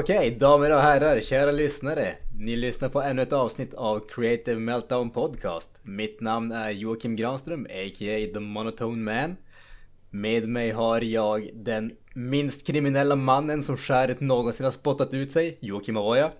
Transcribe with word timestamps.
Okej, 0.00 0.30
damer 0.30 0.70
och 0.70 0.80
herrar, 0.80 1.20
kära 1.20 1.50
lyssnare. 1.50 2.14
Ni 2.38 2.56
lyssnar 2.56 2.88
på 2.88 3.02
ännu 3.02 3.22
ett 3.22 3.32
avsnitt 3.32 3.74
av 3.74 4.08
Creative 4.08 4.60
Meltdown 4.60 5.10
Podcast. 5.10 5.70
Mitt 5.82 6.20
namn 6.20 6.52
är 6.52 6.70
Joakim 6.70 7.16
Granström, 7.16 7.64
a.k.a. 7.64 8.34
The 8.34 8.40
Monotone 8.40 9.12
Man. 9.12 9.36
Med 10.10 10.48
mig 10.48 10.70
har 10.70 11.00
jag 11.00 11.50
den 11.54 11.92
minst 12.14 12.66
kriminella 12.66 13.16
mannen 13.16 13.62
som 13.62 13.76
skäret 13.76 14.20
någonsin 14.20 14.64
har 14.64 14.70
spottat 14.70 15.14
ut 15.14 15.32
sig, 15.32 15.58
Joakim 15.60 15.96
Avoya. 15.96 16.30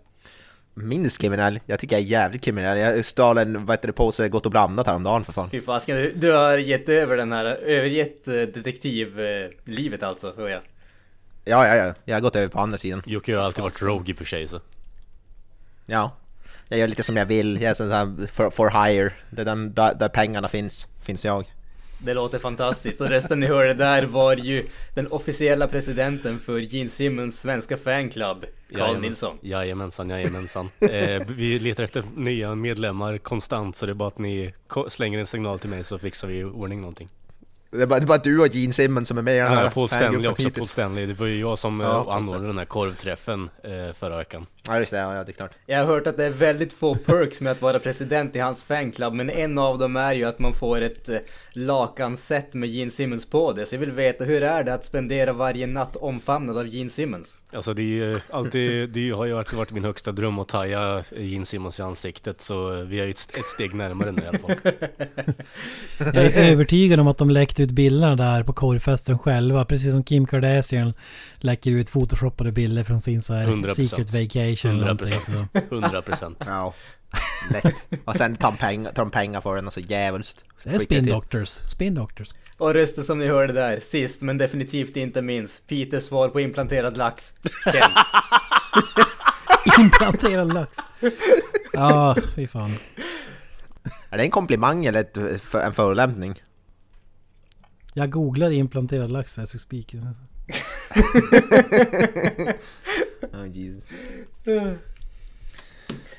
Minst 0.75 1.21
kriminell? 1.21 1.61
Jag 1.67 1.79
tycker 1.79 1.97
jag 1.97 2.03
är 2.03 2.09
jävligt 2.09 2.43
kriminell. 2.43 2.79
Jag 2.79 3.05
stal 3.05 3.39
en, 3.39 3.67
vad 3.67 3.77
heter 3.77 3.87
det, 3.87 3.93
påse 3.93 4.29
Gott 4.29 4.47
och 4.47 4.53
blandat 4.53 4.87
häromdagen 4.87 5.25
för 5.25 5.33
fan. 5.33 5.51
Fy 5.51 5.61
fasken, 5.61 5.97
du, 5.97 6.13
du 6.13 6.33
har 6.33 6.59
gett 6.59 6.89
över 6.89 7.17
den 7.17 7.33
här, 7.33 7.45
övergett 7.45 8.29
eh, 8.29 8.35
detektivlivet 8.35 10.03
alltså, 10.03 10.35
hör 10.37 10.49
jag. 10.49 10.61
Ja, 11.45 11.67
ja, 11.67 11.77
ja. 11.77 11.95
Jag 12.05 12.17
har 12.17 12.21
gått 12.21 12.37
över 12.37 12.49
på 12.49 12.59
andra 12.59 12.79
sidan. 12.79 13.03
Jocke 13.07 13.37
har 13.37 13.45
alltid 13.45 13.63
varit 13.63 13.83
rogue 13.83 14.11
i 14.11 14.13
och 14.13 14.19
för 14.19 14.25
sig 14.25 14.49
så. 14.49 14.61
Ja. 15.87 16.17
Jag 16.69 16.79
gör 16.79 16.89
lite 16.89 17.03
som 17.03 17.17
jag 17.17 17.27
vill. 17.27 17.61
Jag 17.63 17.71
är 17.71 17.75
sån 17.75 17.91
här 17.91 18.27
for, 18.27 18.51
for 18.51 18.87
hire. 18.87 19.13
Det 19.31 19.41
är 19.41 19.45
den, 19.45 19.75
där, 19.75 19.95
där 19.95 20.09
pengarna 20.09 20.49
finns, 20.49 20.89
finns 21.03 21.25
jag. 21.25 21.45
Det 21.99 22.15
låter 22.15 22.39
fantastiskt 22.39 23.01
och 23.01 23.09
rösten 23.09 23.41
ni 23.41 23.47
hörde 23.47 23.75
där 23.75 24.07
var 24.07 24.37
ju 24.37 24.67
den 24.95 25.07
officiella 25.07 25.69
presidenten 25.69 26.39
för 26.39 26.59
Gene 26.59 26.91
Simmons 26.91 27.41
svenska 27.41 27.77
fanclub, 27.77 28.45
Carl. 28.77 29.01
Nilsson. 29.01 29.39
Jajamensan, 29.41 30.11
jajamensan. 30.11 30.69
eh, 30.91 31.23
vi 31.29 31.59
letar 31.59 31.85
efter 31.85 32.05
nya 32.17 32.55
medlemmar 32.55 33.19
konstant 33.19 33.77
så 33.77 33.87
det 33.87 33.93
är 33.93 33.95
bara 33.95 34.09
att 34.09 34.19
ni 34.19 34.55
slänger 34.89 35.19
en 35.19 35.27
signal 35.27 35.59
till 35.59 35.71
mig 35.71 35.85
så 35.85 35.99
fixar 35.99 36.29
vi 36.29 36.39
i 36.39 36.45
ordning 36.45 36.81
någonting. 36.81 37.09
Det 37.73 37.83
är 37.83 37.87
bara, 37.87 38.01
det 38.01 38.05
är 38.05 38.07
bara 38.07 38.19
du 38.19 38.41
och 38.41 38.55
Gene 38.55 38.73
Simmons 38.73 39.09
som 39.09 39.19
är 39.19 39.23
med 39.23 39.37
i 39.37 39.39
den 39.39 39.53
här 39.53 39.65
Ja, 39.65 39.71
Paul 39.71 39.89
Stanley 39.89 40.27
också, 40.29 40.43
hittills. 40.43 40.57
Paul 40.57 40.69
Stanley. 40.69 41.07
Det 41.07 41.15
var 41.15 41.27
ju 41.27 41.41
jag 41.41 41.59
som 41.59 41.81
Ja, 41.81 42.05
ja, 42.07 42.15
anordnade 42.15 42.47
den 42.47 42.59
här 42.59 42.65
korvträffen 42.65 43.51
eh, 43.65 43.95
förra 43.95 44.17
veckan. 44.17 44.47
Ja, 44.69 44.79
just 44.79 44.91
det. 44.93 44.99
Ja, 44.99 45.25
det 45.25 45.31
är 45.31 45.33
klart. 45.33 45.51
Jag 45.67 45.79
har 45.79 45.87
hört 45.87 46.07
att 46.07 46.17
det 46.17 46.25
är 46.25 46.31
väldigt 46.31 46.73
få 46.73 46.95
perks 46.95 47.41
med 47.41 47.53
att 47.53 47.63
vara 47.63 47.79
president 47.79 48.37
i 48.37 48.39
hans 48.39 48.63
fanclub, 48.63 49.15
men 49.15 49.31
en 49.31 49.59
av 49.59 49.79
dem 49.79 49.97
är 49.97 50.15
ju 50.15 50.25
att 50.25 50.39
man 50.39 50.53
får 50.53 50.81
ett 50.81 51.09
eh, 51.09 51.17
lakanset 51.53 52.55
med 52.55 52.69
Gene 52.69 52.91
Simmons 52.91 53.27
på 53.27 53.53
det. 53.53 53.67
Så 53.67 53.75
jag 53.75 53.81
vill 53.81 53.93
veta, 53.93 54.25
hur 54.25 54.43
är 54.43 54.65
det 54.65 54.75
att 54.75 54.85
spendera 54.85 55.33
varje 55.33 55.67
natt 55.67 55.97
omfamnad 55.97 56.59
av 56.59 56.67
Gene 56.69 56.91
Simmons? 56.91 57.39
Alltså 57.53 57.75
det 57.75 57.83
är 57.83 57.85
ju 57.85 58.21
alltid, 58.31 58.91
det 58.91 59.11
har 59.11 59.25
ju 59.25 59.39
alltid 59.39 59.59
varit 59.59 59.71
min 59.71 59.85
högsta 59.85 60.13
dröm 60.13 60.39
att 60.39 60.49
taja 60.49 61.05
Gene 61.17 61.47
Simmons 61.47 61.79
i 61.81 61.83
ansiktet 61.83 62.41
så 62.41 62.71
vi 62.71 63.01
är 63.01 63.05
ju 63.05 63.11
ett, 63.11 63.29
ett 63.39 63.47
steg 63.47 63.75
närmare 63.75 64.13
nu 64.13 64.23
i 64.23 64.27
alla 64.27 64.39
fall. 64.39 64.73
Jag 65.99 66.17
är 66.25 66.53
övertygad 66.53 67.01
om 67.01 67.07
att 67.09 67.19
de 67.19 67.31
läckte 67.31 67.60
ut 67.61 67.71
bilderna 67.71 68.17
där 68.17 68.43
på 68.43 68.53
korvfesten 68.53 69.19
själva. 69.19 69.65
Precis 69.65 69.93
som 69.93 70.05
Kim 70.05 70.27
Kardashian 70.27 70.93
läcker 71.39 71.71
ut 71.71 71.91
photoshoppade 71.93 72.53
bilder 72.53 72.85
från 72.85 73.01
sin 73.01 73.23
så 73.23 73.35
här 73.35 73.47
100%. 73.47 73.75
secret 73.75 74.13
vacation. 74.15 74.71
eller 74.71 74.87
100 74.87 74.87
någonting, 74.87 75.07
procent. 75.09 75.49
så. 75.53 75.59
100 75.75 76.03
procent. 76.03 76.45
Ja. 76.47 76.75
Lätt. 77.51 77.75
Och 78.05 78.17
sen 78.17 78.37
tar 78.37 78.51
de 78.51 78.57
pengar, 78.57 78.91
tar 78.91 79.03
de 79.03 79.11
pengar 79.11 79.41
för 79.41 79.57
den 79.57 79.67
och 79.67 79.73
så 79.73 79.81
djävulskt. 79.81 80.45
Det 80.65 80.71
är 80.71 80.79
spin 80.79 81.07
doctors. 81.07 81.49
Spin 81.49 81.95
doctors. 81.95 82.29
Och 82.59 82.75
rösten 82.75 83.05
som 83.05 83.19
ni 83.19 83.27
hörde 83.27 83.53
där, 83.53 83.81
sist 83.81 84.23
men 84.23 84.39
definitivt 84.39 84.97
inte 84.97 85.23
minst, 85.23 85.67
Peters 85.67 86.03
svar 86.03 86.29
på 86.29 86.41
implanterad 86.41 86.97
lax, 86.97 87.35
Kent. 87.65 87.95
Implanterad 89.79 90.55
lax. 90.55 90.79
Ja, 91.73 92.17
fy 92.37 92.47
fan. 92.47 92.75
Är 94.11 94.19
det 94.19 94.23
en 94.25 94.31
komplimang 94.31 94.87
eller 94.87 95.05
en 95.65 95.73
förolämpning? 95.73 96.43
Jag 97.95 98.11
googlade 98.11 98.55
implanterad 98.55 99.11
lax 99.11 99.39
as 99.39 99.55
we 99.55 99.59
speak. 99.59 99.95
Oh, 103.33 103.49
Jesus. 103.49 103.85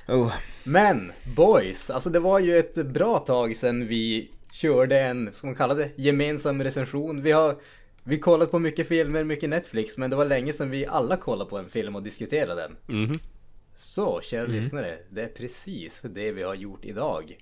Oh. 0.08 0.34
Men 0.64 1.12
boys, 1.36 1.90
alltså 1.90 2.10
det 2.10 2.20
var 2.20 2.40
ju 2.40 2.58
ett 2.58 2.86
bra 2.86 3.20
tag 3.20 3.56
sedan 3.56 3.88
vi 3.88 4.32
körde 4.52 5.02
en, 5.02 5.30
ska 5.34 5.48
man 5.48 5.56
kalla 5.56 5.74
det, 5.74 5.92
gemensam 5.96 6.64
recension. 6.64 7.22
Vi 7.22 7.32
har 7.32 7.56
vi 8.04 8.20
kollat 8.20 8.52
på 8.52 8.60
mycket 8.60 8.88
filmer, 8.88 9.24
mycket 9.24 9.50
Netflix, 9.50 9.98
men 9.98 10.10
det 10.10 10.16
var 10.16 10.26
länge 10.26 10.54
sedan 10.54 10.70
vi 10.70 10.86
alla 10.86 11.18
kollade 11.18 11.50
på 11.50 11.58
en 11.58 11.70
film 11.70 11.96
och 11.96 12.04
diskuterade 12.04 12.62
den. 12.62 13.02
Mhm. 13.04 13.20
Så, 13.76 14.22
kära 14.24 14.48
lyssnare, 14.48 14.98
det 15.10 15.22
är 15.22 15.28
precis 15.28 16.02
det 16.04 16.32
vi 16.32 16.44
har 16.44 16.56
gjort 16.56 16.86
idag. 16.86 17.38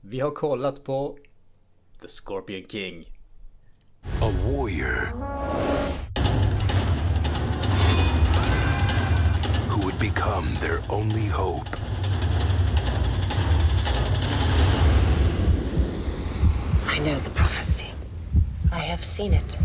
Vi 0.00 0.20
har 0.20 0.30
kollat 0.30 0.84
på 0.84 1.18
The 2.00 2.08
Scorpion 2.08 2.68
King. 2.68 3.15
A 4.22 4.30
warrior 4.46 5.12
who 9.68 9.84
would 9.84 9.98
become 9.98 10.52
their 10.56 10.80
only 10.88 11.26
hope. 11.26 11.68
I 16.88 16.98
know 17.00 17.14
the 17.16 17.30
prophecy. 17.30 17.92
I 18.72 18.80
have 18.80 19.04
seen 19.04 19.32
it. 19.34 19.56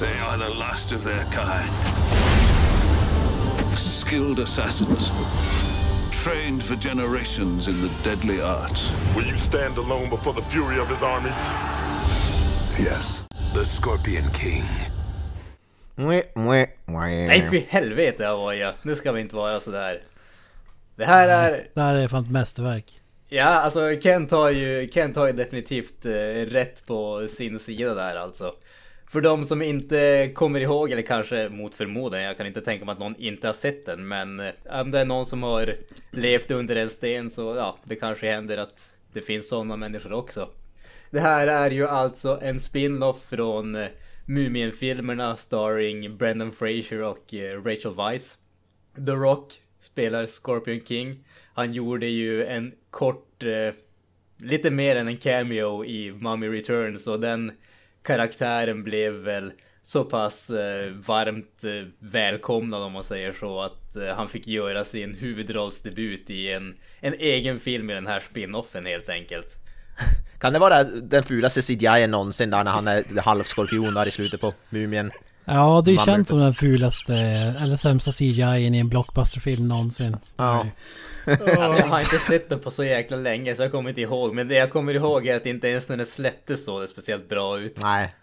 They 0.00 0.18
are 0.18 0.38
the 0.38 0.48
last 0.48 0.92
of 0.92 1.04
their 1.04 1.24
kind. 1.26 1.68
Skilled 3.78 4.38
assassins. 4.38 5.10
Trained 6.10 6.64
for 6.64 6.76
generations 6.76 7.66
in 7.66 7.80
the 7.80 7.88
deadly 8.02 8.40
arts. 8.40 8.90
Will 9.14 9.26
you 9.26 9.36
stand 9.36 9.76
alone 9.76 10.08
before 10.08 10.32
the 10.32 10.42
fury 10.42 10.78
of 10.78 10.88
his 10.88 11.02
armies? 11.02 11.77
Yes. 12.80 13.22
The 13.54 13.64
Scorpion 13.64 14.32
King. 14.34 14.62
Nej 17.28 17.48
för 17.48 17.72
helvete 17.72 18.28
Avoya, 18.28 18.72
nu 18.82 18.94
ska 18.94 19.12
vi 19.12 19.20
inte 19.20 19.36
vara 19.36 19.60
sådär. 19.60 20.02
Det 20.96 21.04
här 21.04 21.28
är... 21.28 21.68
Det 21.74 21.80
här 21.80 21.94
är 21.94 22.08
fan 22.08 22.24
ett 22.24 22.30
mästerverk. 22.30 23.00
Ja, 23.28 23.44
alltså 23.44 24.00
Kent 24.00 24.30
har 24.30 24.50
ju, 24.50 24.90
Kent 24.92 25.16
har 25.16 25.26
ju 25.26 25.32
definitivt 25.32 26.06
eh, 26.06 26.10
rätt 26.46 26.86
på 26.86 27.28
sin 27.28 27.58
sida 27.58 27.94
där 27.94 28.16
alltså. 28.16 28.54
För 29.10 29.20
de 29.20 29.44
som 29.44 29.62
inte 29.62 30.30
kommer 30.34 30.60
ihåg, 30.60 30.90
eller 30.90 31.02
kanske 31.02 31.48
mot 31.48 31.74
förmodan, 31.74 32.22
jag 32.22 32.36
kan 32.36 32.46
inte 32.46 32.60
tänka 32.60 32.84
mig 32.84 32.92
att 32.92 32.98
någon 32.98 33.16
inte 33.16 33.46
har 33.46 33.54
sett 33.54 33.86
den, 33.86 34.08
men 34.08 34.40
eh, 34.40 34.52
om 34.80 34.90
det 34.90 35.00
är 35.00 35.04
någon 35.04 35.26
som 35.26 35.42
har 35.42 35.74
levt 36.10 36.50
under 36.50 36.76
en 36.76 36.90
sten 36.90 37.30
så 37.30 37.56
ja, 37.56 37.76
det 37.84 37.94
kanske 37.94 38.30
händer 38.30 38.58
att 38.58 38.92
det 39.12 39.20
finns 39.20 39.48
sådana 39.48 39.76
människor 39.76 40.12
också. 40.12 40.48
Det 41.10 41.20
här 41.20 41.46
är 41.46 41.70
ju 41.70 41.86
alltså 41.86 42.38
en 42.42 42.60
spin-off 42.60 43.24
från 43.28 43.74
eh, 43.74 43.88
Mumien-filmerna 44.26 45.36
starring 45.36 46.16
Brendan 46.16 46.52
Fraser 46.52 47.02
och 47.02 47.34
eh, 47.34 47.62
Rachel 47.62 47.94
Weisz. 47.94 48.38
The 49.06 49.12
Rock 49.12 49.52
spelar 49.80 50.26
Scorpion 50.26 50.80
King. 50.80 51.24
Han 51.54 51.72
gjorde 51.72 52.06
ju 52.06 52.44
en 52.44 52.72
kort, 52.90 53.42
eh, 53.42 53.74
lite 54.38 54.70
mer 54.70 54.96
än 54.96 55.08
en 55.08 55.16
cameo 55.16 55.84
i 55.84 56.12
Mummy 56.12 56.48
Returns 56.48 57.06
och 57.06 57.20
den 57.20 57.52
karaktären 58.02 58.84
blev 58.84 59.12
väl 59.12 59.52
så 59.82 60.04
pass 60.04 60.50
eh, 60.50 60.90
varmt 60.92 61.64
eh, 61.64 61.86
välkomnad 61.98 62.82
om 62.82 62.92
man 62.92 63.04
säger 63.04 63.32
så 63.32 63.60
att 63.60 63.96
eh, 63.96 64.14
han 64.16 64.28
fick 64.28 64.46
göra 64.46 64.84
sin 64.84 65.14
huvudrollsdebut 65.14 66.30
i 66.30 66.52
en, 66.52 66.76
en 67.00 67.14
egen 67.14 67.60
film 67.60 67.90
i 67.90 67.94
den 67.94 68.06
här 68.06 68.20
spin-offen 68.20 68.86
helt 68.86 69.08
enkelt. 69.08 69.56
Kan 70.38 70.52
det 70.52 70.58
vara 70.58 70.84
den 70.84 71.22
fulaste 71.22 71.62
CGI 71.62 72.06
någonsin 72.06 72.50
där 72.50 72.64
när 72.64 72.70
han 72.70 72.88
är 72.88 73.20
halvskorpion 73.20 73.94
där 73.94 74.08
i 74.08 74.10
slutet 74.10 74.40
på 74.40 74.54
Mumien? 74.70 75.10
Ja, 75.44 75.82
det 75.84 75.96
känt 76.04 76.28
som 76.28 76.38
den 76.38 76.54
fulaste 76.54 77.14
eller 77.62 77.76
sämsta 77.76 78.12
CGI 78.12 78.42
i 78.42 78.78
en 78.78 78.88
blockbusterfilm 78.88 79.68
någonsin. 79.68 80.16
Ja. 80.36 80.66
Alltså 81.28 81.78
jag 81.78 81.86
har 81.86 82.00
inte 82.00 82.18
sett 82.18 82.48
den 82.48 82.60
på 82.60 82.70
så 82.70 82.84
jäkla 82.84 83.16
länge 83.16 83.54
så 83.54 83.62
jag 83.62 83.72
kommer 83.72 83.88
inte 83.88 84.00
ihåg. 84.00 84.34
Men 84.34 84.48
det 84.48 84.54
jag 84.54 84.72
kommer 84.72 84.94
ihåg 84.94 85.26
är 85.26 85.36
att 85.36 85.46
inte 85.46 85.68
ens 85.68 85.88
när 85.88 85.96
den 85.96 86.06
släpptes 86.06 86.64
såg 86.64 86.80
det 86.80 86.88
speciellt 86.88 87.28
bra 87.28 87.58
ut. 87.58 87.78
Nej. 87.82 88.14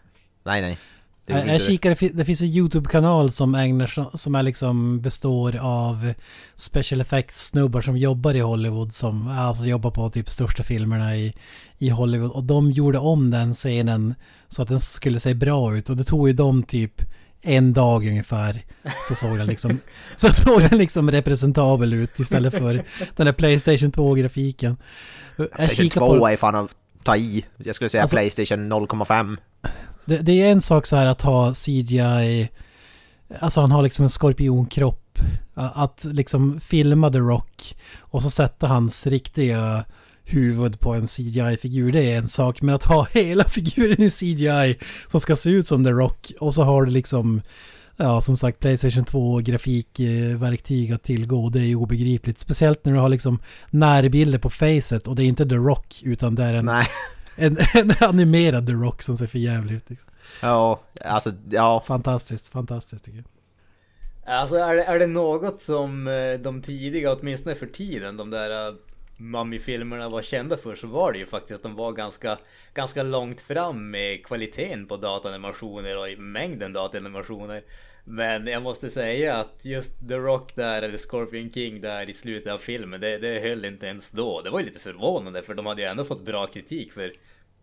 Nej, 0.43 0.61
nej. 0.61 0.77
Jag, 1.25 1.47
jag 1.47 1.69
inte 1.69 2.07
det. 2.13 2.25
finns 2.25 2.41
en 2.41 2.47
YouTube-kanal 2.47 3.31
som 3.31 3.55
ägnar 3.55 4.17
som 4.17 4.35
är 4.35 4.43
liksom 4.43 5.01
består 5.01 5.57
av 5.61 6.13
special 6.55 7.01
effects 7.01 7.45
snubbar 7.47 7.81
som 7.81 7.97
jobbar 7.97 8.33
i 8.33 8.39
Hollywood 8.39 8.93
som 8.93 9.27
alltså 9.27 9.65
jobbar 9.65 9.91
på 9.91 10.09
typ 10.09 10.29
största 10.29 10.63
filmerna 10.63 11.15
i, 11.17 11.33
i 11.77 11.89
Hollywood 11.89 12.31
och 12.31 12.43
de 12.43 12.71
gjorde 12.71 12.97
om 12.99 13.31
den 13.31 13.53
scenen 13.53 14.15
så 14.49 14.61
att 14.61 14.67
den 14.67 14.79
skulle 14.79 15.19
se 15.19 15.33
bra 15.33 15.77
ut 15.77 15.89
och 15.89 15.97
det 15.97 16.03
tog 16.03 16.27
ju 16.27 16.33
dem 16.33 16.63
typ 16.63 17.01
en 17.41 17.73
dag 17.73 18.07
ungefär 18.07 18.61
så 19.07 19.15
såg 19.15 19.37
den 19.37 19.47
liksom, 19.47 19.79
så 20.15 20.29
såg 20.33 20.61
den 20.61 20.77
liksom 20.77 21.11
representabel 21.11 21.93
ut 21.93 22.19
istället 22.19 22.53
för 22.57 22.83
den 23.15 23.25
där 23.25 23.33
Playstation 23.33 23.91
2-grafiken. 23.91 24.77
Jag 25.37 25.51
Playstation 25.51 25.85
kikar 25.85 26.01
2 26.01 26.19
på, 26.19 26.27
är 26.27 26.37
fan 26.37 26.55
att 26.55 26.69
ta 27.03 27.17
i. 27.17 27.45
Jag 27.57 27.75
skulle 27.75 27.89
säga 27.89 28.01
Alltså- 28.01 28.15
Playstation 28.15 28.73
0,5 28.73 29.37
det, 30.05 30.17
det 30.17 30.41
är 30.41 30.51
en 30.51 30.61
sak 30.61 30.85
så 30.85 30.95
här 30.95 31.05
att 31.05 31.21
ha 31.21 31.53
CGI, 31.53 32.49
alltså 33.39 33.61
han 33.61 33.71
har 33.71 33.83
liksom 33.83 34.03
en 34.03 34.09
skorpionkropp. 34.09 35.01
Att 35.53 36.03
liksom 36.03 36.59
filma 36.59 37.11
The 37.11 37.19
Rock 37.19 37.77
och 37.99 38.23
så 38.23 38.29
sätta 38.29 38.67
hans 38.67 39.07
riktiga 39.07 39.85
huvud 40.23 40.79
på 40.79 40.93
en 40.93 41.07
CGI-figur, 41.07 41.91
det 41.91 42.11
är 42.13 42.17
en 42.17 42.27
sak. 42.27 42.61
Men 42.61 42.75
att 42.75 42.83
ha 42.83 43.07
hela 43.13 43.43
figuren 43.43 44.01
i 44.01 44.09
CGI 44.09 44.77
som 45.07 45.19
ska 45.19 45.35
se 45.35 45.49
ut 45.49 45.67
som 45.67 45.83
The 45.83 45.91
Rock 45.91 46.31
och 46.39 46.53
så 46.53 46.63
har 46.63 46.85
du 46.85 46.91
liksom, 46.91 47.41
ja 47.97 48.21
som 48.21 48.37
sagt 48.37 48.59
Playstation 48.59 49.05
2 49.05 49.37
grafikverktyg 49.37 50.91
att 50.91 51.03
tillgå. 51.03 51.49
Det 51.49 51.59
är 51.59 51.65
ju 51.65 51.75
obegripligt. 51.75 52.39
Speciellt 52.39 52.85
när 52.85 52.93
du 52.93 52.99
har 52.99 53.09
liksom 53.09 53.39
närbilder 53.69 54.39
på 54.39 54.49
facet 54.49 55.07
och 55.07 55.15
det 55.15 55.23
är 55.23 55.27
inte 55.27 55.49
The 55.49 55.55
Rock 55.55 56.01
utan 56.03 56.35
det 56.35 56.43
är 56.43 56.53
en, 56.53 56.65
Nej 56.65 56.87
en, 57.35 57.57
en 57.73 57.93
animerad 57.99 58.67
The 58.67 58.73
Rock 58.73 59.01
som 59.01 59.17
ser 59.17 59.27
för 59.27 59.39
jävligt 59.39 59.73
ut. 59.73 59.89
Liksom. 59.89 60.09
Ja, 60.41 60.81
alltså 61.01 61.33
ja. 61.49 61.83
Fantastiskt, 61.87 62.47
fantastiskt 62.47 63.05
tycker 63.05 63.17
jag. 63.17 63.25
Alltså 64.27 64.55
är 64.55 64.75
det, 64.75 64.83
är 64.83 64.99
det 64.99 65.07
något 65.07 65.61
som 65.61 66.07
eh, 66.07 66.33
de 66.33 66.61
tidiga, 66.61 67.13
åtminstone 67.13 67.55
för 67.55 67.67
tiden, 67.67 68.17
de 68.17 68.29
där 68.29 68.69
uh, 68.69 68.75
Mummy-filmerna 69.17 70.09
var 70.09 70.21
kända 70.21 70.57
för 70.57 70.75
så 70.75 70.87
var 70.87 71.11
det 71.11 71.19
ju 71.19 71.25
faktiskt 71.25 71.55
att 71.55 71.63
de 71.63 71.75
var 71.75 71.91
ganska, 71.91 72.37
ganska 72.73 73.03
långt 73.03 73.41
fram 73.41 73.91
med 73.91 74.25
kvaliteten 74.25 74.85
på 74.85 74.97
datanimationer 74.97 75.97
och 75.97 76.09
i 76.09 76.17
mängden 76.17 76.73
datanimationer. 76.73 77.63
Men 78.03 78.47
jag 78.47 78.63
måste 78.63 78.89
säga 78.89 79.35
att 79.35 79.65
just 79.65 80.07
The 80.07 80.15
Rock 80.15 80.55
där, 80.55 80.81
eller 80.81 80.97
Scorpion 80.97 81.51
King 81.53 81.81
där 81.81 82.09
i 82.09 82.13
slutet 82.13 82.53
av 82.53 82.57
filmen, 82.57 83.01
det, 83.01 83.17
det 83.17 83.39
höll 83.39 83.65
inte 83.65 83.85
ens 83.85 84.11
då. 84.11 84.41
Det 84.41 84.49
var 84.49 84.59
ju 84.59 84.65
lite 84.65 84.79
förvånande 84.79 85.43
för 85.43 85.53
de 85.53 85.65
hade 85.65 85.81
ju 85.81 85.87
ändå 85.87 86.03
fått 86.03 86.25
bra 86.25 86.47
kritik 86.47 86.91
för 86.91 87.13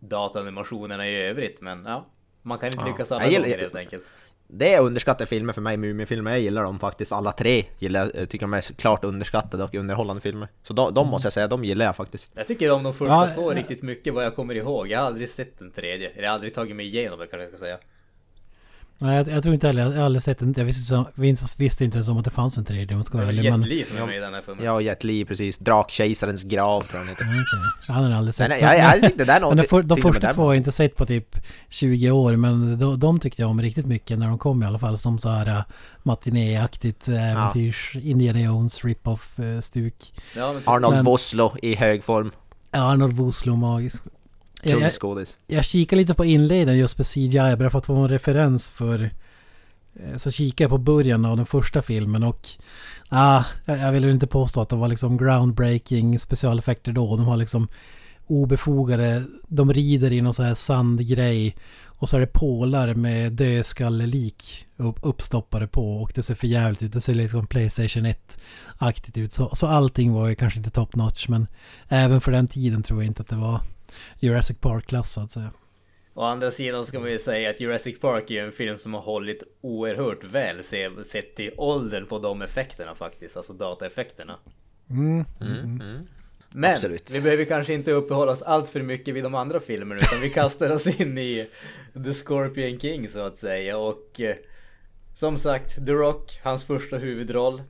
datanimationerna 0.09 1.07
i 1.07 1.23
övrigt. 1.27 1.61
Men 1.61 1.85
ja, 1.85 2.05
man 2.41 2.57
kan 2.59 2.67
inte 2.71 2.83
Ja. 2.85 2.87
lyckas 2.91 3.11
alla 3.11 3.27
gillar- 3.27 3.41
gånger 3.43 3.57
helt 3.57 3.75
enkelt. 3.75 4.03
Det 4.47 4.73
är 4.73 4.81
underskattade 4.81 5.25
filmer 5.27 5.53
för 5.53 5.61
mig, 5.61 5.77
Mumifilmer. 5.77 6.31
Jag 6.31 6.39
gillar 6.39 6.63
dem 6.63 6.79
faktiskt. 6.79 7.11
Alla 7.11 7.31
tre 7.31 7.65
gillar, 7.79 8.11
jag 8.15 8.29
tycker 8.29 8.45
de 8.45 8.53
är 8.53 8.61
klart 8.61 9.03
underskattade 9.03 9.63
och 9.63 9.75
underhållande 9.75 10.21
filmer. 10.21 10.47
Så 10.63 10.73
de, 10.73 10.93
de 10.93 11.07
måste 11.07 11.25
jag 11.25 11.33
säga, 11.33 11.47
de 11.47 11.63
gillar 11.65 11.85
jag 11.85 11.95
faktiskt. 11.95 12.31
Jag 12.35 12.47
tycker 12.47 12.71
om 12.71 12.83
de 12.83 12.93
första 12.93 13.13
Ja, 13.13 13.29
två 13.35 13.51
ja. 13.51 13.57
riktigt 13.57 13.81
mycket 13.81 14.13
vad 14.13 14.25
jag 14.25 14.35
kommer 14.35 14.55
ihåg. 14.55 14.87
Jag 14.87 14.99
har 14.99 15.05
aldrig 15.05 15.29
sett 15.29 15.59
den 15.59 15.71
tredje. 15.71 16.09
Eller 16.09 16.23
jag 16.23 16.29
har 16.29 16.33
aldrig 16.35 16.53
tagit 16.53 16.75
mig 16.75 16.85
igenom 16.85 17.19
det 17.19 17.27
kanske 17.27 17.43
jag 17.43 17.49
ska 17.49 17.57
säga. 17.65 17.77
Nej, 18.97 19.17
jag, 19.17 19.27
jag 19.27 19.43
tror 19.43 19.53
inte 19.55 19.67
heller, 19.67 19.81
jag 19.83 19.91
har 19.91 20.05
aldrig 20.05 20.23
sett 20.23 20.39
den. 20.39 20.53
Jag 20.57 20.65
visste, 20.65 20.83
så, 20.83 21.05
visste, 21.15 21.63
visste 21.63 21.85
inte 21.85 21.95
ens 21.97 22.07
om 22.07 22.17
att 22.17 22.25
det 22.25 22.31
fanns 22.31 22.57
en 22.57 22.65
tredje 22.65 22.87
om 22.95 22.95
jag 22.95 23.05
ska 23.05 23.17
Det 23.17 23.23
vara 23.23 23.33
är 23.33 23.39
ärlig. 23.39 23.51
Jet 23.51 23.67
Li 23.67 23.85
som 23.85 23.97
är 23.97 24.05
med 24.05 24.15
i 24.15 24.19
den 24.19 24.33
här 24.33 24.41
filmen. 24.45 24.65
Jag 24.65 24.75
och 24.75 24.81
Jet 24.81 25.03
Li 25.03 25.25
precis. 25.25 25.57
Drakkejsarens 25.57 26.43
grav 26.43 26.81
tror 26.81 26.99
jag 26.99 27.01
den 27.01 27.09
heter. 27.09 27.23
okej. 27.25 27.71
Jag 27.87 27.93
hade 27.93 28.17
aldrig 28.17 28.33
sett. 28.33 28.49
Nej, 28.49 28.61
nej, 28.61 28.79
jag, 28.79 28.95
jag 28.95 29.01
tyckte 29.03 29.25
det 29.25 29.33
där 29.33 29.39
men 29.39 29.57
de, 29.57 29.63
för, 29.63 29.83
de 29.83 29.97
första 29.97 30.27
den 30.27 30.35
två 30.35 30.41
har 30.41 30.53
jag 30.53 30.57
inte 30.57 30.71
sett 30.71 30.95
på 30.95 31.05
typ 31.05 31.37
20 31.69 32.11
år. 32.11 32.35
Men 32.35 32.79
de, 32.79 32.99
de 32.99 33.19
tyckte 33.19 33.41
jag 33.41 33.51
om 33.51 33.61
riktigt 33.61 33.85
mycket 33.85 34.19
när 34.19 34.27
de 34.27 34.37
kom 34.37 34.63
i 34.63 34.65
alla 34.65 34.79
fall. 34.79 34.97
Som 34.97 35.19
så 35.19 35.29
här 35.29 35.47
uh, 35.47 35.61
matinéaktigt 36.03 37.07
äh, 37.07 37.31
äventyrs, 37.31 37.95
Indiana 38.03 38.39
Jones 38.41 38.85
rip-off 38.85 39.39
uh, 39.39 39.61
stuk. 39.61 40.13
Ja. 40.35 40.55
Arnold 40.65 40.95
Men- 40.95 41.05
Vosloo 41.05 41.55
i 41.61 41.75
hög 41.75 42.03
form. 42.03 42.31
Arnold 42.71 43.13
Vosloo 43.13 43.55
magisk. 43.55 44.03
Jag, 44.63 44.81
jag, 45.47 45.57
jag 45.57 45.65
kikar 45.65 45.97
lite 45.97 46.13
på 46.13 46.25
inledningen 46.25 46.79
just 46.79 46.97
på 46.97 47.03
CGI 47.03 47.55
bara 47.57 47.69
för 47.69 47.77
att 47.77 47.85
få 47.85 47.95
en 47.95 48.09
referens 48.09 48.69
för... 48.69 49.09
eh, 49.95 50.17
Så 50.17 50.31
kikar 50.31 50.65
jag 50.65 50.69
på 50.69 50.77
början 50.77 51.25
av 51.25 51.37
den 51.37 51.45
första 51.45 51.81
filmen 51.81 52.23
och... 52.23 52.47
Ah, 53.09 53.43
jag 53.65 53.91
vill 53.91 54.05
inte 54.09 54.27
påstå 54.27 54.61
att 54.61 54.69
det 54.69 54.75
var 54.75 54.87
liksom 54.87 55.17
groundbreaking 55.17 56.19
specialeffekter 56.19 56.91
då. 56.91 57.15
De 57.17 57.25
har 57.25 57.37
liksom 57.37 57.67
obefogade... 58.27 59.23
De 59.47 59.73
rider 59.73 60.11
i 60.11 60.21
någon 60.21 60.33
sån 60.33 60.45
här 60.45 60.53
sandgrej. 60.53 61.55
Och 61.85 62.09
så 62.09 62.17
är 62.17 62.21
det 62.21 62.33
pålar 62.33 62.93
med 62.93 63.31
dödskallelik 63.33 64.65
upp, 64.77 64.99
uppstoppade 65.01 65.67
på 65.67 66.01
och 66.01 66.11
det 66.15 66.23
ser 66.23 66.35
för 66.35 66.47
jävligt 66.47 66.83
ut. 66.83 66.93
Det 66.93 67.01
ser 67.01 67.15
liksom 67.15 67.47
Playstation 67.47 68.05
1-aktigt 68.05 69.17
ut. 69.19 69.33
Så, 69.33 69.49
så 69.55 69.67
allting 69.67 70.13
var 70.13 70.27
ju 70.27 70.35
kanske 70.35 70.59
inte 70.59 70.69
top 70.69 70.95
notch 70.95 71.27
men 71.27 71.47
även 71.87 72.21
för 72.21 72.31
den 72.31 72.47
tiden 72.47 72.83
tror 72.83 73.01
jag 73.01 73.07
inte 73.07 73.21
att 73.21 73.27
det 73.29 73.35
var 73.35 73.61
Jurassic 74.19 74.57
Park-klass 74.59 75.11
så 75.11 75.21
att 75.21 75.31
säga. 75.31 75.51
Å 76.15 76.21
andra 76.21 76.51
sidan 76.51 76.85
ska 76.85 76.99
man 76.99 77.11
ju 77.11 77.19
säga 77.19 77.49
att 77.49 77.59
Jurassic 77.61 77.99
Park 77.99 78.29
är 78.29 78.33
ju 78.33 78.39
en 78.39 78.51
film 78.51 78.77
som 78.77 78.93
har 78.93 79.01
hållit 79.01 79.43
oerhört 79.61 80.23
väl 80.23 80.63
se- 80.63 81.03
sett 81.03 81.35
till 81.35 81.51
åldern 81.57 82.05
på 82.05 82.19
de 82.19 82.41
effekterna 82.41 82.95
faktiskt. 82.95 83.37
Alltså 83.37 83.53
dataeffekterna. 83.53 84.39
Men 86.55 86.71
Absolut. 86.73 87.11
vi 87.11 87.21
behöver 87.21 87.45
kanske 87.45 87.73
inte 87.73 87.91
uppehålla 87.91 88.31
oss 88.31 88.41
allt 88.41 88.69
för 88.69 88.81
mycket 88.81 89.13
vid 89.15 89.23
de 89.23 89.35
andra 89.35 89.59
filmerna 89.59 90.01
utan 90.01 90.21
vi 90.21 90.29
kastar 90.29 90.69
oss 90.71 90.87
in 91.01 91.17
i 91.17 91.49
The 92.03 92.13
Scorpion 92.13 92.79
King 92.79 93.07
så 93.07 93.19
att 93.19 93.37
säga 93.37 93.77
och 93.77 94.19
eh, 94.21 94.35
som 95.15 95.37
sagt 95.37 95.85
The 95.85 95.91
Rock, 95.93 96.39
hans 96.43 96.63
första 96.63 96.97
huvudroll. 96.97 97.61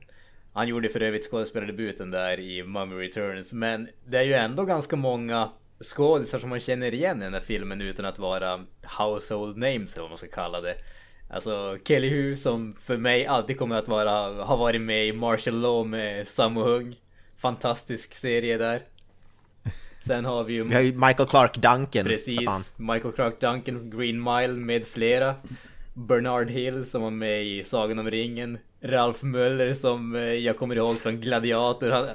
Han 0.52 0.68
gjorde 0.68 0.88
för 0.88 1.00
övrigt 1.00 1.30
skådespelardebuten 1.30 2.10
där 2.10 2.40
i 2.40 2.62
Mummy 2.62 2.94
Returns 2.96 3.52
men 3.52 3.88
det 4.06 4.18
är 4.18 4.22
ju 4.22 4.32
ändå 4.34 4.64
ganska 4.64 4.96
många 4.96 5.48
skådisar 5.80 6.38
som 6.38 6.50
man 6.50 6.60
känner 6.60 6.94
igen 6.94 7.22
i 7.22 7.24
den 7.24 7.34
här 7.34 7.40
filmen 7.40 7.82
utan 7.82 8.04
att 8.04 8.18
vara 8.18 8.60
household 8.98 9.56
names 9.56 9.94
eller 9.94 10.02
vad 10.02 10.10
man 10.10 10.18
ska 10.18 10.26
kalla 10.26 10.60
det. 10.60 10.74
Alltså 11.30 11.78
Kelly 11.84 12.08
Hu 12.08 12.36
som 12.36 12.76
för 12.80 12.96
mig 12.96 13.26
alltid 13.26 13.58
kommer 13.58 13.76
att 13.76 13.88
vara, 13.88 14.44
ha 14.44 14.56
varit 14.56 14.80
med 14.80 15.06
i 15.06 15.12
Martial 15.12 15.60
Law 15.60 15.86
med 15.88 16.28
Sammo 16.28 16.60
Hung. 16.60 16.96
Fantastisk 17.38 18.14
serie 18.14 18.58
där. 18.58 18.82
Sen 20.06 20.24
har 20.24 20.44
vi 20.44 20.52
ju 20.52 20.62
Vi 20.68 20.74
har 20.74 20.82
ju 20.82 20.92
Michael 20.92 21.28
Clark 21.28 21.54
Duncan. 21.54 22.04
precis. 22.04 22.72
Michael 22.76 23.14
Clark 23.14 23.40
Duncan, 23.40 23.90
Green 23.90 24.22
Mile 24.22 24.52
med 24.52 24.84
flera. 24.84 25.34
Bernard 25.94 26.50
Hill 26.50 26.86
som 26.86 27.02
var 27.02 27.10
med 27.10 27.44
i 27.44 27.64
Sagan 27.64 27.98
om 27.98 28.10
ringen. 28.10 28.58
Ralph 28.82 29.24
Möller 29.24 29.72
som 29.72 30.14
eh, 30.14 30.22
jag 30.22 30.58
kommer 30.58 30.76
ihåg 30.76 30.98
från 30.98 31.20
Gladiator. 31.20 31.90
Han, 31.90 32.06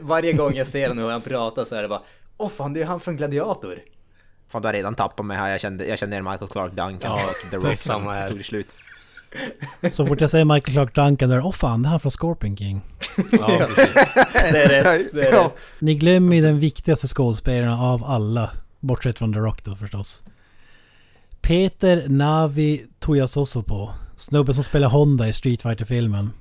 varje 0.00 0.32
gång 0.32 0.54
jag 0.54 0.66
ser 0.66 0.88
honom 0.88 1.04
och 1.04 1.10
han 1.10 1.20
pratar 1.20 1.64
så 1.64 1.74
är 1.74 1.82
det 1.82 1.88
bara 1.88 2.02
Åh 2.36 2.48
fan, 2.48 2.72
det 2.72 2.82
är 2.82 2.86
han 2.86 3.00
från 3.00 3.16
Gladiator! 3.16 3.78
Fan 4.48 4.62
du 4.62 4.68
har 4.68 4.72
redan 4.72 4.94
tappat 4.94 5.26
mig 5.26 5.36
här. 5.36 5.50
Jag 5.50 5.60
kände, 5.60 5.86
jag 5.86 5.98
kände 5.98 6.22
Michael 6.22 6.48
Clark 6.48 6.72
Duncan 6.72 6.98
Ja, 7.02 7.14
och 7.44 7.50
The 7.50 7.56
Rock 7.56 7.78
samma 7.80 8.12
här. 8.12 8.28
tog 8.28 8.38
det 8.38 8.44
slut. 8.44 8.66
Så 9.90 10.06
fort 10.06 10.20
jag 10.20 10.30
säger 10.30 10.44
Michael 10.44 10.72
Clark 10.74 10.94
Duncan 10.94 11.28
där, 11.30 11.40
åh 11.46 11.52
fan, 11.52 11.82
det 11.82 11.88
här 11.88 11.94
är 11.94 11.98
från 11.98 12.10
Scorpion 12.10 12.56
King. 12.56 12.82
Ja, 13.32 13.60
precis. 13.74 13.94
Det 14.32 14.62
är 14.64 14.68
rätt, 14.68 15.08
det 15.12 15.26
är 15.28 15.32
Ja. 15.32 15.44
rätt. 15.44 15.52
Ni 15.78 15.94
glömmer 15.94 16.36
ju 16.36 16.42
den 16.42 16.58
viktigaste 16.58 17.06
skådespelaren 17.08 17.72
av 17.78 18.04
alla, 18.04 18.50
bortsett 18.80 19.18
från 19.18 19.32
The 19.32 19.38
Rock 19.38 19.64
då 19.64 19.76
förstås. 19.76 20.24
Peter 21.40 22.04
Navi 22.08 22.86
Tuiasosopo. 23.00 23.88
Snubben 24.16 24.54
som 24.54 24.64
spelar 24.64 24.88
Honda 24.88 25.28
i 25.28 25.32
Street 25.32 25.62
fighter 25.62 25.84
filmen 25.84 26.32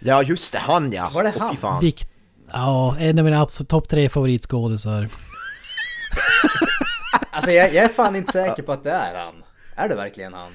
Ja 0.00 0.22
just 0.22 0.52
det, 0.52 0.58
han 0.58 0.92
ja! 0.92 1.10
Var 1.14 1.22
det 1.22 1.32
han? 1.38 1.50
fy 1.50 1.56
fan. 1.56 1.80
Vikt... 1.80 2.08
Ja, 2.52 2.96
en 2.98 3.18
av 3.18 3.24
mina 3.24 3.40
absolut 3.42 3.68
topp 3.70 3.88
tre 3.88 4.08
favoritskådisar. 4.08 5.08
Alltså 7.38 7.52
jag, 7.52 7.74
jag 7.74 7.84
är 7.84 7.88
fan 7.88 8.16
inte 8.16 8.32
säker 8.32 8.62
på 8.62 8.72
att 8.72 8.84
det 8.84 8.90
är 8.90 9.14
han. 9.24 9.42
Är 9.74 9.88
det 9.88 9.94
verkligen 9.94 10.32
han? 10.32 10.52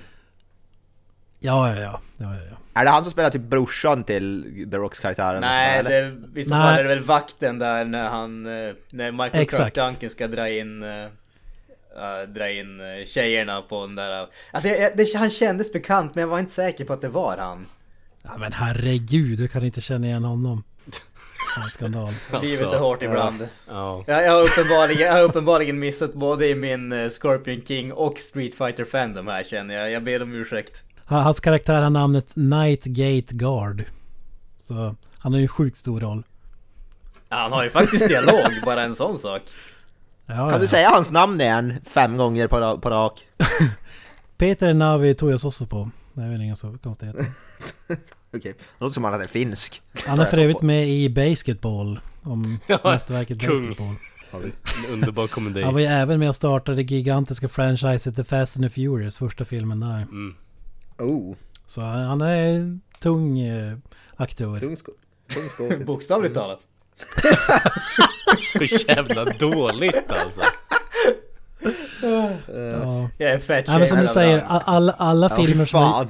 Ja, 1.40 1.70
ja, 1.70 1.82
ja. 1.82 2.02
ja, 2.18 2.36
ja, 2.36 2.42
ja. 2.50 2.58
Är 2.82 2.86
det 2.86 2.92
han 2.92 3.04
som 3.04 3.12
spelar 3.12 3.30
typ 3.30 3.42
brorsan 3.42 4.04
till 4.04 4.44
The 4.72 4.78
Rocks 4.78 5.00
karaktär? 5.00 5.30
eller 5.30 5.40
Nej, 5.40 5.80
eller? 5.80 6.16
det, 6.34 6.40
i 6.40 6.44
så 6.44 6.50
fall 6.50 6.80
är 6.80 6.84
det 6.84 6.90
väl 6.90 7.00
vakten 7.00 7.60
där 7.60 7.86
när 7.86 8.08
han, 8.08 8.46
eh, 8.46 8.74
när 8.90 9.12
Michael 9.12 9.44
Exakt. 9.44 9.74
Clark 9.74 9.90
Duncan 9.90 10.10
ska 10.10 10.28
dra 10.28 10.50
in, 10.50 10.84
eh, 10.84 11.08
dra 12.28 12.50
in 12.50 12.82
tjejerna 13.08 13.62
på 13.62 13.82
den 13.82 13.96
där. 13.96 14.28
Alltså 14.52 14.70
jag, 14.70 14.80
jag, 14.80 14.98
det, 14.98 15.16
han 15.16 15.30
kändes 15.30 15.74
bekant 15.74 16.16
men 16.16 16.22
jag 16.22 16.28
var 16.28 16.40
inte 16.40 16.54
säker 16.54 16.86
på 16.86 16.94
att 16.94 17.02
det 17.02 17.10
var 17.10 17.38
han. 17.38 17.66
ja 18.24 18.38
men 18.38 18.54
herregud, 18.54 19.40
du 19.40 19.48
kan 19.48 19.64
inte 19.64 19.82
känna 19.82 20.08
igen 20.08 20.24
honom. 20.24 20.64
Fan, 21.56 21.70
skandal. 21.70 22.08
Livet 22.08 22.62
Alltså, 22.62 22.66
är 22.66 22.80
hårt 22.80 23.02
ibland. 23.04 23.48
Ja. 23.68 24.04
Jag, 24.08 24.24
jag, 24.26 24.32
har 24.32 24.42
uppenbarligen, 24.42 25.08
jag 25.08 25.14
har 25.14 25.22
uppenbarligen 25.22 25.80
missat 25.80 26.14
både 26.14 26.48
i 26.48 26.56
min 26.56 26.92
eh, 26.92 27.10
Scorpion 27.10 27.62
King 27.68 27.94
och 27.94 28.18
Street 28.20 28.56
Fighter 28.56 28.84
Fandom 28.84 29.28
här 29.28 29.44
känner 29.44 29.76
jag. 29.80 29.92
Jag 29.92 30.04
ber 30.04 30.22
om 30.22 30.34
ursäkt. 30.34 30.84
Han- 31.06 31.24
Hans 31.24 31.40
karaktär 31.40 31.82
har 31.82 31.90
namnet 31.90 32.36
Nightgate 32.36 33.34
Guard. 33.36 33.84
Så 34.62 34.96
han 35.18 35.32
har 35.34 35.40
ju 35.40 35.44
en 35.44 35.48
sjukt 35.48 35.78
stor 35.78 36.00
roll. 36.00 36.24
Ja, 37.30 37.36
han 37.36 37.52
har 37.52 37.64
ju 37.64 37.70
faktiskt 37.70 38.08
dialog, 38.08 38.48
bara 38.66 38.84
en 38.84 38.96
sån 38.96 39.18
sak. 39.20 39.42
Ja, 40.26 40.34
Kan 40.36 40.50
ja. 40.50 40.58
du 40.58 40.68
säga 40.68 40.90
hans 40.90 41.12
namn 41.12 41.42
igen 41.42 41.74
fem 41.86 42.18
gånger 42.18 42.48
på, 42.48 42.56
ra- 42.58 42.80
på 42.80 42.90
rak? 42.90 43.28
Peter 44.38 44.74
Navi 44.74 45.16
Tuiasosopo. 45.16 45.90
Det 46.14 46.22
är 46.22 46.30
väl 46.30 46.42
inga 46.42 46.56
så 46.56 46.78
konstigheter. 46.84 47.26
Okej, 48.34 48.54
det 48.58 48.84
låter 48.86 48.94
som 48.94 49.06
att 49.06 49.12
han 49.12 49.22
är 49.22 49.28
finsk. 49.28 49.82
Han 50.06 50.20
är 50.20 50.26
för 50.26 50.38
övrigt 50.38 50.62
med 50.62 50.90
i 50.90 51.10
Basketball. 51.10 52.00
Om 52.24 52.60
Ja, 52.68 52.80
mästerverket 52.84 53.42
kung. 53.42 53.58
Basketball. 53.68 53.96
En 54.34 54.94
underbar 54.94 55.28
komedi. 55.28 55.64
Han 55.64 55.74
var 55.74 55.82
ju 55.82 55.86
även 55.88 56.20
med 56.20 56.30
och 56.30 56.36
startade 56.36 56.78
det 56.84 56.84
gigantiska 56.96 57.50
franchiset 57.50 58.16
The 58.16 58.24
Fast 58.24 58.56
and 58.58 58.66
the 58.66 58.70
Furious, 58.70 59.18
första 59.18 59.46
filmen 59.46 59.80
där. 59.80 59.96
Mm. 60.02 60.36
Oh. 61.00 61.36
Så 61.66 61.82
han 61.82 62.22
är 62.22 62.48
en 62.50 62.82
tung 63.00 63.40
eh, 63.40 63.78
aktör. 64.16 64.60
Tung 64.60 64.78
sko- 64.78 64.92
tung. 65.58 65.86
Bokstavligt 65.86 66.36
talat. 66.36 66.60
Så 68.38 68.64
jävla 68.64 69.26
dåligt 69.26 70.12
alltså. 70.12 70.42
Ja. 72.02 73.10
Jag 73.18 73.32
är 73.32 73.40
fett 73.40 73.68
Nej, 73.68 73.80
men 73.80 73.88
som 73.88 74.00
du 74.00 74.08
säger, 74.08 74.36
det. 74.38 74.44
a- 74.48 74.62
alla, 74.66 74.92
alla 74.92 75.30
Ja, 75.38 75.46
filmer 75.46 75.66
som... 75.66 75.84
Är. 75.84 76.08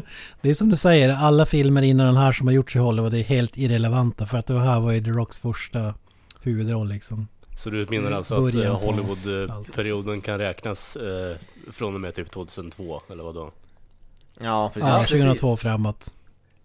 det 0.42 0.50
är 0.50 0.54
som 0.54 0.68
du 0.68 0.76
säger, 0.76 1.08
alla 1.08 1.46
filmer 1.46 1.82
innan 1.82 2.06
den 2.06 2.16
här 2.16 2.32
som 2.32 2.46
har 2.46 2.54
gjorts 2.54 2.76
i 2.76 2.78
Hollywood 2.78 3.14
är 3.14 3.22
helt 3.22 3.58
irrelevanta. 3.58 4.26
För 4.26 4.38
att 4.38 4.46
det 4.46 4.60
här 4.60 4.80
var 4.80 4.92
ju 4.92 5.04
The 5.04 5.10
Rocks 5.10 5.38
första 5.38 5.94
huvudroll 6.42 6.88
liksom. 6.88 7.28
Så 7.56 7.70
du 7.70 7.86
menar 7.90 8.10
alltså 8.12 8.46
att 8.46 8.54
eh, 8.54 8.80
Hollywood-perioden 8.80 10.20
kan 10.20 10.38
räknas 10.38 10.96
eh, 10.96 11.36
från 11.72 11.94
och 11.94 12.00
med 12.00 12.14
typ 12.14 12.30
2002 12.30 13.00
eller 13.10 13.24
vadå? 13.24 13.50
Ja, 14.40 14.70
precis. 14.74 14.88
Ja, 14.88 14.92
precis. 14.94 15.20
2002 15.20 15.56
framåt. 15.56 16.14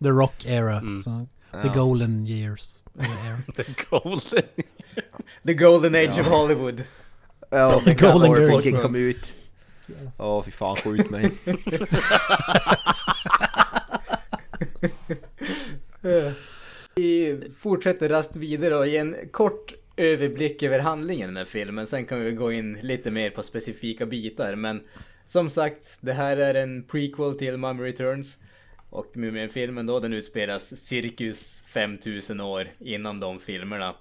The 0.03 0.09
Rock 0.09 0.45
era. 0.45 0.77
Mm. 0.77 0.99
Så, 0.99 1.25
the 1.51 1.67
Ja. 1.67 1.73
golden 1.73 2.27
years. 2.27 2.83
The 3.55 3.63
Golden. 3.89 4.43
The 5.45 5.53
golden 5.53 5.95
age 5.95 6.19
of 6.19 6.27
Hollywood. 6.27 6.83
Ja, 7.49 7.81
det 7.85 7.93
Golden. 7.93 8.29
Freaking 8.29 8.77
kom 8.77 8.95
ut. 8.95 9.33
Åh 10.17 10.43
fy 10.43 10.51
fan, 10.51 10.75
skjut 10.75 11.09
mig. 11.09 11.31
Vi 16.95 17.41
fortsätter 17.57 18.09
rast 18.09 18.35
vidare 18.35 18.75
och 18.75 18.87
ger 18.87 19.01
en 19.01 19.15
kort 19.31 19.73
överblick 19.97 20.63
över 20.63 20.79
handlingen 20.79 21.23
i 21.23 21.27
den 21.27 21.37
här 21.37 21.45
filmen. 21.45 21.87
Sen 21.87 22.05
kan 22.05 22.23
vi 22.23 22.31
gå 22.31 22.51
in 22.51 22.77
lite 22.81 23.11
mer 23.11 23.29
på 23.29 23.43
specifika 23.43 24.05
bitar. 24.05 24.55
Men 24.55 24.83
som 25.25 25.49
sagt, 25.49 25.97
det 26.01 26.13
här 26.13 26.37
är 26.37 26.53
en 26.53 26.83
prequel 26.83 27.37
till 27.37 27.57
Mummy 27.57 27.83
Returns. 27.83 28.39
Och 28.89 29.17
Mumien-filmen 29.17 29.85
då, 29.85 29.99
den 29.99 30.13
utspelas 30.13 30.85
cirkus 30.85 31.63
5000 31.65 32.39
år 32.39 32.67
innan 32.79 33.19
de 33.19 33.39
filmerna. 33.39 33.95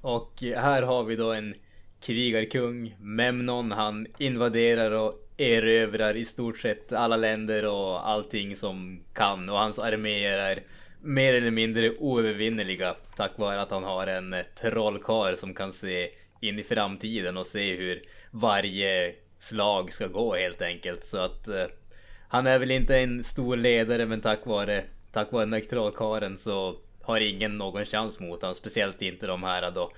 Och 0.00 0.42
här 0.42 0.82
har 0.82 1.04
vi 1.04 1.16
då 1.16 1.32
en 1.32 1.54
krigarkung, 2.00 2.96
Memnon. 3.00 3.72
Han 3.72 4.06
invaderar 4.18 4.90
och 4.90 5.26
erövrar 5.36 6.16
i 6.16 6.24
stort 6.24 6.58
sett 6.58 6.92
alla 6.92 7.16
länder 7.16 7.64
och 7.64 8.08
allting 8.08 8.56
som 8.56 9.04
kan. 9.12 9.48
Och 9.48 9.56
hans 9.56 9.78
arméer 9.78 10.38
är 10.38 10.62
mer 11.00 11.34
eller 11.34 11.50
mindre 11.50 11.90
oövervinneliga 11.98 12.94
tack 13.16 13.38
vare 13.38 13.60
att 13.60 13.70
han 13.70 13.84
har 13.84 14.06
en 14.06 14.34
trollkarl 14.60 15.34
som 15.34 15.54
kan 15.54 15.72
se 15.72 16.10
in 16.40 16.58
i 16.58 16.62
framtiden 16.62 17.36
och 17.36 17.46
se 17.46 17.76
hur 17.76 18.02
varje 18.30 19.14
slag 19.38 19.92
ska 19.92 20.06
gå 20.06 20.34
helt 20.34 20.62
enkelt. 20.62 21.04
Så 21.04 21.18
att 21.18 21.48
eh, 21.48 21.66
han 22.28 22.46
är 22.46 22.58
väl 22.58 22.70
inte 22.70 22.98
en 22.98 23.24
stor 23.24 23.56
ledare 23.56 24.06
men 24.06 24.20
tack 24.20 24.46
vare, 24.46 24.84
tack 25.12 25.32
vare 25.32 25.44
den 25.44 25.52
här 25.52 25.60
trollkaren 25.60 26.38
så 26.38 26.76
har 27.02 27.20
ingen 27.20 27.58
någon 27.58 27.84
chans 27.84 28.20
mot 28.20 28.42
honom. 28.42 28.54
Speciellt 28.54 29.02
inte 29.02 29.26
de 29.26 29.42
här 29.42 29.70
då 29.70 29.92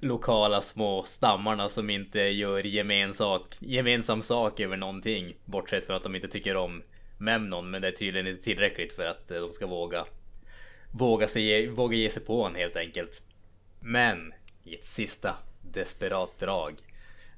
lokala 0.00 0.60
små 0.60 1.02
stammarna 1.02 1.68
som 1.68 1.90
inte 1.90 2.20
gör 2.20 2.66
gemensak, 2.66 3.56
gemensam 3.60 4.22
sak 4.22 4.60
över 4.60 4.76
någonting. 4.76 5.34
Bortsett 5.44 5.86
från 5.86 5.96
att 5.96 6.02
de 6.02 6.14
inte 6.14 6.28
tycker 6.28 6.56
om 6.56 6.82
Memnon. 7.18 7.70
Men 7.70 7.82
det 7.82 7.88
är 7.88 7.92
tydligen 7.92 8.26
inte 8.26 8.42
tillräckligt 8.42 8.92
för 8.92 9.06
att 9.06 9.30
eh, 9.30 9.40
de 9.40 9.52
ska 9.52 9.66
våga 9.66 10.04
våga, 10.92 11.28
sig, 11.28 11.66
våga 11.66 11.96
ge 11.96 12.10
sig 12.10 12.24
på 12.24 12.42
honom 12.42 12.54
helt 12.54 12.76
enkelt. 12.76 13.22
Men 13.80 14.34
i 14.64 14.74
ett 14.74 14.84
sista 14.84 15.36
desperat 15.62 16.38
drag 16.38 16.74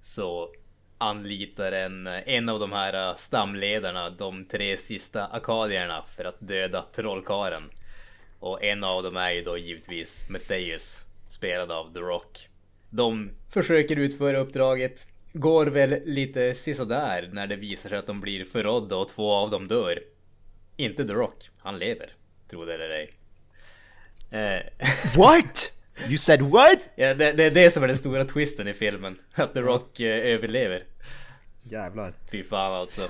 så 0.03 0.51
anlitar 0.99 1.73
en, 1.73 2.07
en 2.07 2.49
av 2.49 2.61
de 2.61 2.73
här 2.73 3.09
eh, 3.09 3.17
stamledarna 3.17 4.11
de 4.11 4.45
tre 4.45 4.77
sista 4.77 5.27
akadierna 5.27 6.05
för 6.17 6.25
att 6.25 6.37
döda 6.41 6.85
trollkaren. 6.95 7.63
Och 8.41 8.65
en 8.65 8.85
av 8.85 9.03
dem 9.03 9.17
är 9.17 9.31
ju 9.31 9.43
då 9.43 9.59
givetvis 9.59 10.25
Matthias, 10.31 11.05
spelad 11.27 11.73
av 11.73 11.95
The 11.95 12.01
Rock. 12.01 12.50
De 12.91 13.31
försöker 13.51 13.97
utföra 13.97 14.39
uppdraget, 14.39 15.07
går 15.33 15.67
väl 15.67 16.03
lite 16.05 16.55
sisådär 16.55 17.31
när 17.33 17.47
det 17.47 17.57
visar 17.57 17.89
sig 17.89 17.99
att 17.99 18.07
de 18.07 18.21
blir 18.21 18.45
förrådda 18.45 18.97
och 18.97 19.09
två 19.09 19.33
av 19.33 19.51
dem 19.51 19.69
dör. 19.69 20.03
Inte 20.77 21.05
The 21.05 21.13
Rock, 21.13 21.51
han 21.59 21.79
lever, 21.79 22.13
tro 22.51 22.65
det 22.65 22.75
eller 22.75 22.91
ej. 22.91 23.11
Eh, 24.31 24.63
What? 25.17 25.73
You 26.09 26.19
said 26.19 26.43
what? 26.43 26.79
ja, 26.97 27.15
det, 27.15 27.33
det 27.33 27.45
är 27.45 27.51
det 27.51 27.71
som 27.71 27.83
är 27.83 27.89
den 27.89 27.97
stora 27.97 28.25
twisten 28.25 28.69
i 28.69 28.75
filmen. 28.75 29.19
Att 29.35 29.55
The 29.55 29.61
Rock 29.61 30.01
eh, 30.01 30.35
överlever. 30.35 30.85
Jävlar. 31.63 32.15
Fy 32.31 32.45
fan 32.45 32.73
alltså. 32.73 33.09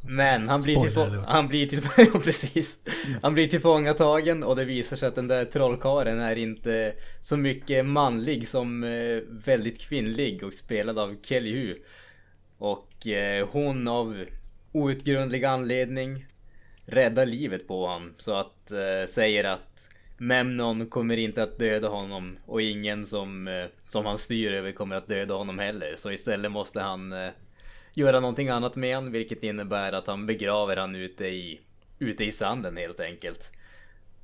Men 0.00 0.48
han 0.48 0.62
blir, 0.62 0.98
alert. 0.98 1.24
han 1.26 1.48
blir 1.48 1.66
till 1.66 1.80
ja, 1.96 2.20
precis. 2.24 2.78
Han 3.22 3.34
blir 3.34 3.48
tillfångatagen 3.48 4.42
och 4.42 4.56
det 4.56 4.64
visar 4.64 4.96
sig 4.96 5.08
att 5.08 5.14
den 5.14 5.28
där 5.28 5.44
trollkaren 5.44 6.20
är 6.20 6.36
inte 6.36 6.94
så 7.20 7.36
mycket 7.36 7.86
manlig 7.86 8.48
som 8.48 8.84
eh, 8.84 9.18
väldigt 9.28 9.80
kvinnlig 9.80 10.42
och 10.44 10.54
spelad 10.54 10.98
av 10.98 11.16
Kelly 11.22 11.52
Hu. 11.52 11.76
Och 12.58 13.06
eh, 13.06 13.48
hon 13.52 13.88
av 13.88 14.24
outgrundlig 14.72 15.44
anledning 15.44 16.26
räddar 16.86 17.26
livet 17.26 17.68
på 17.68 17.86
honom. 17.86 18.14
Så 18.18 18.34
att 18.34 18.70
eh, 18.70 19.08
säger 19.08 19.44
att 19.44 19.88
Memnon 20.18 20.86
kommer 20.86 21.16
inte 21.16 21.42
att 21.42 21.58
döda 21.58 21.88
honom 21.88 22.38
och 22.46 22.62
ingen 22.62 23.06
som, 23.06 23.48
eh, 23.48 23.66
som 23.84 24.06
han 24.06 24.18
styr 24.18 24.52
över 24.52 24.72
kommer 24.72 24.96
att 24.96 25.08
döda 25.08 25.34
honom 25.34 25.58
heller. 25.58 25.94
Så 25.96 26.10
istället 26.12 26.52
måste 26.52 26.80
han 26.80 27.12
göra 27.94 28.20
någonting 28.20 28.48
annat 28.48 28.76
med 28.76 28.94
han, 28.94 29.12
vilket 29.12 29.42
innebär 29.42 29.92
att 29.92 30.06
han 30.06 30.26
begraver 30.26 30.76
han 30.76 30.94
ute 30.94 31.26
i, 31.26 31.60
ute 31.98 32.24
i 32.24 32.32
sanden 32.32 32.76
helt 32.76 33.00
enkelt. 33.00 33.52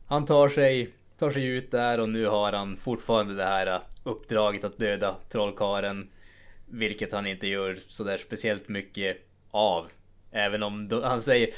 Han 0.07 0.27
tar 0.27 0.49
sig, 0.49 0.91
tar 1.19 1.31
sig 1.31 1.45
ut 1.45 1.71
där 1.71 2.01
och 2.01 2.09
nu 2.09 2.27
har 2.27 2.53
han 2.53 2.77
fortfarande 2.77 3.35
det 3.35 3.45
här 3.45 3.67
äh, 3.67 3.81
uppdraget 4.03 4.65
att 4.65 4.79
döda 4.79 5.17
trollkaren. 5.29 6.11
Vilket 6.67 7.13
han 7.13 7.27
inte 7.27 7.47
gör 7.47 7.79
sådär 7.89 8.17
speciellt 8.17 8.69
mycket 8.69 9.17
av. 9.51 9.87
Även 10.31 10.63
om 10.63 10.89
de, 10.89 11.03
han 11.03 11.21
säger 11.21 11.51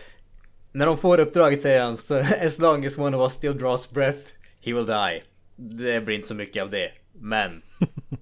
när 0.72 0.86
de 0.86 0.98
får 0.98 1.20
uppdraget 1.20 1.62
säger 1.62 1.80
han 1.80 1.96
så 1.96 2.18
as 2.40 2.58
long 2.58 2.86
as 2.86 2.98
one 2.98 3.16
of 3.16 3.22
us 3.22 3.32
still 3.32 3.58
draws 3.58 3.90
breath, 3.90 4.32
he 4.60 4.72
will 4.72 4.86
die. 4.86 5.22
Det 5.56 6.00
blir 6.00 6.16
inte 6.16 6.28
så 6.28 6.34
mycket 6.34 6.62
av 6.62 6.70
det. 6.70 6.92
Men 7.12 7.62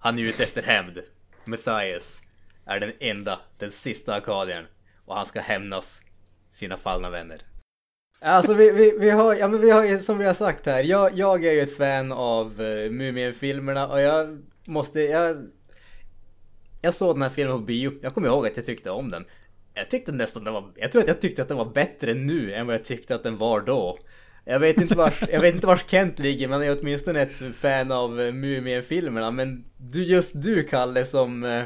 han 0.01 0.19
är 0.19 0.23
ute 0.23 0.45
efter 0.45 0.63
hämnd. 0.63 0.99
Matthias 1.45 2.21
är 2.67 2.81
den 2.81 2.93
enda, 3.01 3.41
den 3.59 3.71
sista 3.71 4.15
akadien. 4.15 4.65
Och 5.05 5.17
han 5.17 5.27
ska 5.27 5.41
hämnas 5.41 6.03
sina 6.51 6.77
fallna 6.77 7.11
vänner. 7.11 7.43
Alltså 8.23 8.55
vi, 8.55 8.71
vi, 8.71 8.95
vi 8.99 9.11
har, 9.11 9.35
ja 9.35 9.49
men 9.49 9.61
vi 9.61 9.71
har 9.71 9.99
som 9.99 10.19
vi 10.19 10.25
har 10.25 10.35
sagt 10.35 10.67
här, 10.67 10.83
jag, 10.83 11.19
jag 11.19 11.45
är 11.45 11.53
ju 11.53 11.61
ett 11.61 11.77
fan 11.77 12.13
av 12.13 12.61
uh, 12.61 12.91
Mumien-filmerna 12.91 13.89
och 13.89 14.01
jag 14.01 14.43
måste, 14.67 15.01
jag... 15.01 15.37
Jag 16.83 16.95
såg 16.95 17.15
den 17.17 17.23
här 17.23 17.31
filmen 17.31 17.59
på 17.59 17.65
bio, 17.65 17.93
jag 18.03 18.15
kommer 18.15 18.29
ihåg 18.29 18.47
att 18.47 18.57
jag 18.57 18.67
tyckte 18.67 18.91
om 18.91 19.11
den. 19.11 19.25
Jag 19.75 19.91
tyckte 19.91 20.13
nästan 20.13 20.45
den 20.45 20.55
var, 20.55 20.73
jag 20.77 20.93
tror 20.93 21.03
att 21.03 21.09
jag 21.09 21.21
tyckte 21.21 21.43
att 21.43 21.49
den 21.49 21.57
var 21.57 21.73
bättre 21.73 22.15
nu 22.15 22.55
än 22.55 22.67
vad 22.67 22.75
jag 22.75 22.85
tyckte 22.85 23.15
att 23.15 23.23
den 23.23 23.37
var 23.37 23.61
då. 23.61 23.99
Jag 24.45 24.61
vet 24.61 24.81
inte 24.81 24.95
vars, 24.95 25.23
jag 25.33 25.41
vet 25.41 25.55
inte 25.55 25.67
vars 25.67 25.85
Kent 25.87 26.19
ligger 26.19 26.49
men 26.49 26.61
jag 26.61 26.77
är 26.77 26.81
åtminstone 26.81 27.21
ett 27.21 27.57
fan 27.57 27.93
av 27.93 28.21
uh, 28.21 28.33
Mumien-filmerna. 28.33 29.31
Men 29.31 29.65
du, 29.77 30.05
just 30.05 30.43
du 30.43 30.63
Kalle 30.63 31.05
som 31.05 31.45
uh, 31.45 31.63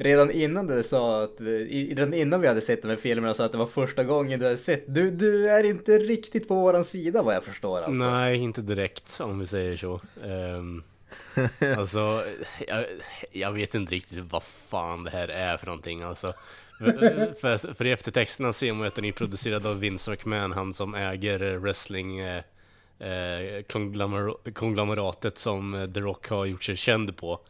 redan 0.00 0.30
innan 0.30 0.66
du 0.66 0.82
sa 0.82 1.22
att, 1.22 1.40
i- 1.40 1.94
redan 1.94 2.14
innan 2.14 2.40
vi 2.40 2.48
hade 2.48 2.60
sett 2.60 2.82
de 2.82 2.88
här 2.88 2.96
filmerna 2.96 3.34
sa 3.34 3.44
att 3.44 3.52
det 3.52 3.58
var 3.58 3.66
första 3.66 4.04
gången 4.04 4.38
du 4.40 4.44
hade 4.46 4.56
sett. 4.56 4.84
Du, 4.94 5.10
du 5.10 5.48
är 5.50 5.64
inte 5.64 5.98
riktigt 5.98 6.48
på 6.48 6.54
våran 6.54 6.84
sida 6.84 7.22
vad 7.22 7.34
jag 7.34 7.44
förstår 7.44 7.76
alltså. 7.78 7.90
Nej, 7.92 8.36
inte 8.36 8.62
direkt 8.62 9.20
om 9.20 9.38
vi 9.38 9.46
säger 9.46 9.76
så. 9.76 10.00
Um, 10.24 10.82
alltså, 11.78 12.24
jag, 12.68 12.84
jag 13.32 13.52
vet 13.52 13.74
inte 13.74 13.94
riktigt 13.94 14.18
vad 14.30 14.42
fan 14.42 15.04
det 15.04 15.10
här 15.10 15.28
är 15.28 15.56
för 15.56 15.66
någonting 15.66 16.02
alltså. 16.02 16.32
För, 17.40 17.74
för, 17.74 17.86
i 17.86 17.92
eftertexterna 17.92 18.52
ser 18.52 18.72
man 18.72 18.80
ju 18.80 18.86
att 18.88 18.94
den 18.94 19.04
är 19.04 19.12
producerad 19.12 19.66
av 19.66 19.80
Vince 19.80 20.10
McMahon, 20.10 20.52
han 20.52 20.74
som 20.74 20.94
äger 20.94 21.56
wrestling 21.56 22.18
eh, 22.18 22.36
eh, 22.98 23.62
konglomer- 23.68 24.52
konglomeratet 24.52 25.38
som 25.38 25.90
The 25.94 26.00
Rock 26.00 26.28
har 26.28 26.44
gjort 26.46 26.64
sig 26.64 26.76
känd 26.76 27.16
på. 27.16 27.40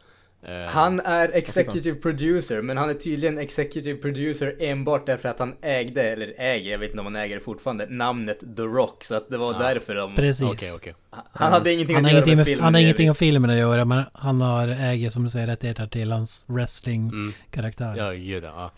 Eh, 0.43 0.65
Han 0.67 0.99
är 0.99 1.29
executive 1.33 1.99
producer, 1.99 2.61
men 2.61 2.77
han 2.77 2.89
är 2.89 2.93
tydligen 2.93 3.37
executive 3.37 4.01
producer 4.01 4.55
enbart 4.59 5.05
därför 5.05 5.29
att 5.29 5.39
han 5.39 5.55
ägde, 5.61 6.03
eller 6.03 6.33
äger, 6.37 6.71
jag 6.71 6.79
vet 6.79 6.89
inte 6.89 6.99
om 6.99 7.05
han 7.05 7.15
äger 7.15 7.35
det 7.35 7.41
fortfarande, 7.41 7.85
namnet 7.89 8.39
The 8.39 8.61
Rock. 8.61 9.03
Så 9.03 9.15
att 9.15 9.29
det 9.29 9.37
var 9.37 9.59
därför 9.59 9.95
de... 9.95 10.15
Precis. 10.15 10.47
Okej, 10.51 10.69
okej. 10.75 10.95
Han 11.33 11.51
hade 11.51 11.73
ingenting 11.73 11.95
Han 11.95 12.05
att 12.05 12.11
göra 12.11 12.25
med 12.25 12.37
med, 12.37 12.45
filmen 12.45 12.63
han 12.63 12.73
har 12.73 12.81
i 12.81 12.83
ingenting 12.83 13.07
med 13.07 13.17
filmen 13.17 13.49
att 13.49 13.57
göra 13.57 13.85
men 13.85 14.03
han 14.13 14.41
har 14.41 14.67
äger 14.67 15.09
som 15.09 15.23
du 15.23 15.29
säger 15.29 15.47
rättigheter 15.47 15.87
till 15.87 16.11
hans 16.11 16.45
wrestling-karaktär. 16.47 17.93
Ja, 17.97 18.11
gud 18.11 18.43
ja. 18.43 18.71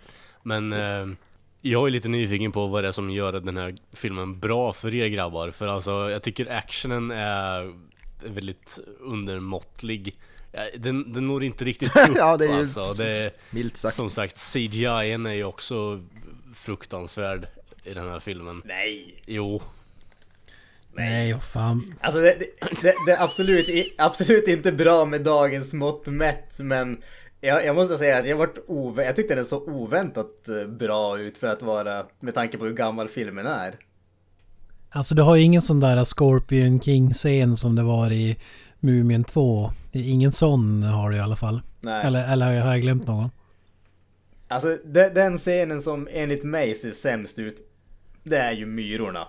Men 0.43 0.73
eh, 0.73 1.07
jag 1.61 1.87
är 1.87 1.91
lite 1.91 2.09
nyfiken 2.09 2.51
på 2.51 2.67
vad 2.67 2.83
det 2.83 2.87
är 2.87 2.91
som 2.91 3.09
gör 3.09 3.31
den 3.31 3.57
här 3.57 3.75
filmen 3.93 4.39
bra 4.39 4.73
för 4.73 4.95
er 4.95 5.07
grabbar. 5.07 5.51
För 5.51 5.67
alltså, 5.67 5.91
jag 5.91 6.23
tycker 6.23 6.51
actionen 6.51 7.11
är 7.11 7.73
väldigt 8.25 8.79
undermåttlig. 8.99 10.17
Ja, 10.53 10.61
Den, 10.77 11.13
den 11.13 11.25
når 11.25 11.43
inte 11.43 11.65
riktigt 11.65 11.95
upp 12.09 12.15
Ja, 12.15 12.37
det 12.37 12.45
är 12.45 12.49
ju 12.49 12.59
alltså. 12.59 12.93
Det, 12.93 13.31
milt 13.49 13.77
sagt. 13.77 13.95
som 13.95 14.09
sagt, 14.09 14.53
CGI 14.53 14.85
är 14.85 15.33
ju 15.33 15.43
också 15.43 16.03
fruktansvärd. 16.55 17.47
i 17.83 17.93
den 17.93 18.09
här 18.09 18.19
filmen. 18.19 18.61
Nej! 18.65 19.21
Jo. 19.25 19.61
Nej, 20.95 21.33
vad 21.33 21.43
fan. 21.43 21.95
Alltså 22.01 22.21
det, 22.21 22.35
det, 22.39 22.81
det, 22.81 22.93
det 23.05 23.11
är 23.11 23.23
absolut, 23.23 23.93
absolut 23.97 24.47
inte 24.47 24.71
bra 24.71 25.05
med 25.05 25.21
dagens 25.21 25.73
mått 25.73 26.07
mätt, 26.07 26.59
men 26.59 27.01
jag, 27.41 27.65
jag 27.65 27.75
måste 27.75 27.97
säga 27.97 28.17
att 28.17 28.27
jag, 28.27 28.37
varit 28.37 28.57
ove, 28.67 29.05
jag 29.05 29.15
tyckte 29.15 29.35
den 29.35 29.45
så 29.45 29.61
oväntat 29.61 30.47
eh, 30.47 30.67
bra 30.67 31.19
ut 31.19 31.37
för 31.37 31.47
att 31.47 31.61
vara, 31.61 32.05
med 32.19 32.33
tanke 32.33 32.57
på 32.57 32.65
hur 32.65 32.73
gammal 32.73 33.07
filmen 33.07 33.45
är. 33.45 33.75
Alltså 34.89 35.15
du 35.15 35.21
har 35.21 35.35
ju 35.35 35.43
ingen 35.43 35.61
sån 35.61 35.79
där 35.79 36.05
Scorpion 36.05 36.79
King-scen 36.79 37.57
som 37.57 37.75
det 37.75 37.83
var 37.83 38.11
i 38.11 38.37
Mumien 38.79 39.23
2. 39.23 39.71
Ingen 39.93 40.31
sån 40.31 40.83
har 40.83 41.09
du 41.09 41.15
i 41.15 41.19
alla 41.19 41.35
fall. 41.35 41.61
Nej. 41.81 42.05
Eller, 42.05 42.33
eller 42.33 42.59
har 42.59 42.71
jag 42.71 42.81
glömt 42.81 43.07
någon? 43.07 43.29
Alltså 44.47 44.77
de, 44.85 45.09
den 45.09 45.37
scenen 45.37 45.81
som 45.81 46.07
enligt 46.11 46.43
mig 46.43 46.73
ser 46.73 46.91
sämst 46.91 47.39
ut, 47.39 47.57
det 48.23 48.37
är 48.37 48.51
ju 48.51 48.65
myrorna. 48.65 49.27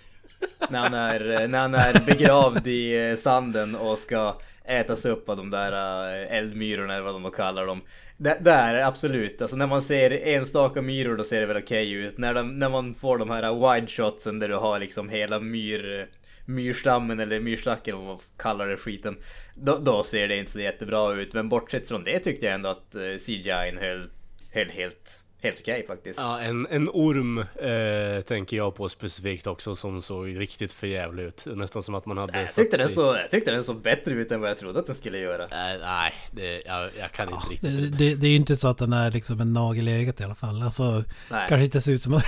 när, 0.70 0.78
han 0.78 0.94
är, 0.94 1.48
när 1.48 1.58
han 1.58 1.74
är 1.74 2.06
begravd 2.06 2.66
i 2.66 3.10
eh, 3.10 3.16
sanden 3.16 3.74
och 3.74 3.98
ska 3.98 4.34
ätas 4.64 5.04
upp 5.04 5.28
av 5.28 5.36
de 5.36 5.50
där 5.50 5.72
eh, 5.72 6.36
eldmyrorna 6.38 6.94
eller 6.94 7.04
vad 7.04 7.22
de 7.22 7.30
kallar 7.30 7.66
dem. 7.66 7.80
Det, 8.16 8.38
där 8.40 8.74
är 8.74 8.84
absolut, 8.84 9.42
alltså 9.42 9.56
när 9.56 9.66
man 9.66 9.82
ser 9.82 10.26
enstaka 10.26 10.82
myror 10.82 11.16
då 11.16 11.24
ser 11.24 11.40
det 11.40 11.46
väl 11.46 11.56
okej 11.56 11.92
ut. 11.92 12.18
När, 12.18 12.34
de, 12.34 12.58
när 12.58 12.68
man 12.68 12.94
får 12.94 13.18
de 13.18 13.30
här 13.30 13.74
wide 13.74 13.86
shotsen 13.86 14.38
där 14.38 14.48
du 14.48 14.54
har 14.54 14.78
liksom 14.78 15.08
hela 15.08 15.40
myr, 15.40 16.08
myrstammen 16.48 17.20
eller 17.20 17.40
myrslacken 17.40 17.94
om 17.94 18.04
man 18.04 18.18
kallar 18.36 18.68
det 18.68 18.76
skiten. 18.76 19.16
Då, 19.54 19.78
då 19.78 20.02
ser 20.02 20.28
det 20.28 20.36
inte 20.36 20.52
så 20.52 20.60
jättebra 20.60 21.14
ut. 21.14 21.32
Men 21.32 21.48
bortsett 21.48 21.88
från 21.88 22.04
det 22.04 22.18
tyckte 22.18 22.46
jag 22.46 22.54
ändå 22.54 22.68
att 22.68 22.94
eh, 22.94 23.16
CGI 23.26 23.78
höll, 23.80 24.10
höll 24.52 24.68
helt, 24.68 25.22
helt 25.42 25.60
okej 25.60 25.84
faktiskt. 25.86 26.18
Ja, 26.18 26.40
en, 26.40 26.66
en 26.70 26.88
orm 26.92 27.38
eh, 27.38 28.22
tänker 28.22 28.56
jag 28.56 28.74
på 28.74 28.88
specifikt 28.88 29.46
också 29.46 29.76
som 29.76 30.02
såg 30.02 30.40
riktigt 30.40 30.72
förjävlig 30.72 31.22
ut. 31.22 31.46
Nästan 31.54 31.82
som 31.82 31.94
att 31.94 32.06
man 32.06 32.18
hade 32.18 32.40
Jag 32.40 32.54
tyckte, 32.54 32.76
den 32.76 32.88
så, 32.88 33.00
jag 33.00 33.30
tyckte 33.30 33.50
den 33.50 33.64
såg 33.64 33.82
bättre 33.82 34.14
ut 34.14 34.32
än 34.32 34.40
vad 34.40 34.50
jag 34.50 34.58
trodde 34.58 34.78
att 34.78 34.86
den 34.86 34.94
skulle 34.94 35.18
göra. 35.18 35.46
Nej, 35.50 35.78
nej 35.78 36.14
det, 36.32 36.62
jag, 36.66 36.90
jag 36.98 37.12
kan 37.12 37.28
inte 37.28 37.46
Det, 37.48 37.68
riktigt. 37.68 37.98
det, 37.98 38.14
det 38.14 38.26
är 38.26 38.30
ju 38.30 38.36
inte 38.36 38.56
så 38.56 38.68
att 38.68 38.78
den 38.78 38.92
är 38.92 39.10
liksom 39.10 39.40
en 39.40 39.52
nagel 39.52 39.88
i 39.88 40.00
ögat 40.00 40.20
i 40.20 40.24
alla 40.24 40.34
fall. 40.34 40.62
Alltså, 40.62 41.04
Nej. 41.30 41.46
kanske 41.48 41.64
inte 41.64 41.80
ser 41.80 41.92
ut 41.92 42.02
som 42.02 42.14
en 42.14 42.22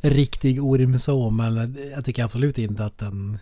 riktig 0.10 0.64
orm 0.64 0.98
så, 0.98 1.30
men 1.30 1.76
jag 1.94 2.04
tycker 2.04 2.24
absolut 2.24 2.58
inte 2.58 2.84
att 2.84 2.98
den 2.98 3.38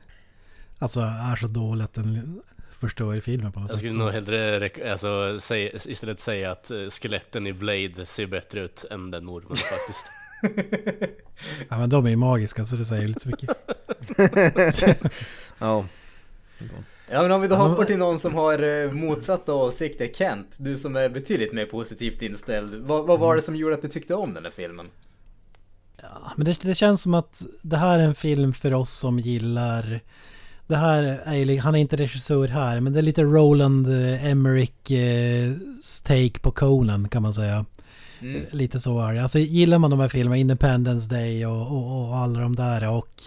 alltså, 0.78 1.00
är 1.00 1.36
så 1.36 1.46
dålig 1.46 1.84
att 1.84 1.94
den 1.94 2.42
förstör 2.84 3.20
filmen 3.20 3.52
på 3.52 3.60
något 3.60 3.70
Jag 3.70 3.80
sätt. 3.80 3.90
skulle 3.90 4.04
nog 4.04 4.12
hellre 4.12 4.70
alltså, 4.92 5.40
säga, 5.40 5.70
istället 5.84 6.20
säga 6.20 6.50
att 6.50 6.70
eh, 6.70 6.76
skeletten 6.90 7.46
i 7.46 7.52
Blade 7.52 8.06
ser 8.06 8.26
bättre 8.26 8.60
ut 8.60 8.84
än 8.90 9.10
den 9.10 9.28
ormen 9.28 9.56
faktiskt. 9.56 10.06
Ja, 11.68 11.78
men 11.78 11.90
de 11.90 12.06
är 12.06 12.10
ju 12.10 12.16
magiska 12.16 12.64
så 12.64 12.76
det 12.76 12.84
säger 12.84 13.08
lite 13.08 13.20
så 13.20 13.28
mycket. 13.28 13.50
Ja. 15.58 15.84
Ja 17.10 17.22
men 17.22 17.32
om 17.32 17.40
vi 17.40 17.48
då 17.48 17.54
hoppar 17.54 17.84
till 17.84 17.98
någon 17.98 18.18
som 18.18 18.34
har 18.34 18.82
eh, 18.84 18.92
motsatta 18.92 19.52
åsikter, 19.54 20.08
Kent. 20.14 20.56
Du 20.58 20.76
som 20.78 20.96
är 20.96 21.08
betydligt 21.08 21.52
mer 21.52 21.66
positivt 21.66 22.22
inställd. 22.22 22.74
Vad, 22.86 23.06
vad 23.06 23.20
var 23.20 23.36
det 23.36 23.42
som 23.42 23.56
gjorde 23.56 23.74
att 23.74 23.82
du 23.82 23.88
tyckte 23.88 24.14
om 24.14 24.34
den 24.34 24.44
här 24.44 24.52
filmen? 24.52 24.86
Ja, 26.02 26.32
men 26.36 26.44
det, 26.44 26.60
det 26.62 26.74
känns 26.74 27.02
som 27.02 27.14
att 27.14 27.42
det 27.62 27.76
här 27.76 27.98
är 27.98 28.02
en 28.02 28.14
film 28.14 28.52
för 28.52 28.74
oss 28.74 28.90
som 28.90 29.18
gillar 29.18 30.00
det 30.66 30.76
här 30.76 31.02
är 31.02 31.60
han 31.60 31.74
är 31.74 31.78
inte 31.78 31.96
regissör 31.96 32.48
här, 32.48 32.80
men 32.80 32.92
det 32.92 33.00
är 33.00 33.02
lite 33.02 33.22
Roland 33.22 33.86
eh, 33.86 34.26
Emmerich 34.26 34.90
eh, 34.90 35.52
take 36.04 36.40
på 36.40 36.50
Conan 36.50 37.08
kan 37.08 37.22
man 37.22 37.32
säga. 37.32 37.64
Mm. 38.20 38.44
Lite 38.52 38.80
så 38.80 39.00
är 39.00 39.14
det. 39.14 39.22
Alltså 39.22 39.38
gillar 39.38 39.78
man 39.78 39.90
de 39.90 40.00
här 40.00 40.08
filmerna, 40.08 40.36
Independence 40.36 41.10
Day 41.14 41.46
och, 41.46 41.60
och, 41.72 42.08
och 42.08 42.16
alla 42.16 42.40
de 42.40 42.56
där 42.56 42.88
och 42.90 43.22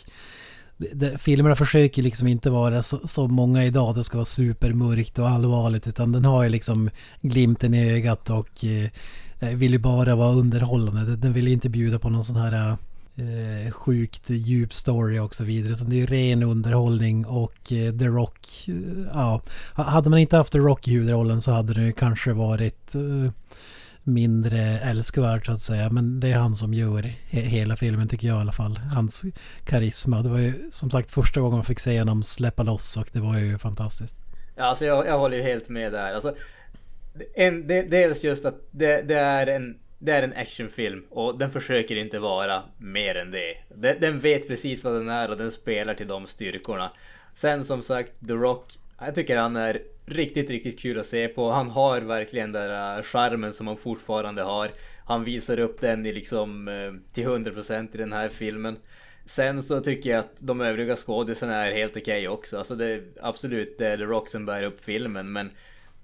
det, 0.77 0.93
det, 0.93 1.17
filmerna 1.17 1.55
försöker 1.55 2.03
liksom 2.03 2.27
inte 2.27 2.49
vara 2.49 2.83
så, 2.83 3.07
så 3.07 3.27
många 3.27 3.65
idag, 3.65 3.95
det 3.95 4.03
ska 4.03 4.17
vara 4.17 4.25
supermörkt 4.25 5.19
och 5.19 5.29
allvarligt 5.29 5.87
utan 5.87 6.11
den 6.11 6.25
har 6.25 6.43
ju 6.43 6.49
liksom 6.49 6.89
glimten 7.21 7.73
i 7.73 7.91
ögat 7.93 8.29
och 8.29 8.65
eh, 8.65 9.49
vill 9.55 9.71
ju 9.71 9.79
bara 9.79 10.15
vara 10.15 10.33
underhållande. 10.33 11.15
Den- 11.15 11.33
vill 11.33 11.47
inte 11.47 11.69
bjuda 11.69 11.99
på 11.99 12.09
någon 12.09 12.23
sån 12.23 12.35
här 12.35 12.75
eh, 13.17 13.71
sjukt 13.71 14.29
djup 14.29 14.73
story 14.73 15.19
och 15.19 15.35
så 15.35 15.43
vidare. 15.43 15.73
Utan 15.73 15.89
det 15.89 15.95
är 15.95 15.97
ju 15.97 16.05
ren 16.05 16.43
underhållning 16.43 17.25
och 17.25 17.71
eh, 17.71 17.97
The 17.97 18.05
Rock, 18.05 18.67
eh, 18.67 19.05
ja. 19.13 19.41
Hade 19.73 20.09
man 20.09 20.19
inte 20.19 20.37
haft 20.37 20.51
The 20.51 20.59
Rock 20.59 20.87
i 20.87 20.91
huvudrollen 20.91 21.41
så 21.41 21.51
hade 21.51 21.73
det 21.73 21.81
ju 21.81 21.91
kanske 21.91 22.33
varit 22.33 22.95
eh, 22.95 23.31
mindre 24.03 24.59
älskvärt 24.79 25.45
så 25.45 25.51
att 25.51 25.61
säga. 25.61 25.89
Men 25.89 26.19
det 26.19 26.31
är 26.31 26.37
han 26.37 26.55
som 26.55 26.73
gör 26.73 27.01
he- 27.03 27.41
hela 27.41 27.75
filmen 27.75 28.07
tycker 28.07 28.27
jag 28.27 28.37
i 28.37 28.41
alla 28.41 28.51
fall. 28.51 28.77
Hans 28.77 29.25
karisma. 29.65 30.21
Det 30.21 30.29
var 30.29 30.39
ju 30.39 30.53
som 30.71 30.91
sagt 30.91 31.11
första 31.11 31.39
gången 31.41 31.55
man 31.55 31.65
fick 31.65 31.79
se 31.79 31.99
honom 31.99 32.23
släppa 32.23 32.63
loss 32.63 32.97
och 32.97 33.09
det 33.11 33.19
var 33.19 33.37
ju 33.37 33.57
fantastiskt. 33.57 34.15
Ja, 34.55 34.63
alltså 34.63 34.85
jag, 34.85 35.07
jag 35.07 35.19
håller 35.19 35.37
ju 35.37 35.43
helt 35.43 35.69
med 35.69 35.91
där. 35.91 36.13
Alltså, 36.13 36.35
en, 37.35 37.67
de, 37.67 37.81
dels 37.83 38.23
just 38.23 38.45
att 38.45 38.55
det, 38.71 39.01
det, 39.07 39.19
är 39.19 39.47
en, 39.47 39.77
det 39.99 40.11
är 40.11 40.23
en 40.23 40.33
actionfilm 40.33 41.05
och 41.09 41.37
den 41.37 41.51
försöker 41.51 41.95
inte 41.95 42.19
vara 42.19 42.63
mer 42.77 43.15
än 43.15 43.31
det. 43.31 43.57
Den, 43.75 43.99
den 43.99 44.19
vet 44.19 44.47
precis 44.47 44.83
vad 44.83 44.93
den 44.93 45.09
är 45.09 45.29
och 45.29 45.37
den 45.37 45.51
spelar 45.51 45.93
till 45.93 46.07
de 46.07 46.27
styrkorna. 46.27 46.91
Sen 47.35 47.65
som 47.65 47.81
sagt, 47.81 48.11
The 48.27 48.33
Rock, 48.33 48.73
jag 48.99 49.15
tycker 49.15 49.37
han 49.37 49.55
är 49.55 49.81
riktigt, 50.05 50.49
riktigt 50.49 50.79
kul 50.79 50.99
att 50.99 51.05
se 51.05 51.27
på. 51.27 51.49
Han 51.49 51.69
har 51.69 52.01
verkligen 52.01 52.51
den 52.51 52.69
där 52.69 52.97
äh, 52.97 53.03
charmen 53.03 53.53
som 53.53 53.67
han 53.67 53.77
fortfarande 53.77 54.41
har. 54.41 54.71
Han 55.05 55.23
visar 55.23 55.59
upp 55.59 55.81
den 55.81 56.05
i 56.05 56.13
liksom 56.13 56.67
äh, 56.67 57.13
till 57.13 57.27
100% 57.27 57.87
i 57.93 57.97
den 57.97 58.13
här 58.13 58.29
filmen. 58.29 58.77
Sen 59.25 59.63
så 59.63 59.79
tycker 59.79 60.09
jag 60.09 60.19
att 60.19 60.35
de 60.39 60.61
övriga 60.61 60.95
skådisarna 60.95 61.65
är 61.65 61.71
helt 61.71 61.97
okej 61.97 62.27
också. 62.27 62.57
Alltså 62.57 62.75
det 62.75 62.85
är 62.85 63.03
absolut 63.21 63.77
det 63.77 63.87
är 63.87 63.97
The 63.97 64.03
Rock 64.03 64.29
som 64.29 64.45
bär 64.45 64.63
upp 64.63 64.83
filmen 64.83 65.31
men 65.31 65.49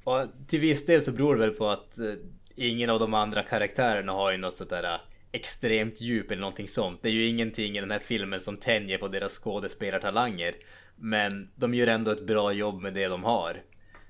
och 0.04 0.26
till 0.48 0.60
viss 0.60 0.86
del 0.86 1.02
så 1.02 1.12
beror 1.12 1.36
det 1.36 1.42
väl 1.42 1.52
på 1.52 1.68
att 1.68 2.00
äh, 2.00 2.06
ingen 2.56 2.90
av 2.90 3.00
de 3.00 3.14
andra 3.14 3.44
karaktärerna 3.44 4.12
har 4.12 4.32
ju 4.32 4.38
något 4.38 4.56
sådär 4.56 4.84
äh, 4.84 5.00
extremt 5.32 6.02
djup 6.02 6.32
eller 6.32 6.42
någonting 6.42 6.68
sånt. 6.68 7.00
Det 7.02 7.10
är 7.10 7.14
ju 7.14 7.28
ingenting 7.28 7.78
i 7.78 7.80
den 7.80 7.92
här 7.92 8.00
filmen 8.00 8.40
som 8.40 8.58
tänjer 8.58 8.98
på 8.98 9.08
deras 9.08 9.40
skådespelartalanger. 9.40 10.56
Men 10.96 11.50
de 11.56 11.74
gör 11.74 11.88
ändå 11.88 12.12
ett 12.12 12.28
bra 12.28 12.52
jobb 12.52 12.82
med 12.82 12.94
det 12.94 13.08
de 13.08 13.24
har. 13.24 13.62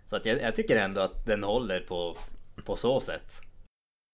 Så 0.05 0.15
att 0.15 0.25
jag, 0.25 0.41
jag 0.41 0.55
tycker 0.55 0.77
ändå 0.77 1.01
att 1.01 1.25
den 1.25 1.43
håller 1.43 1.79
på, 1.79 2.17
på 2.65 2.75
så 2.75 2.99
sätt. 2.99 3.41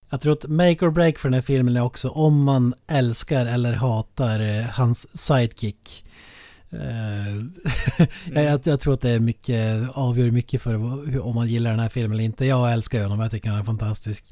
Jag 0.10 0.22
tror 0.22 0.34
att 0.34 0.48
make 0.48 0.86
or 0.86 0.90
break 0.90 1.18
för 1.18 1.30
den 1.30 1.34
här 1.34 1.42
filmen 1.42 1.78
är 1.78 1.84
också 1.84 2.10
om 2.10 2.44
man 2.44 2.74
älskar 2.88 3.46
eller 3.46 3.74
hatar 3.74 4.40
eh, 4.40 4.64
hans 4.64 5.18
sidekick. 5.18 6.06
Eh, 6.72 7.36
jag, 8.44 8.60
jag 8.64 8.80
tror 8.80 8.94
att 8.94 9.02
det 9.02 9.10
är 9.10 9.20
mycket, 9.20 9.90
avgör 9.94 10.32
mycket 10.32 10.62
för 10.62 10.76
om 11.22 11.36
man 11.36 11.48
gillar 11.48 11.70
den 11.72 11.80
här 11.80 11.90
filmen 11.90 12.12
eller 12.12 12.24
inte. 12.24 12.46
Jag 12.46 12.74
älskar 12.74 13.04
honom, 13.04 13.20
jag 13.20 13.32
tycker 13.32 13.50
han 13.50 13.60
är 13.60 13.64
fantastisk. 13.64 14.26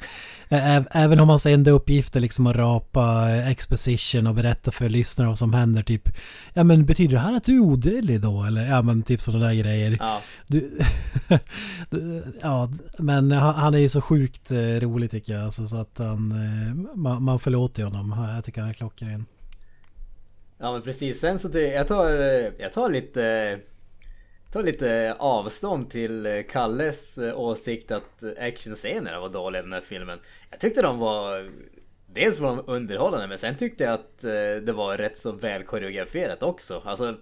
Äv- 0.50 0.88
Även 0.92 1.20
om 1.20 1.30
hans 1.30 1.46
enda 1.46 1.72
uppgift 1.72 2.16
är 2.16 2.20
liksom 2.20 2.48
att 2.48 2.56
rapa 2.56 3.30
eh, 3.30 3.48
exposition 3.50 4.28
och 4.28 4.36
berätta 4.36 4.72
för 4.72 4.90
lyssnare 4.90 5.28
vad 5.28 5.38
som 5.38 5.54
händer. 5.54 5.84
Typ, 5.84 6.10
ja 6.54 6.64
men 6.64 6.86
betyder 6.86 7.14
det 7.14 7.20
här 7.20 7.36
att 7.38 7.44
du 7.44 7.56
är 7.56 7.60
odödlig 7.60 8.22
då? 8.22 8.44
Eller 8.44 8.66
ja 8.70 8.82
men 8.82 9.04
typ 9.04 9.22
sådana 9.22 9.46
där 9.46 9.54
grejer. 9.54 9.98
Ja. 10.00 10.22
Du, 10.48 10.78
ja, 12.42 12.70
men 13.00 13.32
han, 13.32 13.56
han 13.56 13.74
är 13.74 13.78
ju 13.80 13.90
så 13.90 14.02
sjukt 14.02 14.52
eh, 14.52 14.58
rolig 14.58 15.12
tycker 15.12 15.34
jag. 15.34 15.44
Alltså, 15.46 15.68
så 15.68 15.78
att 15.78 15.98
han, 15.98 16.34
man, 16.96 17.24
man 17.24 17.40
förlåter 17.40 17.84
honom. 17.84 18.16
Jag 18.36 18.44
tycker 18.44 18.62
han 18.62 18.70
är 18.70 18.74
klockren. 18.74 19.26
Ja 20.60 20.72
men 20.74 20.82
precis, 20.82 21.20
sen 21.20 21.40
så 21.40 21.50
ty- 21.50 21.60
jag 21.60 21.88
tar, 21.88 22.12
jag 22.60 22.74
tar 22.74 22.90
lite 22.90 23.60
tar 24.52 24.64
lite 24.64 25.16
avstånd 25.20 25.90
till 25.90 26.44
Kalles 26.50 27.18
eh, 27.18 27.40
åsikt 27.40 27.92
att 27.92 28.24
actionscenerna 28.40 29.20
var 29.20 29.30
dåliga 29.30 29.60
i 29.60 29.64
den 29.64 29.74
här 29.74 29.82
filmen. 29.82 30.20
Jag 30.52 30.60
tyckte 30.60 30.82
de 30.82 31.00
var 31.00 31.50
Dels 32.14 32.40
var 32.40 32.50
de 32.56 32.64
underhållande 32.68 33.28
men 33.28 33.38
sen 33.38 33.58
tyckte 33.58 33.84
jag 33.84 33.94
att 33.94 34.24
eh, 34.24 34.64
det 34.64 34.74
var 34.74 34.98
rätt 34.98 35.18
så 35.18 35.32
väl 35.32 35.64
koreograferat 35.64 36.44
också. 36.44 36.82
Alltså 36.86 37.18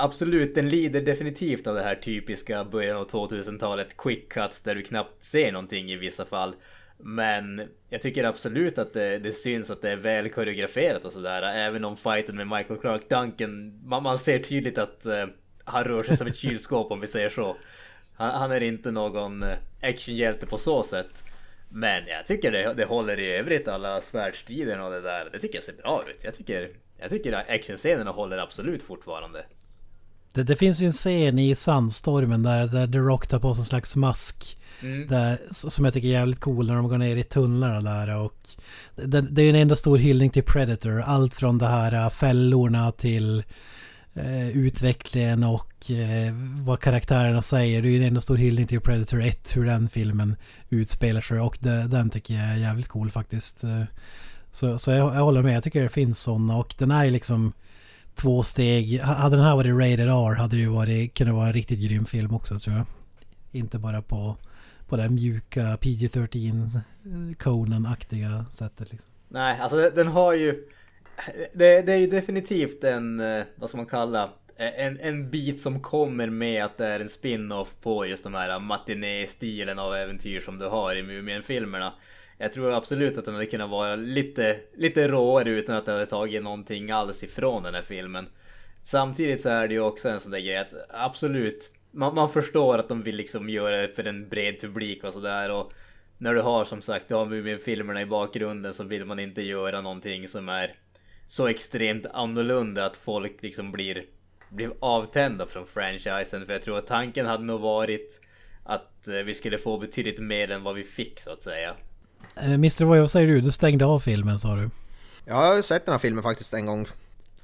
Absolut, 0.00 0.54
den 0.54 0.68
lider 0.68 1.00
definitivt 1.00 1.66
av 1.66 1.74
det 1.74 1.82
här 1.82 1.94
typiska 1.94 2.64
början 2.64 2.96
av 2.96 3.08
2000-talet 3.08 3.96
quick 3.96 4.32
cuts 4.32 4.60
där 4.60 4.74
du 4.74 4.82
knappt 4.82 5.24
ser 5.24 5.52
någonting 5.52 5.90
i 5.90 5.96
vissa 5.96 6.24
fall. 6.24 6.54
Men 6.98 7.68
jag 7.88 8.02
tycker 8.02 8.24
absolut 8.24 8.78
att 8.78 8.92
det, 8.92 9.18
det 9.18 9.32
syns 9.32 9.70
att 9.70 9.82
det 9.82 9.90
är 9.90 9.96
väl 9.96 10.30
koreograferat 10.30 11.04
och 11.04 11.12
sådär. 11.12 11.42
Även 11.42 11.84
om 11.84 11.96
fighten 11.96 12.36
med 12.36 12.46
Michael 12.46 12.80
Clark 12.80 13.08
Duncan, 13.08 13.80
man, 13.84 14.02
man 14.02 14.18
ser 14.18 14.38
tydligt 14.38 14.78
att 14.78 15.06
eh, 15.06 15.24
han 15.64 15.84
rör 15.84 16.02
sig 16.02 16.16
som 16.16 16.26
ett 16.26 16.36
kylskåp 16.46 16.92
om 16.92 17.00
vi 17.00 17.06
säger 17.06 17.28
så. 17.28 17.56
Han, 18.14 18.30
han 18.30 18.52
är 18.52 18.62
inte 18.62 18.90
någon 18.90 19.42
eh, 19.42 19.56
actionhjälte 19.82 20.46
på 20.46 20.58
så 20.58 20.82
sätt. 20.82 21.24
Men 21.68 22.06
jag 22.06 22.26
tycker 22.26 22.52
det, 22.52 22.74
det 22.76 22.84
håller 22.84 23.18
i 23.18 23.32
övrigt 23.32 23.68
alla 23.68 24.00
svärdstider 24.00 24.80
och 24.80 24.90
det 24.90 25.00
där. 25.00 25.28
Det 25.32 25.38
tycker 25.38 25.54
jag 25.54 25.64
ser 25.64 25.72
bra 25.72 26.04
ut. 26.10 26.24
Jag 26.24 26.34
tycker, 26.34 26.70
jag 26.98 27.10
tycker 27.10 27.32
actionscenerna 27.32 28.10
håller 28.10 28.38
absolut 28.38 28.82
fortfarande. 28.82 29.44
Det, 30.32 30.42
det 30.42 30.56
finns 30.56 30.80
ju 30.80 30.86
en 30.86 30.92
scen 30.92 31.38
i 31.38 31.54
Sandstormen 31.54 32.42
där, 32.42 32.66
där 32.66 32.86
The 32.86 32.98
Rock 32.98 33.26
tar 33.26 33.38
på 33.38 33.54
sig 33.54 33.60
en 33.60 33.64
slags 33.64 33.96
mask. 33.96 34.57
Mm. 34.82 35.08
Där, 35.08 35.38
som 35.50 35.84
jag 35.84 35.94
tycker 35.94 36.08
är 36.08 36.12
jävligt 36.12 36.40
cool 36.40 36.66
när 36.66 36.74
de 36.74 36.88
går 36.88 36.98
ner 36.98 37.16
i 37.16 37.22
tunnlarna 37.22 37.80
där 37.80 38.16
och 38.16 38.48
det, 38.96 39.20
det 39.20 39.42
är 39.42 39.48
en 39.48 39.54
enda 39.54 39.76
stor 39.76 39.98
hyllning 39.98 40.30
till 40.30 40.42
Predator. 40.42 41.00
Allt 41.00 41.34
från 41.34 41.58
det 41.58 41.66
här 41.66 41.92
äh, 41.92 42.10
fällorna 42.10 42.92
till 42.92 43.44
eh, 44.14 44.48
utvecklingen 44.48 45.44
och 45.44 45.90
eh, 45.90 46.34
vad 46.64 46.80
karaktärerna 46.80 47.42
säger. 47.42 47.82
Det 47.82 47.88
är 47.88 47.96
en 47.96 48.06
enda 48.06 48.20
stor 48.20 48.36
hyllning 48.36 48.66
till 48.66 48.80
Predator 48.80 49.22
1, 49.22 49.56
hur 49.56 49.64
den 49.64 49.88
filmen 49.88 50.36
utspelar 50.68 51.20
sig 51.20 51.40
och 51.40 51.58
det, 51.60 51.86
den 51.86 52.10
tycker 52.10 52.34
jag 52.34 52.44
är 52.44 52.56
jävligt 52.56 52.88
cool 52.88 53.10
faktiskt. 53.10 53.64
Så, 54.50 54.78
så 54.78 54.90
jag, 54.90 55.14
jag 55.14 55.24
håller 55.24 55.42
med, 55.42 55.56
jag 55.56 55.64
tycker 55.64 55.82
det 55.82 55.88
finns 55.88 56.20
sådana 56.20 56.56
och 56.56 56.74
den 56.78 56.90
är 56.90 57.04
ju 57.04 57.10
liksom 57.10 57.52
två 58.18 58.42
steg. 58.42 59.00
Hade 59.00 59.36
den 59.36 59.44
här 59.44 59.56
varit 59.56 59.74
rated 59.74 60.08
R 60.08 60.34
hade 60.34 60.56
det 60.56 60.60
ju 60.60 60.68
varit, 60.68 61.14
kunnat 61.14 61.34
vara 61.34 61.46
en 61.46 61.52
riktigt 61.52 61.80
grym 61.80 62.06
film 62.06 62.34
också 62.34 62.58
tror 62.58 62.76
jag. 62.76 62.86
Inte 63.50 63.78
bara 63.78 64.02
på, 64.02 64.36
på 64.88 64.96
det 64.96 65.02
här 65.02 65.10
mjuka 65.10 65.76
PG-13 65.80 66.76
eh, 66.76 67.34
Conan-aktiga 67.38 68.44
sättet 68.52 68.92
liksom. 68.92 69.10
Nej, 69.28 69.58
alltså 69.60 69.90
den- 69.94 70.08
har 70.08 70.32
ju... 70.34 70.68
Det, 71.52 71.82
det 71.82 71.92
är 71.92 71.96
ju 71.98 72.06
definitivt 72.06 72.84
en, 72.84 73.20
eh, 73.20 73.44
vad 73.56 73.68
ska 73.68 73.76
man 73.76 73.86
kalla, 73.86 74.22
eh, 74.56 74.86
en, 74.86 75.00
en 75.00 75.30
bit 75.30 75.60
som 75.60 75.80
kommer 75.82 76.30
med 76.30 76.64
att 76.64 76.78
det 76.78 76.86
är 76.86 77.00
en 77.00 77.08
spin-off 77.08 77.74
på 77.82 78.06
just 78.06 78.24
de 78.24 78.34
här 78.34 78.58
matiné-stilen 78.60 79.78
av 79.78 79.94
äventyr 79.94 80.40
som 80.40 80.58
du 80.58 80.66
har 80.66 80.96
i 80.96 81.02
Mumien-filmerna. 81.02 81.92
Jag 82.38 82.52
tror 82.52 82.72
absolut 82.72 83.18
att 83.18 83.24
den 83.24 83.34
hade 83.34 83.46
kunnat 83.46 83.70
vara 83.70 83.96
lite, 83.96 84.56
lite 84.76 85.08
råare 85.08 85.50
utan 85.50 85.76
att 85.76 85.86
det 85.86 85.92
hade 85.92 86.06
tagit 86.06 86.42
någonting 86.42 86.90
alls 86.90 87.24
ifrån 87.24 87.62
den 87.62 87.74
här 87.74 87.82
filmen. 87.82 88.26
Samtidigt 88.82 89.40
så 89.40 89.48
är 89.48 89.68
det 89.68 89.74
ju 89.74 89.80
också 89.80 90.08
en 90.08 90.20
sån 90.20 90.32
där 90.32 90.40
grej 90.40 90.56
att 90.58 90.72
absolut, 90.88 91.70
man, 91.90 92.14
man 92.14 92.28
förstår 92.28 92.78
att 92.78 92.88
de 92.88 93.02
vill 93.02 93.16
liksom 93.16 93.48
göra 93.48 93.76
det 93.76 93.88
för 93.88 94.04
en 94.04 94.28
bred 94.28 94.60
publik 94.60 95.04
och 95.04 95.12
sådär 95.12 95.50
och 95.50 95.72
när 96.18 96.34
du 96.34 96.40
har 96.40 96.64
som 96.64 96.82
sagt, 96.82 97.08
du 97.08 97.14
har 97.14 97.26
Mumin-filmerna 97.26 98.00
i 98.00 98.06
bakgrunden 98.06 98.74
så 98.74 98.84
vill 98.84 99.04
man 99.04 99.18
inte 99.18 99.42
göra 99.42 99.80
någonting 99.80 100.28
som 100.28 100.48
är 100.48 100.74
så 101.26 101.46
extremt 101.46 102.06
annorlunda 102.06 102.86
att 102.86 102.96
folk 102.96 103.42
liksom 103.42 103.72
blir, 103.72 104.04
blir 104.48 104.70
avtända 104.80 105.46
från 105.46 105.66
franchisen. 105.66 106.46
För 106.46 106.52
jag 106.52 106.62
tror 106.62 106.78
att 106.78 106.86
tanken 106.86 107.26
hade 107.26 107.44
nog 107.44 107.60
varit 107.60 108.20
att 108.64 109.08
eh, 109.08 109.14
vi 109.14 109.34
skulle 109.34 109.58
få 109.58 109.78
betydligt 109.78 110.18
mer 110.18 110.50
än 110.50 110.62
vad 110.62 110.74
vi 110.74 110.84
fick 110.84 111.20
så 111.20 111.30
att 111.30 111.42
säga. 111.42 111.74
Eh, 112.36 112.52
Mr. 112.52 112.84
Voy, 112.84 113.00
vad 113.00 113.10
säger 113.10 113.28
du? 113.28 113.40
Du 113.40 113.52
stängde 113.52 113.84
av 113.86 114.00
filmen 114.00 114.38
sa 114.38 114.54
du. 114.54 114.70
Jag 115.24 115.34
har 115.34 115.62
sett 115.62 115.86
den 115.86 115.92
här 115.92 115.98
filmen 115.98 116.22
faktiskt 116.22 116.54
en 116.54 116.66
gång 116.66 116.86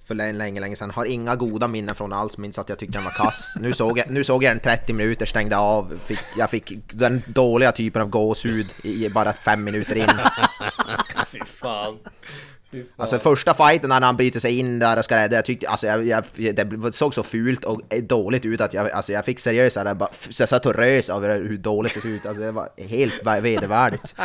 för 0.04 0.14
länge, 0.14 0.32
länge, 0.32 0.60
länge 0.60 0.76
sedan. 0.76 0.90
Har 0.90 1.04
inga 1.04 1.36
goda 1.36 1.68
minnen 1.68 1.94
från 1.94 2.12
alls. 2.12 2.38
Minns 2.38 2.58
att 2.58 2.68
jag 2.68 2.78
tyckte 2.78 2.98
den 2.98 3.04
var 3.04 3.10
kass. 3.10 3.54
Nu 3.60 3.72
såg 3.72 3.98
jag, 3.98 4.10
nu 4.10 4.24
såg 4.24 4.44
jag 4.44 4.50
den 4.50 4.60
30 4.60 4.92
minuter, 4.92 5.26
stängde 5.26 5.56
av. 5.56 5.98
Fick, 6.06 6.18
jag 6.38 6.50
fick 6.50 6.72
den 6.92 7.22
dåliga 7.26 7.72
typen 7.72 8.02
av 8.02 8.08
gåshud 8.08 8.66
i, 8.82 9.06
i 9.06 9.10
bara 9.10 9.32
fem 9.32 9.64
minuter 9.64 9.96
in. 9.96 10.08
Fy 11.32 11.40
fan. 11.46 11.98
Fy 12.70 12.82
fan. 12.82 12.90
Alltså 12.96 13.18
första 13.18 13.54
fighten 13.54 13.88
när 13.88 14.00
han 14.00 14.16
bryter 14.16 14.40
sig 14.40 14.58
in 14.58 14.78
där 14.78 14.98
och 14.98 15.04
ska 15.04 15.16
rädda, 15.16 15.36
jag 15.36 15.44
tyckte 15.44 15.68
alltså 15.68 15.86
jag, 15.86 16.06
jag, 16.06 16.24
det 16.54 16.92
såg 16.92 17.14
så 17.14 17.22
fult 17.22 17.64
och 17.64 17.80
dåligt 18.02 18.44
ut 18.44 18.60
att 18.60 18.74
jag, 18.74 18.90
alltså 18.90 19.12
jag 19.12 19.24
fick 19.24 19.40
seriöst 19.40 19.76
jag 19.76 19.96
bara, 19.96 20.10
jag 20.38 20.48
satt 20.48 20.66
och 20.66 20.74
rös 20.74 21.08
över 21.08 21.42
hur 21.42 21.58
dåligt 21.58 21.94
det 21.94 22.00
såg 22.00 22.10
ut. 22.10 22.26
Alltså 22.26 22.42
det 22.42 22.52
var 22.52 22.68
helt 22.76 23.26
vedervärdigt. 23.42 24.14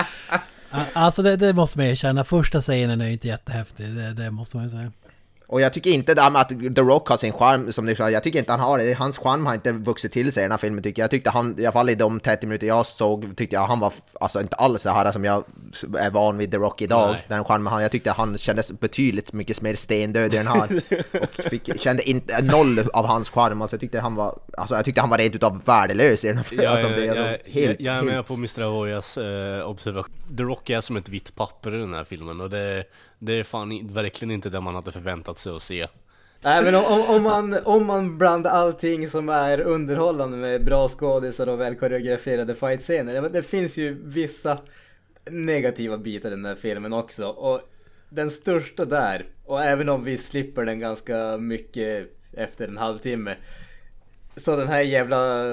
Alltså 0.94 1.22
det, 1.22 1.36
det 1.36 1.54
måste 1.54 1.78
man 1.78 1.88
erkänna. 1.88 2.24
Första 2.24 2.62
scenen 2.62 3.02
är 3.02 3.06
ju 3.06 3.12
inte 3.12 3.28
jättehäftig. 3.28 3.88
Det, 3.96 4.14
det 4.14 4.32
måste 4.32 4.58
man 4.58 4.66
ju 4.66 4.70
säga. 4.70 4.92
Och 5.52 5.62
jag 5.62 5.74
tycker 5.74 5.90
inte 5.90 6.14
det 6.14 6.22
här 6.22 6.30
med 6.32 6.42
att 6.42 6.50
The 6.50 6.82
Rock 6.82 7.08
har 7.10 7.18
sin 7.18 7.34
charm, 7.34 7.72
som 7.72 7.86
ni 7.86 7.96
sa, 7.96 8.10
jag 8.12 8.24
tycker 8.24 8.40
inte 8.40 8.52
han 8.52 8.60
har 8.60 8.78
det. 8.78 8.94
Hans 8.94 9.18
charm 9.18 9.46
har 9.46 9.54
inte 9.54 9.72
vuxit 9.72 10.12
till 10.14 10.32
sig 10.34 10.42
i 10.42 10.44
den 10.44 10.52
här 10.52 10.58
filmen 10.58 10.84
tycker 10.84 11.02
jag. 11.02 11.04
Jag 11.04 11.12
tyckte 11.12 11.30
han, 11.30 11.60
i 11.60 11.66
alla 11.66 11.72
fall 11.72 11.90
i 11.90 11.96
de 11.96 12.20
30 12.20 12.48
minuter 12.48 12.68
jag 12.68 12.86
såg, 12.86 13.38
tyckte 13.38 13.56
jag 13.56 13.64
han 13.64 13.80
var 13.80 13.94
alltså 14.20 14.42
inte 14.42 14.56
alls 14.56 14.84
det 14.84 14.92
här 14.92 15.12
som 15.12 15.24
jag 15.26 15.44
är 16.00 16.10
van 16.10 16.38
vid 16.38 16.52
The 16.52 16.58
Rock 16.58 16.82
idag. 16.82 17.12
Nej. 17.12 17.26
Den 17.28 17.44
charmen 17.44 17.74
han, 17.74 17.82
jag 17.82 17.92
tyckte 17.92 18.12
han 18.12 18.38
kändes 18.38 18.72
betydligt 18.72 19.34
mycket 19.34 19.62
mer 19.62 19.76
stendöd 19.76 20.34
i 20.34 20.38
den 20.38 20.48
här. 20.48 20.64
Och 21.38 21.44
fick, 21.50 21.82
kände 21.82 22.10
inte, 22.10 22.42
noll 22.42 22.80
av 22.94 23.06
hans 23.06 23.30
charm, 23.30 23.62
alltså 23.62 23.76
jag 23.76 23.82
tyckte 23.82 24.00
han 24.00 24.16
var, 24.16 24.40
alltså 24.58 24.76
jag 24.76 24.86
tyckte 24.86 25.02
han 25.02 25.10
var 25.10 25.18
rent 25.18 25.36
utav 25.36 25.62
värdelös 25.66 26.24
i 26.26 26.28
den 26.28 26.38
här 26.38 26.44
filmen. 26.44 26.66
Jag, 26.66 26.74
Alltså, 26.74 26.88
jag, 26.90 27.00
är 27.00 27.06
jag, 27.06 27.18
alltså 27.18 27.38
jag, 27.46 27.54
helt- 27.54 27.80
jag 27.80 27.96
är 27.96 28.02
med 28.02 28.14
helt- 28.14 28.28
på 28.28 28.34
Mr. 28.34 28.62
Avoyas 28.62 29.18
eh, 29.18 29.70
observation. 29.70 30.14
The 30.38 30.44
Rock 30.44 30.70
är 30.70 30.82
som 30.82 30.98
ett 30.98 31.10
vitt 31.10 31.36
papper 31.36 31.76
i 31.76 31.80
den 31.80 31.94
här 31.94 32.04
filmen 32.04 32.42
och 32.42 32.50
det, 32.50 32.84
det 33.20 33.34
är 33.34 33.44
fan 33.44 33.88
verkligen 33.94 34.32
inte 34.32 34.50
det 34.50 34.62
man 34.62 34.76
hade 34.76 34.92
förväntat 34.92 35.38
sig 35.38 35.56
att 35.56 35.62
se. 35.62 35.88
Nej 36.42 36.64
men 36.64 36.76
om, 36.76 36.84
om, 36.86 37.02
om, 37.02 37.24
man, 37.24 37.58
om 37.64 37.86
man 37.86 38.18
blandar 38.18 38.52
allting 38.52 39.10
som 39.10 39.30
är 39.30 39.60
underhållande 39.60 40.38
med 40.38 40.66
bra 40.66 40.88
skådisar 40.88 41.48
och 41.48 41.60
väl 41.60 41.76
koreograferade 41.76 42.56
fightscener. 42.56 43.30
Det 43.30 43.42
finns 43.42 43.78
ju 43.78 43.98
vissa 44.04 44.58
negativa 45.30 45.98
bitar 45.98 46.30
i 46.30 46.32
den 46.32 46.46
här 46.46 46.56
filmen 46.56 46.94
också. 46.94 47.28
Och 47.28 47.62
den 48.10 48.32
största 48.32 48.86
där, 48.86 49.26
och 49.46 49.64
även 49.64 49.90
om 49.90 50.04
vi 50.04 50.18
slipper 50.18 50.66
den 50.66 50.80
ganska 50.80 51.38
mycket 51.38 52.08
efter 52.34 52.68
en 52.68 52.78
halvtimme. 52.78 53.36
Så 54.36 54.56
den 54.56 54.68
här 54.68 54.82
jävla 54.82 55.44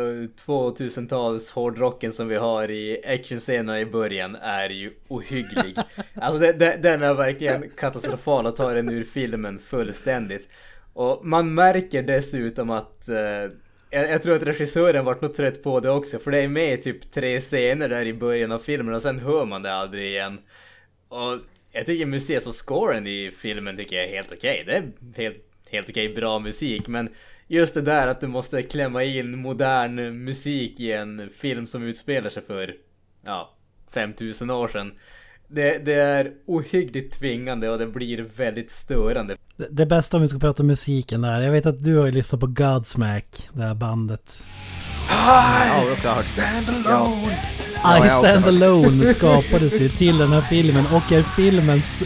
2000-tals 0.47 1.51
hårdrocken 1.51 2.13
som 2.13 2.29
vi 2.29 2.37
har 2.37 2.71
i 2.71 3.03
actionscenerna 3.07 3.81
i 3.81 3.87
början 3.87 4.37
är 4.37 4.71
ju 4.71 4.93
ohygglig. 5.09 5.77
Alltså 6.15 6.41
det, 6.41 6.79
den 6.83 7.03
är 7.03 7.15
verkligen 7.15 7.71
katastrofal 7.77 8.47
och 8.47 8.57
tar 8.57 8.75
den 8.75 8.89
ur 8.89 9.05
filmen 9.05 9.59
fullständigt. 9.59 10.49
Och 10.93 11.27
man 11.27 11.55
märker 11.55 12.03
dessutom 12.03 12.71
att 12.71 13.09
eh, 13.09 13.17
jag, 13.91 14.11
jag 14.11 14.23
tror 14.23 14.37
att 14.37 14.43
regissören 14.43 15.05
vart 15.05 15.21
nog 15.21 15.35
trött 15.35 15.63
på 15.63 15.81
det 15.81 15.91
också 15.91 16.19
för 16.19 16.31
det 16.31 16.39
är 16.39 16.49
med 16.49 16.75
i 16.75 16.83
typ 16.83 17.13
tre 17.13 17.41
scener 17.41 17.89
där 17.89 18.07
i 18.07 18.15
början 18.15 18.53
av 18.53 18.59
filmen 18.59 18.95
och 18.95 19.03
sen 19.03 19.19
hör 19.19 19.45
man 19.45 19.63
det 19.63 19.73
aldrig 19.73 20.05
igen. 20.05 20.39
Och 21.09 21.39
jag 21.73 21.87
tycker 21.87 22.07
musik 22.07 22.47
och 22.47 22.55
scoren 22.55 23.07
i 23.07 23.31
filmen 23.37 23.77
tycker 23.77 23.97
jag 23.97 24.05
är 24.05 24.17
helt 24.17 24.33
okej. 24.33 24.65
Det 24.67 24.73
är 24.73 24.93
helt, 25.17 25.45
helt 25.71 25.91
okej 25.91 26.15
bra 26.15 26.39
musik 26.39 26.89
men 26.89 27.09
just 27.49 27.75
det 27.75 27.83
där 27.83 28.07
att 28.07 28.21
du 28.21 28.27
måste 28.27 28.63
klämma 28.63 29.05
in 29.05 29.39
modern 29.39 30.25
musik 30.25 30.81
i 30.81 30.93
en 30.93 31.31
film 31.39 31.67
som 31.67 31.83
utspelar 31.83 32.31
sig 32.31 32.43
för 32.47 32.75
ja, 33.25 33.55
5000 33.91 34.51
år 34.51 34.69
sedan. 34.69 34.93
Det, 35.49 35.79
det 35.85 35.95
är 35.95 36.33
ohyggligt 36.47 37.19
tvingande 37.19 37.71
och 37.71 37.79
det 37.79 37.87
blir 37.87 38.27
väldigt 38.37 38.71
störande. 38.71 39.37
Det, 39.57 39.69
det 39.71 39.87
bästa 39.87 40.17
om 40.17 40.23
vi 40.23 40.29
ska 40.29 40.39
prata 40.39 40.63
om 40.63 40.67
musiken 40.67 41.21
där. 41.21 41.41
Jag 41.41 41.53
vet 41.53 41.67
att 41.67 41.85
du 41.85 41.97
har 41.97 42.07
ju 42.07 42.13
lyssnat 42.13 42.41
på 42.41 42.47
Godsmack, 42.47 43.49
det 43.53 43.63
här 43.63 43.75
bandet. 43.75 44.47
Ja, 45.09 45.83
det. 46.37 46.73
Ja. 46.85 47.13
Ja, 47.83 48.05
I 48.05 48.09
jag 48.09 48.15
har 48.15 48.21
också 48.21 48.41
Stand. 48.41 48.63
Alone 48.63 49.07
skapades 49.15 49.81
ju 49.81 49.89
till 49.89 50.19
den 50.19 50.29
här 50.29 50.41
filmen 50.41 50.85
och 50.87 51.13
är 51.13 51.23
filmens 51.23 52.03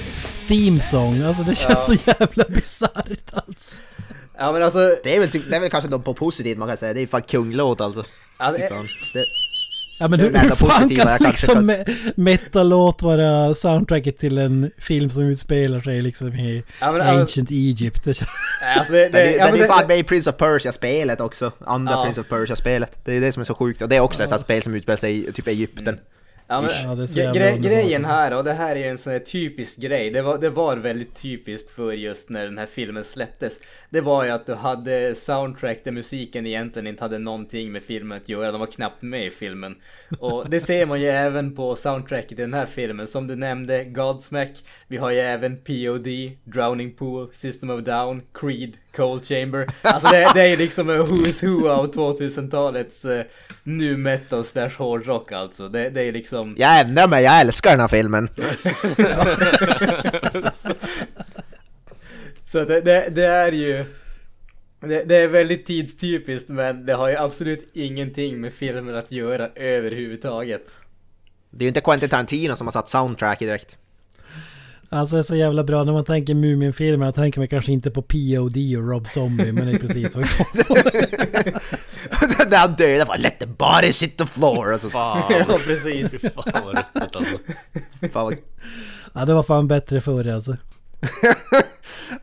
themesång. 0.49 1.23
Alltså 1.23 1.43
det 1.43 1.57
känns 1.57 1.87
så 1.87 1.95
jävla 2.05 2.45
bisarrt 2.49 3.33
alltså. 3.33 3.83
Ja 4.41 4.53
men 4.53 4.63
alltså, 4.63 4.97
Det 5.05 5.17
är, 5.17 5.21
väl, 5.21 5.29
det 5.51 5.57
är 5.57 5.61
väl 5.61 5.71
kanske 5.71 5.91
något 5.91 6.05
på 6.05 6.15
positivt 6.15 6.59
man 6.59 6.69
kan 6.69 6.77
säga, 6.77 6.95
det 6.95 7.01
är 7.03 7.07
fan 7.07 7.23
kunglåt 7.23 7.81
alltså. 7.81 8.03
alltså 8.37 8.63
Fan, 8.75 8.85
det, 9.15 9.25
Ja 9.99 10.09
men 10.09 10.19
Det 10.19 10.25
är 10.25 10.27
hur, 10.27 10.33
det 10.33 10.39
hur 10.41 10.49
fan 10.51 10.69
positiva 10.81 11.19
kan 11.19 11.27
liksom 11.31 11.71
me- 11.71 12.13
metal-låt 12.17 13.03
vara 13.03 13.55
soundtracket 13.55 14.19
till 14.19 14.39
en 14.39 14.71
film 14.79 15.11
som 15.11 15.23
utspelar 15.23 15.81
sig 15.81 16.03
liksom 16.03 16.29
i 16.35 16.65
Ja, 16.81 16.93
men, 16.93 17.01
alltså- 17.01 17.21
Ancient 17.21 17.51
Egypt? 17.51 18.05
Det 18.05 18.15
känns- 18.15 18.31
alltså 18.77 18.93
det, 18.93 19.09
det, 19.09 19.33
ja, 19.37 19.47
är 19.47 19.57
det, 19.59 19.67
fan 19.67 19.87
med 19.87 19.99
i 19.99 20.03
Prince 20.03 20.31
of 20.31 20.37
Persia-spelet 20.37 21.21
också. 21.21 21.53
Andra 21.67 21.93
Ja. 21.93 22.05
Prince 22.05 22.21
of 22.21 22.29
Persia-spelet. 22.29 22.93
Det 23.05 23.15
är 23.15 23.21
det 23.21 23.33
som 23.33 23.41
är 23.41 23.45
så 23.45 23.55
sjukt. 23.55 23.83
Och 23.83 23.89
det 23.89 23.97
är 23.97 24.01
också 24.01 24.23
ett 24.23 24.29
sånt 24.29 24.41
spel 24.41 24.63
som 24.63 24.75
utspelar 24.75 24.97
sig 24.97 25.29
i 25.29 25.33
typ 25.33 25.47
Egypten. 25.49 25.99
Ja, 26.51 26.61
men, 26.61 26.71
Ja, 27.25 27.33
gre- 27.33 27.35
gre- 27.57 27.63
grejen 27.63 28.05
här, 28.05 28.37
och 28.37 28.45
det 28.45 28.53
här 28.53 28.77
är 28.77 28.81
ju 28.81 28.87
en 28.87 28.99
sån 28.99 29.13
här 29.13 29.21
typisk 29.21 29.79
grej, 29.79 30.11
det 30.11 30.23
var, 30.23 30.39
det 30.39 30.51
var 30.51 30.77
väldigt 30.77 31.15
typiskt 31.23 31.71
för 31.71 31.93
just 31.93 32.31
när 32.31 32.45
den 32.45 32.59
här 32.59 32.67
filmen 32.67 33.05
släpptes. 33.05 33.61
Det 33.91 34.01
var 34.01 34.25
ju 34.25 34.31
att 34.31 34.47
du 34.47 34.55
hade 34.55 35.15
soundtrack 35.15 35.79
där 35.85 35.93
musiken 35.93 36.47
egentligen 36.47 36.87
inte 36.87 37.05
hade 37.05 37.19
någonting 37.19 37.73
med 37.73 37.83
filmen 37.83 38.17
att 38.19 38.29
göra, 38.29 38.51
de 38.53 38.61
var 38.61 38.67
knappt 38.67 39.03
med 39.03 39.27
i 39.27 39.31
filmen. 39.31 39.77
Och 40.19 40.51
det 40.51 40.61
ser 40.61 40.87
man 40.87 41.01
ju 41.01 41.09
även 41.09 41.55
på 41.57 41.77
soundtracket 41.77 42.33
i 42.33 42.35
den 42.43 42.55
här 42.55 42.67
filmen, 42.67 43.07
som 43.07 43.27
du 43.27 43.37
nämnde, 43.37 43.85
Godsmack, 43.85 44.53
vi 44.89 44.97
har 44.97 45.11
ju 45.11 45.19
även 45.19 45.57
POD, 45.57 46.09
Drowning 46.45 46.93
Pool, 46.93 47.29
System 47.33 47.71
of 47.71 47.81
Down, 47.85 48.23
Creed, 48.35 48.77
Cold 48.97 49.25
Chamber. 49.25 49.67
Alltså 49.83 50.09
det, 50.09 50.31
det 50.35 50.43
är 50.43 50.57
liksom 50.57 50.91
en 50.91 51.01
who's 51.01 51.47
who 51.47 51.69
av 51.69 51.93
2000-talets 51.93 53.05
uh, 53.05 53.23
nu 53.63 53.97
metal 53.97 54.45
slash 54.45 54.71
hårdrock 54.79 55.33
alltså. 55.33 55.69
Det, 55.69 55.91
det 55.91 56.03
är 56.03 56.13
liksom... 56.13 56.55
Jag 56.59 56.81
ändrar 56.81 57.09
mig, 57.09 57.25
jag 57.25 57.41
älskar 57.41 57.71
den 57.71 57.81
här 57.81 57.89
filmen. 57.89 58.29
Så 62.47 62.65
det, 62.65 62.81
det, 62.81 63.09
det 63.11 63.27
är 63.27 63.53
ju... 63.53 63.85
Det, 64.81 65.05
det 65.05 65.17
är 65.17 65.29
väldigt 65.29 65.67
tidstypiskt 65.67 66.49
men 66.49 66.87
det 66.87 66.95
har 66.95 67.09
ju 67.09 67.17
absolut 67.17 67.71
ingenting 67.73 68.41
med 68.41 68.53
filmen 68.53 68.95
att 68.97 69.13
göra 69.13 69.49
överhuvudtaget. 69.55 70.67
Det 71.51 71.63
är 71.63 71.67
ju 71.67 71.69
inte 71.69 71.81
Quentin 71.81 72.09
Tarantino 72.09 72.57
som 72.57 72.67
har 72.67 72.73
satt 72.73 72.89
soundtrack 72.89 73.43
i 73.43 73.47
direkt. 73.47 73.77
Alltså 74.93 75.17
det 75.17 75.21
är 75.21 75.23
så 75.23 75.37
jävla 75.37 75.65
bra 75.65 75.85
när 75.85 75.93
man 75.93 76.05
tänker 76.05 76.35
Muminfilmer. 76.35 77.07
Jag 77.07 77.15
tänker 77.15 77.41
man 77.41 77.49
kanske 77.49 77.73
inte 77.73 77.91
på 77.91 78.03
POD 78.03 78.57
och 78.77 78.89
Rob 78.91 79.09
Zombie. 79.09 79.53
men 79.53 79.67
det 79.67 79.73
är 79.73 79.79
precis 79.79 80.15
vad 80.15 80.25
vi 80.25 80.29
får. 80.31 80.47
När 82.51 82.57
han 82.57 82.75
dödar 82.75 83.07
bara 83.07 83.17
'Let 83.17 83.39
the 83.39 83.47
body 83.47 83.93
sit 83.93 84.17
the 84.19 84.25
floor' 84.25 84.73
alltså, 84.73 84.91
Fan, 84.91 85.23
Ja, 85.49 85.59
precis. 85.67 86.21
fan 86.21 86.65
vad 86.65 86.77
ruttet 86.79 87.17
alltså. 87.17 87.39
fan 88.13 88.25
vad... 88.25 88.37
Ja 89.13 89.25
det 89.25 89.35
var 89.35 89.43
fan 89.43 89.69
bättre 89.69 90.01
förr 90.01 90.29
alltså. 90.29 90.57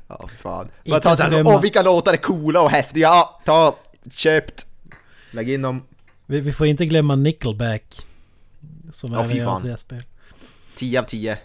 Ja, 0.08 0.28
fy 0.30 0.36
fan. 0.38 0.66
Inte 0.66 0.90
Bara 0.92 1.00
ta 1.00 1.12
att 1.12 1.18
såhär, 1.20 1.48
åh 1.48 1.62
vilka 1.62 1.82
låtar 1.82 2.14
är 2.14 2.18
coola 2.18 2.62
och 2.62 2.72
häftiga, 2.72 3.08
ja, 3.08 3.42
ta, 3.46 3.76
köpt. 4.12 4.66
Lägg 5.32 5.50
in 5.50 5.62
dem. 5.62 5.84
Vi, 6.26 6.42
vi 6.42 6.54
får 6.54 6.68
inte 6.68 6.86
glömma 6.86 7.16
Nickelback. 7.16 7.84
Som 8.92 9.14
Ja, 9.14 9.20
även 9.20 9.32
fy 9.32 9.44
fan. 9.44 9.58
ett 9.62 9.68
det-spel. 9.68 10.04
10 10.76 11.00
av 11.00 11.04
10. 11.04 11.38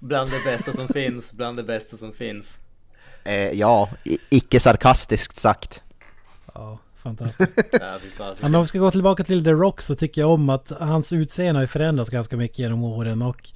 Bland 0.00 0.30
det 0.30 0.44
bästa 0.44 0.72
som 0.72 0.88
finns, 0.88 1.32
bland 1.32 1.56
det 1.56 1.62
bästa 1.62 1.96
som 1.96 2.12
finns. 2.12 2.58
Eh, 3.24 3.50
ja, 3.50 3.88
icke 4.30 4.60
sarkastiskt 4.60 5.36
sagt. 5.36 5.82
Ja, 6.54 6.78
fantastiskt. 7.02 7.58
Men 8.40 8.54
om 8.54 8.62
vi 8.62 8.68
ska 8.68 8.78
gå 8.78 8.90
tillbaka 8.90 9.24
till 9.24 9.44
The 9.44 9.50
Rock 9.52 9.80
så 9.80 9.94
tycker 9.94 10.20
jag 10.20 10.30
om 10.30 10.48
att 10.48 10.72
hans 10.80 11.12
utseende 11.12 11.60
har 11.60 11.66
förändrats 11.66 12.10
ganska 12.10 12.36
mycket 12.36 12.58
genom 12.58 12.84
åren 12.84 13.22
och 13.22 13.50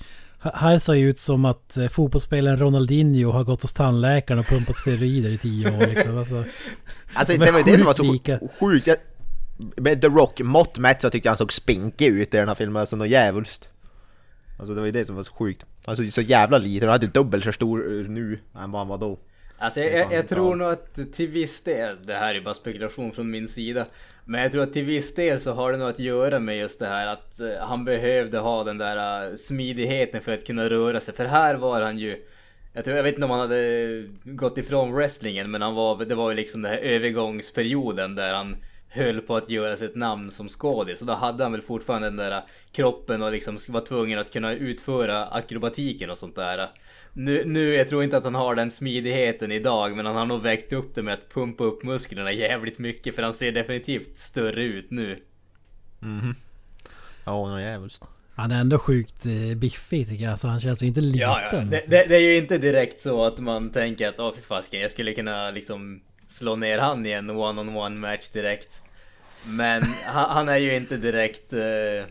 här 0.54 0.78
ser 0.78 0.92
det 0.92 1.00
ut 1.00 1.18
som 1.18 1.44
att 1.44 1.76
eh, 1.76 1.88
fotbollsspelaren 1.88 2.58
Ronaldinho 2.58 3.30
har 3.30 3.44
gått 3.44 3.62
hos 3.62 3.72
tandläkaren 3.72 4.40
och 4.40 4.46
pumpat 4.46 4.76
steroider 4.76 5.30
i 5.30 5.38
tio 5.38 5.76
år 5.76 5.86
liksom. 5.86 6.18
Alltså, 6.18 6.44
Alltså 7.14 7.36
det 7.36 7.50
var 7.50 7.58
ju 7.58 7.64
det 7.64 7.76
som 7.78 7.86
var 7.86 7.94
så 7.94 8.02
sjukt 8.02 8.28
lika. 8.28 8.38
sjukt. 8.60 8.88
Med 9.76 10.00
The 10.00 10.06
Rock 10.06 10.40
mått 10.40 10.78
mätt 10.78 11.02
så 11.02 11.10
tyckte 11.10 11.26
jag 11.26 11.30
han 11.30 11.38
såg 11.38 11.52
spinkig 11.52 12.06
ut 12.06 12.34
i 12.34 12.36
den 12.36 12.48
här 12.48 12.54
filmen, 12.54 12.80
alltså 12.80 12.96
något 12.96 13.08
djävulskt. 13.08 13.68
Alltså 14.58 14.74
det 14.74 14.80
var 14.80 14.86
ju 14.86 14.92
det 14.92 15.04
som 15.04 15.16
var 15.16 15.22
så 15.22 15.32
sjukt. 15.32 15.66
Såg 15.96 16.12
så 16.12 16.20
jävla 16.20 16.58
liten, 16.58 16.88
han 16.88 16.94
hade 16.94 17.06
dubbelt 17.06 17.44
så 17.44 17.52
stor 17.52 18.00
eh, 18.00 18.08
nu 18.08 18.38
än 18.54 18.70
vad 18.70 18.80
han 18.80 18.88
var 18.88 18.98
då. 18.98 19.18
Alltså 19.58 19.80
jag, 19.80 19.92
jag, 19.92 20.12
jag 20.12 20.28
tror 20.28 20.56
nog 20.56 20.68
att 20.68 21.12
till 21.12 21.28
viss 21.28 21.62
del, 21.62 21.96
det 22.06 22.14
här 22.14 22.34
är 22.34 22.40
bara 22.40 22.54
spekulation 22.54 23.12
från 23.12 23.30
min 23.30 23.48
sida. 23.48 23.86
Men 24.24 24.42
jag 24.42 24.52
tror 24.52 24.62
att 24.62 24.72
till 24.72 24.84
viss 24.84 25.14
del 25.14 25.40
så 25.40 25.52
har 25.52 25.72
det 25.72 25.78
nog 25.78 25.88
att 25.88 25.98
göra 25.98 26.38
med 26.38 26.58
just 26.58 26.78
det 26.78 26.86
här 26.86 27.06
att 27.06 27.40
eh, 27.40 27.48
han 27.60 27.84
behövde 27.84 28.38
ha 28.38 28.64
den 28.64 28.78
där 28.78 29.28
eh, 29.30 29.34
smidigheten 29.36 30.20
för 30.20 30.34
att 30.34 30.46
kunna 30.46 30.68
röra 30.68 31.00
sig. 31.00 31.14
För 31.14 31.24
här 31.24 31.54
var 31.54 31.82
han 31.82 31.98
ju, 31.98 32.24
jag, 32.72 32.84
tror, 32.84 32.96
jag 32.96 33.04
vet 33.04 33.14
inte 33.14 33.24
om 33.24 33.30
han 33.30 33.40
hade 33.40 34.04
gått 34.24 34.58
ifrån 34.58 34.92
wrestlingen 34.92 35.50
men 35.50 35.62
han 35.62 35.74
var, 35.74 36.04
det 36.04 36.14
var 36.14 36.30
ju 36.30 36.36
liksom 36.36 36.62
den 36.62 36.72
här 36.72 36.78
övergångsperioden 36.78 38.14
där 38.14 38.34
han 38.34 38.56
höll 38.94 39.20
på 39.20 39.36
att 39.36 39.50
göra 39.50 39.76
sig 39.76 39.86
ett 39.86 39.96
namn 39.96 40.30
som 40.30 40.48
skådis. 40.48 40.98
Så 40.98 41.04
då 41.04 41.12
hade 41.12 41.42
han 41.42 41.52
väl 41.52 41.62
fortfarande 41.62 42.06
den 42.06 42.16
där 42.16 42.42
kroppen 42.72 43.22
och 43.22 43.32
liksom 43.32 43.58
var 43.68 43.80
tvungen 43.80 44.18
att 44.18 44.32
kunna 44.32 44.52
utföra 44.52 45.26
akrobatiken 45.26 46.10
och 46.10 46.18
sånt 46.18 46.36
där. 46.36 46.68
Nu, 47.12 47.42
nu, 47.46 47.74
jag 47.74 47.88
tror 47.88 48.04
inte 48.04 48.16
att 48.16 48.24
han 48.24 48.34
har 48.34 48.54
den 48.54 48.70
smidigheten 48.70 49.52
idag, 49.52 49.96
men 49.96 50.06
han 50.06 50.16
har 50.16 50.26
nog 50.26 50.42
väckt 50.42 50.72
upp 50.72 50.94
det 50.94 51.02
med 51.02 51.14
att 51.14 51.34
pumpa 51.34 51.64
upp 51.64 51.82
musklerna 51.82 52.32
jävligt 52.32 52.78
mycket, 52.78 53.14
för 53.14 53.22
han 53.22 53.32
ser 53.32 53.52
definitivt 53.52 54.18
större 54.18 54.64
ut 54.64 54.90
nu. 54.90 55.18
Ja, 57.24 57.48
något 57.48 57.60
djävulskt. 57.60 58.04
han 58.34 58.50
är 58.50 58.60
ändå 58.60 58.78
sjukt 58.78 59.26
eh, 59.26 59.56
biffig 59.56 60.08
tycker 60.08 60.24
jag, 60.24 60.40
så 60.40 60.48
han 60.48 60.60
känns 60.60 60.82
ju 60.82 60.86
inte 60.86 61.00
liten. 61.00 61.20
Ja, 61.20 61.40
ja. 61.52 61.58
Det, 61.58 61.90
det, 61.90 62.04
det 62.08 62.16
är 62.16 62.20
ju 62.20 62.36
inte 62.36 62.58
direkt 62.58 63.00
så 63.00 63.24
att 63.24 63.38
man 63.38 63.70
tänker 63.70 64.08
att 64.08 64.20
åh 64.20 64.32
fy 64.36 64.42
fasken, 64.42 64.80
jag 64.80 64.90
skulle 64.90 65.12
kunna 65.12 65.50
liksom 65.50 66.00
slå 66.28 66.56
ner 66.56 66.78
han 66.78 67.06
i 67.06 67.10
en 67.10 67.30
one-on-one 67.30 67.98
match 67.98 68.28
direkt. 68.28 68.82
Men 69.46 69.82
han, 70.04 70.30
han 70.30 70.48
är 70.48 70.56
ju 70.56 70.76
inte 70.76 70.96
direkt 70.96 71.52
eh, 71.52 72.06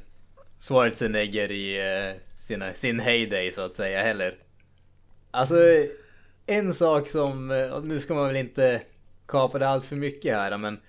Schwarzenegger 0.60 1.52
i 1.52 1.78
eh, 1.80 2.22
sina, 2.38 2.74
sin 2.74 3.00
heyday 3.00 3.52
så 3.52 3.62
att 3.62 3.76
säga 3.76 4.02
heller. 4.02 4.36
Alltså, 5.32 5.56
en 6.46 6.74
sak 6.74 7.08
som, 7.08 7.52
eh, 7.52 7.82
nu 7.84 8.00
ska 8.00 8.14
man 8.14 8.28
väl 8.28 8.36
inte 8.36 8.82
kapa 9.26 9.60
det 9.60 9.68
allt 9.68 9.86
för 9.86 9.96
mycket 9.96 10.36
här 10.36 10.58
men 10.58 10.80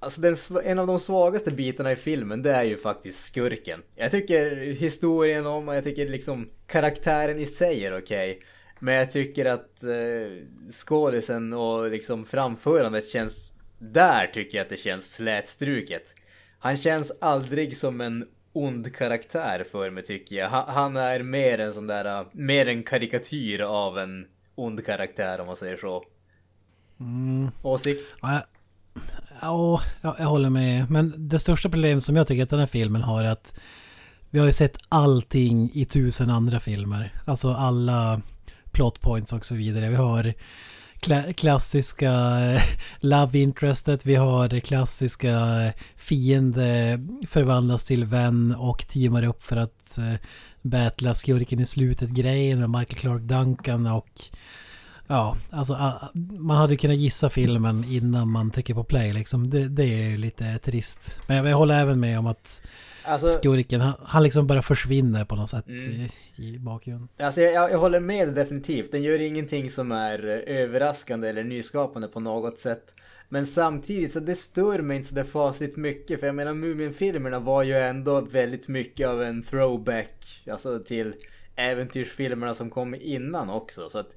Alltså 0.00 0.20
den, 0.20 0.36
en 0.64 0.78
av 0.78 0.86
de 0.86 0.98
svagaste 0.98 1.50
bitarna 1.50 1.92
i 1.92 1.96
filmen 1.96 2.42
det 2.42 2.52
är 2.52 2.64
ju 2.64 2.76
faktiskt 2.76 3.24
skurken. 3.24 3.82
Jag 3.94 4.10
tycker 4.10 4.56
historien 4.56 5.46
om 5.46 5.68
och 5.68 5.76
jag 5.76 5.84
tycker 5.84 6.08
liksom 6.08 6.50
karaktären 6.66 7.38
i 7.38 7.46
sig 7.46 7.84
är 7.84 7.98
okej. 7.98 8.40
Men 8.78 8.94
jag 8.94 9.10
tycker 9.10 9.44
att 9.44 9.82
eh, 9.82 10.46
skådisen 10.72 11.52
och 11.52 11.90
liksom 11.90 12.26
framförandet 12.26 13.08
känns... 13.08 13.50
Där 13.78 14.26
tycker 14.26 14.58
jag 14.58 14.64
att 14.64 14.70
det 14.70 14.76
känns 14.76 15.12
slätstruket. 15.12 16.14
Han 16.58 16.76
känns 16.76 17.12
aldrig 17.20 17.76
som 17.76 18.00
en 18.00 18.24
ond 18.52 18.96
karaktär 18.96 19.64
för 19.72 19.90
mig 19.90 20.02
tycker 20.02 20.36
jag. 20.36 20.48
Han, 20.48 20.74
han 20.74 20.96
är 20.96 21.22
mer 21.22 21.58
en 21.58 21.74
sån 21.74 21.86
där, 21.86 22.26
mer 22.32 22.68
en 22.68 22.82
karikatyr 22.82 23.60
av 23.60 23.98
en 23.98 24.26
ond 24.54 24.86
karaktär 24.86 25.40
om 25.40 25.46
man 25.46 25.56
säger 25.56 25.76
så. 25.76 26.04
Åsikt? 27.62 28.16
Ja, 28.22 28.42
Ja, 29.42 29.82
jag, 30.00 30.14
jag 30.18 30.26
håller 30.26 30.50
med. 30.50 30.90
Men 30.90 31.28
det 31.28 31.38
största 31.38 31.68
problemet 31.68 32.04
som 32.04 32.16
jag 32.16 32.26
tycker 32.26 32.42
att 32.42 32.50
den 32.50 32.58
här 32.58 32.66
filmen 32.66 33.02
har 33.02 33.22
är 33.22 33.28
att 33.30 33.54
vi 34.30 34.38
har 34.38 34.46
ju 34.46 34.52
sett 34.52 34.78
allting 34.88 35.70
i 35.72 35.84
tusen 35.84 36.30
andra 36.30 36.60
filmer. 36.60 37.12
Alltså 37.24 37.52
alla 37.52 38.20
plot 38.78 39.00
points 39.00 39.32
och 39.32 39.44
så 39.44 39.54
vidare. 39.54 39.88
Vi 39.88 39.96
har 39.96 40.34
kla 41.00 41.32
klassiska 41.32 42.12
eh, 42.40 42.62
love 43.00 43.38
interestet, 43.38 44.06
vi 44.06 44.14
har 44.14 44.48
det 44.48 44.60
klassiska 44.60 45.30
eh, 45.64 45.72
fiende 45.96 46.98
förvandlas 47.28 47.84
till 47.84 48.04
vän 48.04 48.54
och 48.58 48.88
teamar 48.88 49.22
upp 49.22 49.42
för 49.42 49.56
att 49.56 49.98
eh, 49.98 50.14
battla 50.62 51.14
skurken 51.14 51.60
i 51.60 51.66
slutet 51.66 52.10
grejen 52.10 52.60
med 52.60 52.70
Michael 52.70 53.00
Clark 53.00 53.22
Duncan 53.22 53.86
och 53.86 54.20
Ja, 55.06 55.36
alltså 55.50 55.92
man 56.38 56.56
hade 56.56 56.76
kunnat 56.76 56.96
gissa 56.96 57.30
filmen 57.30 57.84
innan 57.84 58.30
man 58.30 58.50
trycker 58.50 58.74
på 58.74 58.84
play 58.84 59.12
liksom. 59.12 59.50
Det, 59.50 59.68
det 59.68 59.84
är 59.84 60.08
ju 60.08 60.16
lite 60.16 60.58
trist. 60.58 61.20
Men 61.26 61.36
jag, 61.36 61.48
jag 61.48 61.56
håller 61.56 61.80
även 61.80 62.00
med 62.00 62.18
om 62.18 62.26
att 62.26 62.62
Alltså, 63.08 63.28
skurken, 63.28 63.80
han, 63.80 63.94
han 64.02 64.22
liksom 64.22 64.46
bara 64.46 64.62
försvinner 64.62 65.24
på 65.24 65.36
något 65.36 65.50
sätt 65.50 65.66
Mm. 65.68 65.82
i, 65.82 66.10
i 66.36 66.58
bakgrunden. 66.58 67.08
Alltså 67.18 67.40
jag, 67.40 67.70
jag 67.70 67.78
håller 67.78 68.00
med 68.00 68.34
definitivt. 68.34 68.92
Den 68.92 69.02
gör 69.02 69.18
ingenting 69.18 69.70
som 69.70 69.92
är 69.92 70.26
eh, 70.48 70.56
överraskande 70.56 71.28
eller 71.28 71.44
nyskapande 71.44 72.08
på 72.08 72.20
något 72.20 72.58
sätt. 72.58 72.94
Men 73.28 73.46
samtidigt 73.46 74.12
så 74.12 74.20
det 74.20 74.34
stör 74.34 74.78
mig 74.78 74.96
inte 74.96 75.08
så 75.08 75.14
där 75.14 75.24
fasligt 75.24 75.76
mycket. 75.76 76.20
För 76.20 76.26
jag 76.26 76.36
menar 76.36 76.54
Mumin-filmerna 76.54 77.38
var 77.38 77.62
ju 77.62 77.74
ändå 77.74 78.20
väldigt 78.20 78.68
mycket 78.68 79.08
av 79.08 79.22
en 79.22 79.42
throwback. 79.42 80.42
Alltså 80.50 80.78
till 80.78 81.14
äventyrsfilmerna 81.56 82.54
som 82.54 82.70
kom 82.70 82.94
innan 83.00 83.50
också. 83.50 83.88
Så 83.90 83.98
att, 83.98 84.16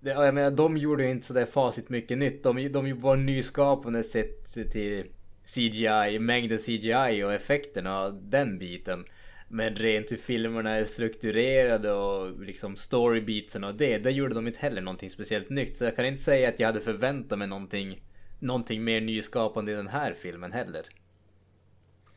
jag 0.00 0.34
menar 0.34 0.50
de 0.50 0.76
gjorde 0.76 1.04
ju 1.04 1.10
inte 1.10 1.26
så 1.26 1.34
där 1.34 1.46
fasligt 1.46 1.88
mycket 1.88 2.18
nytt. 2.18 2.42
De, 2.42 2.68
de 2.72 3.00
var 3.00 3.16
nyskapande 3.16 4.02
sett 4.02 4.44
till 4.70 5.06
CGI, 5.54 6.18
mängden 6.18 6.58
CGI 6.58 7.22
och 7.24 7.32
effekterna 7.32 7.98
av 7.98 8.28
den 8.30 8.58
biten. 8.58 9.04
Men 9.48 9.74
rent 9.74 10.12
hur 10.12 10.16
filmerna 10.16 10.70
är 10.70 10.84
strukturerade 10.84 11.92
och 11.92 12.40
liksom 12.40 12.76
storybeatsen 12.76 13.64
och 13.64 13.74
det, 13.74 13.98
där 13.98 14.10
gjorde 14.10 14.34
de 14.34 14.46
inte 14.46 14.58
heller 14.58 14.80
någonting 14.80 15.10
speciellt 15.10 15.50
nytt. 15.50 15.76
Så 15.76 15.84
jag 15.84 15.96
kan 15.96 16.04
inte 16.06 16.22
säga 16.22 16.48
att 16.48 16.60
jag 16.60 16.66
hade 16.66 16.80
förväntat 16.80 17.38
mig 17.38 17.48
någonting, 17.48 18.00
någonting 18.38 18.84
mer 18.84 19.00
nyskapande 19.00 19.72
i 19.72 19.74
den 19.74 19.88
här 19.88 20.14
filmen 20.22 20.52
heller. 20.52 20.82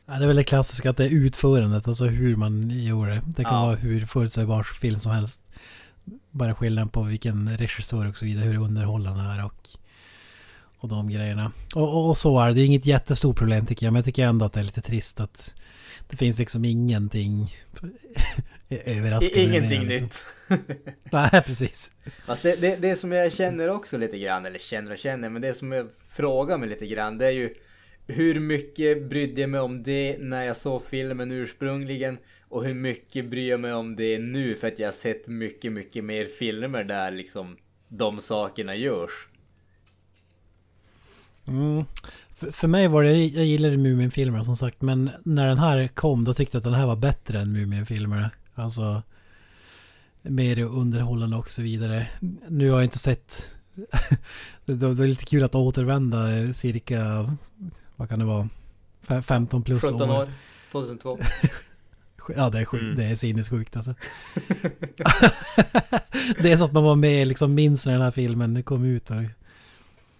Ja, 0.06 0.14
det 0.14 0.22
är 0.24 0.26
väl 0.26 0.36
det 0.36 0.44
klassiska 0.44 0.90
att 0.90 0.96
det 0.96 1.04
är 1.04 1.14
utförandet, 1.14 1.88
alltså 1.88 2.04
hur 2.06 2.36
man 2.36 2.70
gjorde 2.70 3.10
det. 3.10 3.22
Det 3.36 3.44
kan 3.44 3.54
Ja. 3.54 3.66
vara 3.66 3.76
hur 3.76 4.06
förutsägbar 4.06 4.62
film 4.62 4.98
som 4.98 5.12
helst. 5.12 5.54
Bara 6.30 6.54
skillnaden 6.54 6.88
på 6.88 7.02
vilken 7.02 7.56
regissör 7.56 8.08
och 8.08 8.16
så 8.16 8.24
vidare, 8.24 8.44
hur 8.44 8.60
underhållande 8.62 9.22
är 9.22 9.44
och, 9.44 9.68
och 10.84 10.90
de 10.90 11.10
grejerna. 11.10 11.52
Och, 11.74 11.96
och, 11.96 12.08
och 12.08 12.16
så 12.16 12.40
är 12.40 12.48
det, 12.48 12.54
det 12.54 12.60
är 12.60 12.66
inget 12.66 12.86
jättestort 12.86 13.36
problem 13.36 13.66
tycker 13.66 13.86
jag, 13.86 13.92
men 13.92 13.98
jag 13.98 14.04
tycker 14.04 14.24
ändå 14.24 14.44
att 14.44 14.52
det 14.52 14.60
är 14.60 14.64
lite 14.64 14.80
trist 14.80 15.20
att 15.20 15.54
det 16.08 16.16
finns 16.16 16.38
liksom 16.38 16.64
ingenting 16.64 17.54
överraskande. 18.68 19.46
Med 19.46 19.54
ingenting 19.54 19.88
det, 19.88 20.00
liksom. 20.00 20.30
nytt. 20.48 20.86
Nej, 21.12 21.42
precis. 21.46 21.92
Fast 22.26 22.42
det, 22.42 22.60
det, 22.60 22.76
det 22.76 22.96
som 22.96 23.12
jag 23.12 23.32
känner 23.32 23.70
också 23.70 23.98
lite 23.98 24.18
grann, 24.18 24.46
eller 24.46 24.58
känner 24.58 24.92
och 24.92 24.98
känner, 24.98 25.28
men 25.30 25.42
det 25.42 25.54
som 25.54 25.72
jag 25.72 25.88
frågar 26.08 26.58
mig 26.58 26.68
lite 26.68 26.86
grann, 26.86 27.18
det 27.18 27.26
är 27.26 27.30
ju 27.30 27.54
hur 28.06 28.40
mycket 28.40 29.08
brydde 29.08 29.40
jag 29.40 29.50
mig 29.50 29.60
om 29.60 29.82
det 29.82 30.16
när 30.18 30.44
jag 30.44 30.56
såg 30.56 30.84
filmen 30.84 31.32
ursprungligen? 31.32 32.18
Och 32.48 32.64
hur 32.64 32.74
mycket 32.74 33.24
bryr 33.24 33.50
jag 33.50 33.60
mig 33.60 33.72
om 33.72 33.96
det 33.96 34.18
nu 34.18 34.54
för 34.54 34.68
att 34.68 34.78
jag 34.78 34.86
har 34.86 34.92
sett 34.92 35.28
mycket, 35.28 35.72
mycket 35.72 36.04
mer 36.04 36.24
filmer 36.24 36.84
där 36.84 37.10
liksom 37.10 37.56
de 37.88 38.20
sakerna 38.20 38.76
görs. 38.76 39.28
Mm. 41.46 41.84
För, 42.36 42.50
för 42.50 42.68
mig 42.68 42.88
var 42.88 43.02
det, 43.04 43.24
jag 43.26 43.44
gillade 43.44 43.76
Mumin-filmerna 43.76 44.44
som 44.44 44.56
sagt, 44.56 44.82
men 44.82 45.10
när 45.24 45.48
den 45.48 45.58
här 45.58 45.88
kom 45.88 46.24
då 46.24 46.34
tyckte 46.34 46.56
jag 46.56 46.60
att 46.60 46.64
den 46.64 46.74
här 46.74 46.86
var 46.86 46.96
bättre 46.96 47.40
än 47.40 47.52
Mumin-filmerna. 47.52 48.30
Alltså 48.54 49.02
mer 50.22 50.58
underhållande 50.58 51.36
och 51.36 51.50
så 51.50 51.62
vidare. 51.62 52.06
Nu 52.48 52.70
har 52.70 52.76
jag 52.78 52.84
inte 52.86 52.98
sett... 52.98 53.50
det, 54.64 54.74
det 54.74 54.86
är 54.86 55.06
lite 55.06 55.24
kul 55.24 55.42
att 55.42 55.54
återvända 55.54 56.52
cirka, 56.52 57.30
vad 57.96 58.08
kan 58.08 58.18
det 58.18 58.24
vara, 58.24 58.48
Fe- 59.06 59.22
15 59.22 59.62
plus 59.62 59.82
17 59.82 60.10
år, 60.10 60.32
2002. 60.72 61.18
Ja, 62.36 62.50
det 62.50 62.58
är, 62.58 62.64
sjukt, 62.64 62.96
det 62.96 63.04
är 63.04 63.14
sinnessjukt 63.14 63.76
alltså. 63.76 63.94
det 66.42 66.52
är 66.52 66.56
så 66.56 66.64
att 66.64 66.72
man 66.72 66.84
var 66.84 66.94
med 66.96 67.28
liksom 67.28 67.54
minns 67.54 67.86
när 67.86 67.92
den 67.92 68.02
här 68.02 68.10
filmen 68.10 68.62
kom 68.62 68.84
ut. 68.84 69.10
och- 69.10 69.16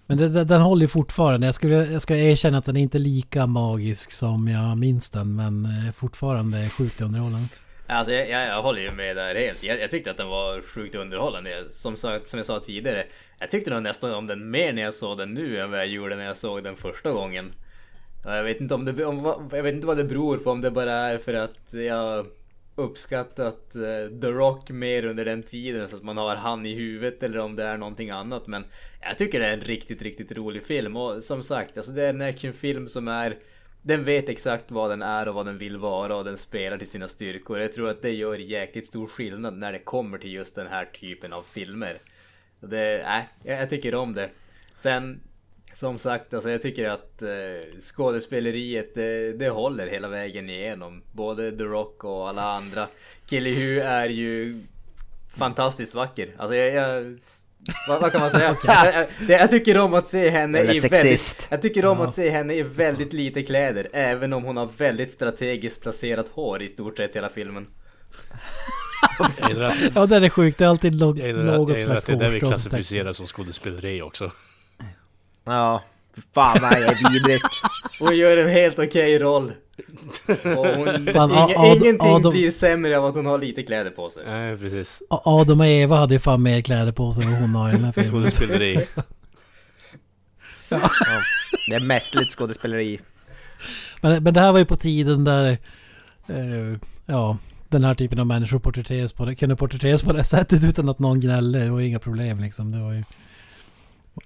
men 0.07 0.19
det, 0.19 0.29
det, 0.29 0.45
den 0.45 0.61
håller 0.61 0.83
ju 0.83 0.89
fortfarande. 0.89 1.47
Jag, 1.47 1.55
skulle, 1.55 1.75
jag 1.75 2.03
ska 2.03 2.17
erkänna 2.17 2.59
att 2.59 2.65
den 2.65 2.77
är 2.77 2.81
inte 2.81 2.99
lika 2.99 3.47
magisk 3.47 4.13
som 4.13 4.49
jag 4.49 4.79
minns 4.79 5.11
den. 5.11 5.37
Men 5.37 5.65
eh, 5.65 5.93
fortfarande 5.97 6.69
sjukt 6.69 7.01
underhållande. 7.01 7.49
Alltså 7.87 8.13
jag, 8.13 8.31
jag, 8.31 8.49
jag 8.49 8.63
håller 8.63 8.83
ju 8.83 8.93
med 8.93 9.17
där 9.17 9.35
helt. 9.35 9.63
Jag, 9.63 9.81
jag 9.81 9.91
tyckte 9.91 10.11
att 10.11 10.17
den 10.17 10.29
var 10.29 10.61
sjukt 10.63 10.95
underhållande. 10.95 11.51
Som, 11.71 11.97
sagt, 11.97 12.27
som 12.27 12.39
jag 12.39 12.47
sa 12.47 12.61
tidigare. 12.61 13.07
Jag 13.39 13.51
tyckte 13.51 13.71
nog 13.71 13.83
nästan 13.83 14.15
om 14.15 14.27
den 14.27 14.51
mer 14.51 14.73
när 14.73 14.83
jag 14.83 14.95
såg 14.95 15.19
den 15.19 15.35
nu 15.35 15.61
än 15.61 15.71
vad 15.71 15.81
jag 15.81 15.89
gjorde 15.89 16.17
när 16.17 16.25
jag 16.25 16.37
såg 16.37 16.65
den 16.65 16.77
första 16.77 17.13
gången. 17.13 17.53
Jag 18.25 18.45
vet 18.45 18.61
inte 18.61 18.75
om 18.75 18.85
det, 18.85 19.05
om, 19.05 19.49
jag 19.53 19.63
vet 19.63 19.75
inte 19.75 19.87
vad 19.87 19.97
det 19.97 20.05
beror 20.05 20.37
på. 20.37 20.51
Om 20.51 20.61
det 20.61 20.71
bara 20.71 20.93
är 20.93 21.19
för 21.19 21.35
att 21.35 21.75
jag 21.89 22.27
uppskattat 22.77 23.75
eh, 23.75 24.21
The 24.21 24.27
Rock 24.27 24.71
mer 24.71 25.05
under 25.05 25.25
den 25.25 25.43
tiden 25.43 25.89
så 25.89 25.97
att 25.97 26.03
man 26.03 26.17
har 26.17 26.37
han 26.37 26.67
i 26.67 26.75
huvudet 26.75 27.23
eller 27.23 27.39
om 27.39 27.57
det 27.57 27.65
är 27.65 27.77
någonting 27.77 28.11
annat. 28.11 28.47
Men 28.47 28.65
jag 29.01 29.19
tycker 29.19 29.41
det 29.41 29.47
är 29.47 29.53
en 29.53 29.61
riktigt, 29.61 30.03
riktigt 30.03 30.33
rolig 30.33 30.63
film 30.63 30.97
och 30.97 31.23
som 31.23 31.43
sagt, 31.43 31.77
alltså 31.77 31.93
det 31.93 32.03
är 32.03 32.11
en 32.11 32.23
actionfilm 32.23 32.89
som 32.89 33.09
är 33.09 33.39
den 33.83 34.05
vet 34.05 34.29
exakt 34.29 34.71
vad 34.71 34.91
den 34.91 35.03
är 35.03 35.29
och 35.29 35.35
vad 35.35 35.47
den 35.47 35.59
vill 35.59 35.77
vara 35.77 36.17
och 36.17 36.25
den 36.25 36.39
spelar 36.39 36.79
till 36.79 36.91
sina 36.91 37.09
styrkor. 37.09 37.59
Jag 37.59 37.73
tror 37.73 37.89
att 37.89 38.03
det 38.03 38.11
gör 38.11 38.39
jäkligt 38.39 38.87
stor 38.87 39.07
skillnad 39.07 39.55
när 39.59 39.73
det 39.73 39.79
kommer 39.79 40.19
till 40.19 40.33
just 40.33 40.55
den 40.55 40.67
här 40.67 40.85
typen 40.85 41.33
av 41.33 41.43
filmer. 41.43 41.99
Det, 42.61 43.01
äh, 43.01 43.23
jag, 43.43 43.61
jag 43.61 43.71
tycker 43.71 43.95
om 43.95 44.15
det. 44.15 44.31
Sen, 44.77 45.21
som 45.75 45.99
sagt, 45.99 46.35
alltså 46.35 46.51
jag 46.51 46.63
tycker 46.63 46.89
att 46.89 47.23
eh, 47.23 47.81
skådespeleriet 47.81 48.95
det, 48.95 49.33
det 49.33 49.49
håller 49.49 49.87
hela 49.87 50.09
vägen 50.09 50.51
igenom. 50.51 51.03
Både 51.13 51.53
The 51.53 51.65
Rock 51.65 52.05
och 52.05 52.29
alla 52.29 52.43
andra. 52.43 52.89
Kelly 53.27 53.55
Hu 53.55 53.81
är 53.81 54.09
ju 54.09 54.63
fantastiskt 55.37 55.95
vacker. 55.95 56.29
Alltså 56.39 56.55
jag... 56.57 56.75
jag 56.75 57.19
vad, 57.89 58.01
vad 58.01 58.13
kan 58.13 58.21
man 58.21 58.31
säga? 58.31 58.57
jag, 58.65 58.95
jag, 58.95 59.07
det- 59.27 59.33
jag 59.33 59.51
tycker 59.51 59.79
om 59.79 59.95
att 59.95 60.09
se 60.09 60.31
henne 60.31 60.59
Eller 60.59 60.73
i 60.75 60.81
sexist. 60.81 61.05
väldigt... 61.05 61.47
Jag 61.51 61.63
tycker 61.63 61.85
om 61.87 62.01
att 62.01 62.15
se 62.15 62.31
henne 62.31 62.55
i 62.55 62.63
väldigt 62.63 63.13
lite 63.13 63.43
kläder. 63.43 63.89
Även 63.93 64.33
om 64.33 64.45
hon 64.45 64.57
har 64.57 64.69
väldigt 64.77 65.11
strategiskt 65.11 65.83
placerat 65.83 66.29
hår 66.29 66.63
i 66.63 66.69
stort 66.69 66.97
sett 66.97 67.17
hela 67.17 67.29
filmen. 67.29 67.67
Ja, 69.95 70.07
det 70.07 70.17
är 70.17 70.29
sjukt. 70.29 70.59
Det 70.59 70.65
är 70.65 70.69
alltid 70.69 71.01
något, 71.01 71.19
jag 71.19 71.27
gillar, 71.27 71.45
jag 71.45 71.61
gillar 71.61 71.75
slags 71.77 71.99
att 71.99 72.07
det 72.07 72.13
är 72.13 72.17
där 72.17 72.31
vi 72.31 72.41
hårstrå 72.41 72.59
som 72.59 72.71
klassificerar 72.71 73.13
som 73.13 73.27
skådespeleri 73.27 74.03
också. 74.03 74.31
Ja, 75.45 75.83
fan 76.35 76.59
vad 76.63 76.71
det 76.73 76.77
är 76.87 77.11
vidrigt. 77.13 77.45
Hon 78.01 78.17
gör 78.17 78.37
en 78.37 78.49
helt 78.51 78.79
okej 78.79 79.19
roll. 79.19 79.53
Och 80.29 80.67
hon, 80.67 81.07
Fan, 81.13 81.31
inge, 81.31 81.59
Ad- 81.59 81.77
ingenting 81.77 82.11
Adam- 82.15 82.33
blir 82.33 82.51
sämre 82.51 82.99
av 82.99 83.05
att 83.05 83.15
hon 83.15 83.27
har 83.27 83.39
lite 83.39 83.63
kläder 83.63 83.91
på 83.91 84.11
sig. 84.11 84.23
Nej, 84.27 84.57
precis. 84.59 85.03
Adam 85.11 85.61
och 85.61 85.67
Eva 85.67 85.97
hade 85.97 86.15
ju 86.15 86.19
fan 86.21 86.43
mer 86.43 86.61
kläder 86.61 86.93
på 86.93 87.13
sig 87.13 87.25
än 87.25 87.31
vad 87.31 87.41
hon 87.41 87.55
har 87.55 87.69
i 87.69 87.73
den 87.73 87.85
här 87.85 87.93
filmen. 87.93 88.13
Skådespeleri. 88.21 88.87
Det 91.69 91.75
är 91.75 91.87
mästerligt 91.87 92.31
skådespeleri. 92.33 93.01
Men, 94.01 94.23
men 94.23 94.35
det 94.35 94.41
här 94.41 94.53
var 94.53 94.59
ju 94.59 94.65
på 94.65 94.77
tiden 94.77 95.25
där... 95.25 95.59
eh, 96.27 96.79
ja, 97.07 97.37
den 97.69 97.85
här 97.85 97.95
typen 97.95 98.19
av 98.19 98.27
människor 98.27 98.59
porträtteras 98.59 99.13
på 99.13 99.25
det, 99.25 99.35
kunde 99.35 99.57
porträtteras 99.57 100.03
på 100.03 100.13
det 100.13 100.25
sättet 100.25 100.65
utan 100.65 100.89
att 100.89 100.99
någon 100.99 101.21
gnällde. 101.21 101.59
Det 101.65 101.71
var 101.71 101.81
ju 101.81 101.87
inga 101.89 101.99
problem 101.99 102.41
liksom. 102.41 102.73
Det 102.73 102.79
var 102.81 102.93
ju... 102.93 103.05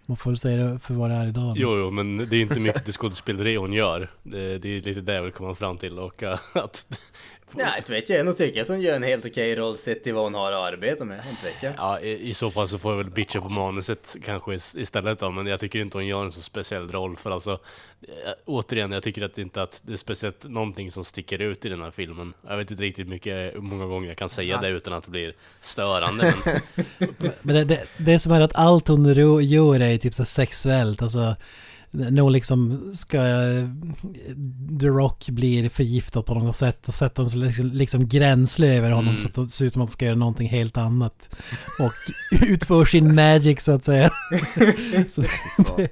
Man 0.07 0.17
får 0.17 0.31
väl 0.31 0.39
säga 0.39 0.65
det 0.67 0.79
för 0.79 0.95
vad 0.95 1.11
det 1.11 1.17
är 1.17 1.27
idag. 1.27 1.45
men- 1.47 1.55
Jo, 1.57 1.79
jo, 1.79 1.91
men 1.91 2.17
det 2.17 2.37
är 2.37 2.41
inte 2.41 2.61
mycket 2.61 2.85
till 2.85 2.93
skådespeleri 2.95 3.57
hon 3.57 3.73
gör. 3.73 4.11
Det, 4.23 4.59
det 4.59 4.69
är 4.77 4.81
lite 4.81 5.01
det 5.01 5.15
jag 5.15 5.23
vill 5.23 5.33
komma 5.33 5.55
fram 5.55 5.77
till 5.77 5.99
och 5.99 6.23
att... 6.55 6.87
Nej, 7.55 7.67
inte 7.79 7.93
vet 7.93 8.09
jag. 8.09 8.27
Nog 8.27 8.37
tycker 8.37 8.57
jag 8.59 8.63
att 8.63 8.69
hon 8.69 8.81
gör 8.81 8.97
en 8.97 9.03
helt 9.03 9.27
okej 9.27 9.57
roll 9.57 9.77
sett 9.77 10.05
till 10.05 10.15
vad 10.15 10.25
hon 10.25 10.35
har 10.35 10.53
att 10.53 10.73
arbeta 10.73 11.05
med. 11.05 11.23
Inte 11.31 11.45
vet 11.47 11.63
jag. 11.63 11.73
Ja, 11.77 12.01
i, 12.01 12.29
i 12.31 12.35
så 12.35 12.51
fall 12.51 12.69
så 12.69 12.79
får 12.79 12.93
jag 12.93 12.97
väl 12.99 13.11
bitcha 13.11 13.41
på 13.41 13.49
manuset 13.49 14.17
kanske 14.25 14.55
is- 14.55 14.75
istället 14.75 15.19
då, 15.19 15.31
men 15.31 15.47
jag 15.47 15.61
tycker 15.61 15.79
inte 15.79 15.97
hon 15.97 16.07
gör 16.07 16.25
en 16.25 16.33
så 16.33 16.41
speciell 16.43 16.91
roll 16.91 17.17
för 17.17 17.31
alltså 17.31 17.53
eh, 18.03 18.09
Återigen, 18.45 18.93
jag 18.93 19.03
tycker 19.03 19.23
att 19.23 19.39
inte 19.39 19.63
att 19.63 19.81
det 19.85 19.93
är 19.93 19.97
speciellt 19.97 20.45
någonting 20.45 20.93
som 20.93 21.05
sticker 21.05 21.39
ut 21.39 21.65
i 21.65 21.69
den 21.69 21.83
här 21.83 21.91
filmen. 21.91 22.33
Jag 22.49 22.57
vet 22.57 22.71
inte 22.71 22.83
riktigt 22.83 23.09
mycket, 23.09 23.55
hur 23.55 23.61
många 23.61 23.87
gånger 23.87 24.09
jag 24.09 24.17
kan 24.17 24.29
säga 24.29 24.61
det 24.61 24.69
utan 24.69 24.93
att 24.93 25.05
det 25.05 25.11
blir 25.11 25.35
störande, 25.61 26.35
men 26.45 26.61
Men 27.43 27.55
det, 27.55 27.65
det, 27.65 27.85
det 27.97 28.13
är 28.15 28.19
som 28.19 28.33
är 28.33 28.41
att 28.41 28.55
allt 28.55 28.89
hon 28.89 29.05
gör 29.45 29.81
är 29.81 29.97
typ 29.99 30.15
så 30.15 30.25
sexuellt. 30.25 31.03
Alltså, 31.03 31.37
hon 31.93 32.33
liksom 32.33 32.91
ska... 32.95 33.19
The 34.81 34.87
Rock 34.87 35.29
blir 35.29 35.69
förgiftad 35.69 36.23
på 36.23 36.35
något 36.35 36.57
sätt 36.57 36.89
och 36.89 36.95
sätter 36.95 37.25
sig 37.25 37.41
liksom, 37.41 37.67
liksom 37.67 38.09
gränsle 38.09 38.77
över 38.77 38.91
honom 38.91 39.09
Mm. 39.09 39.19
så 39.19 39.29
att 39.29 39.35
det 39.35 39.47
ser 39.47 39.65
ut 39.65 39.73
som 39.73 39.83
att 39.83 39.89
hon 39.89 39.93
ska 39.93 40.05
göra 40.05 40.15
någonting 40.17 40.49
helt 40.49 40.77
annat. 40.77 41.37
Och 41.79 41.93
utför 42.49 42.85
sin 42.85 43.15
magic 43.15 43.61
så 43.61 43.73
att 43.73 43.85
säga. 43.85 44.11
så 45.09 45.23
det, 45.77 45.89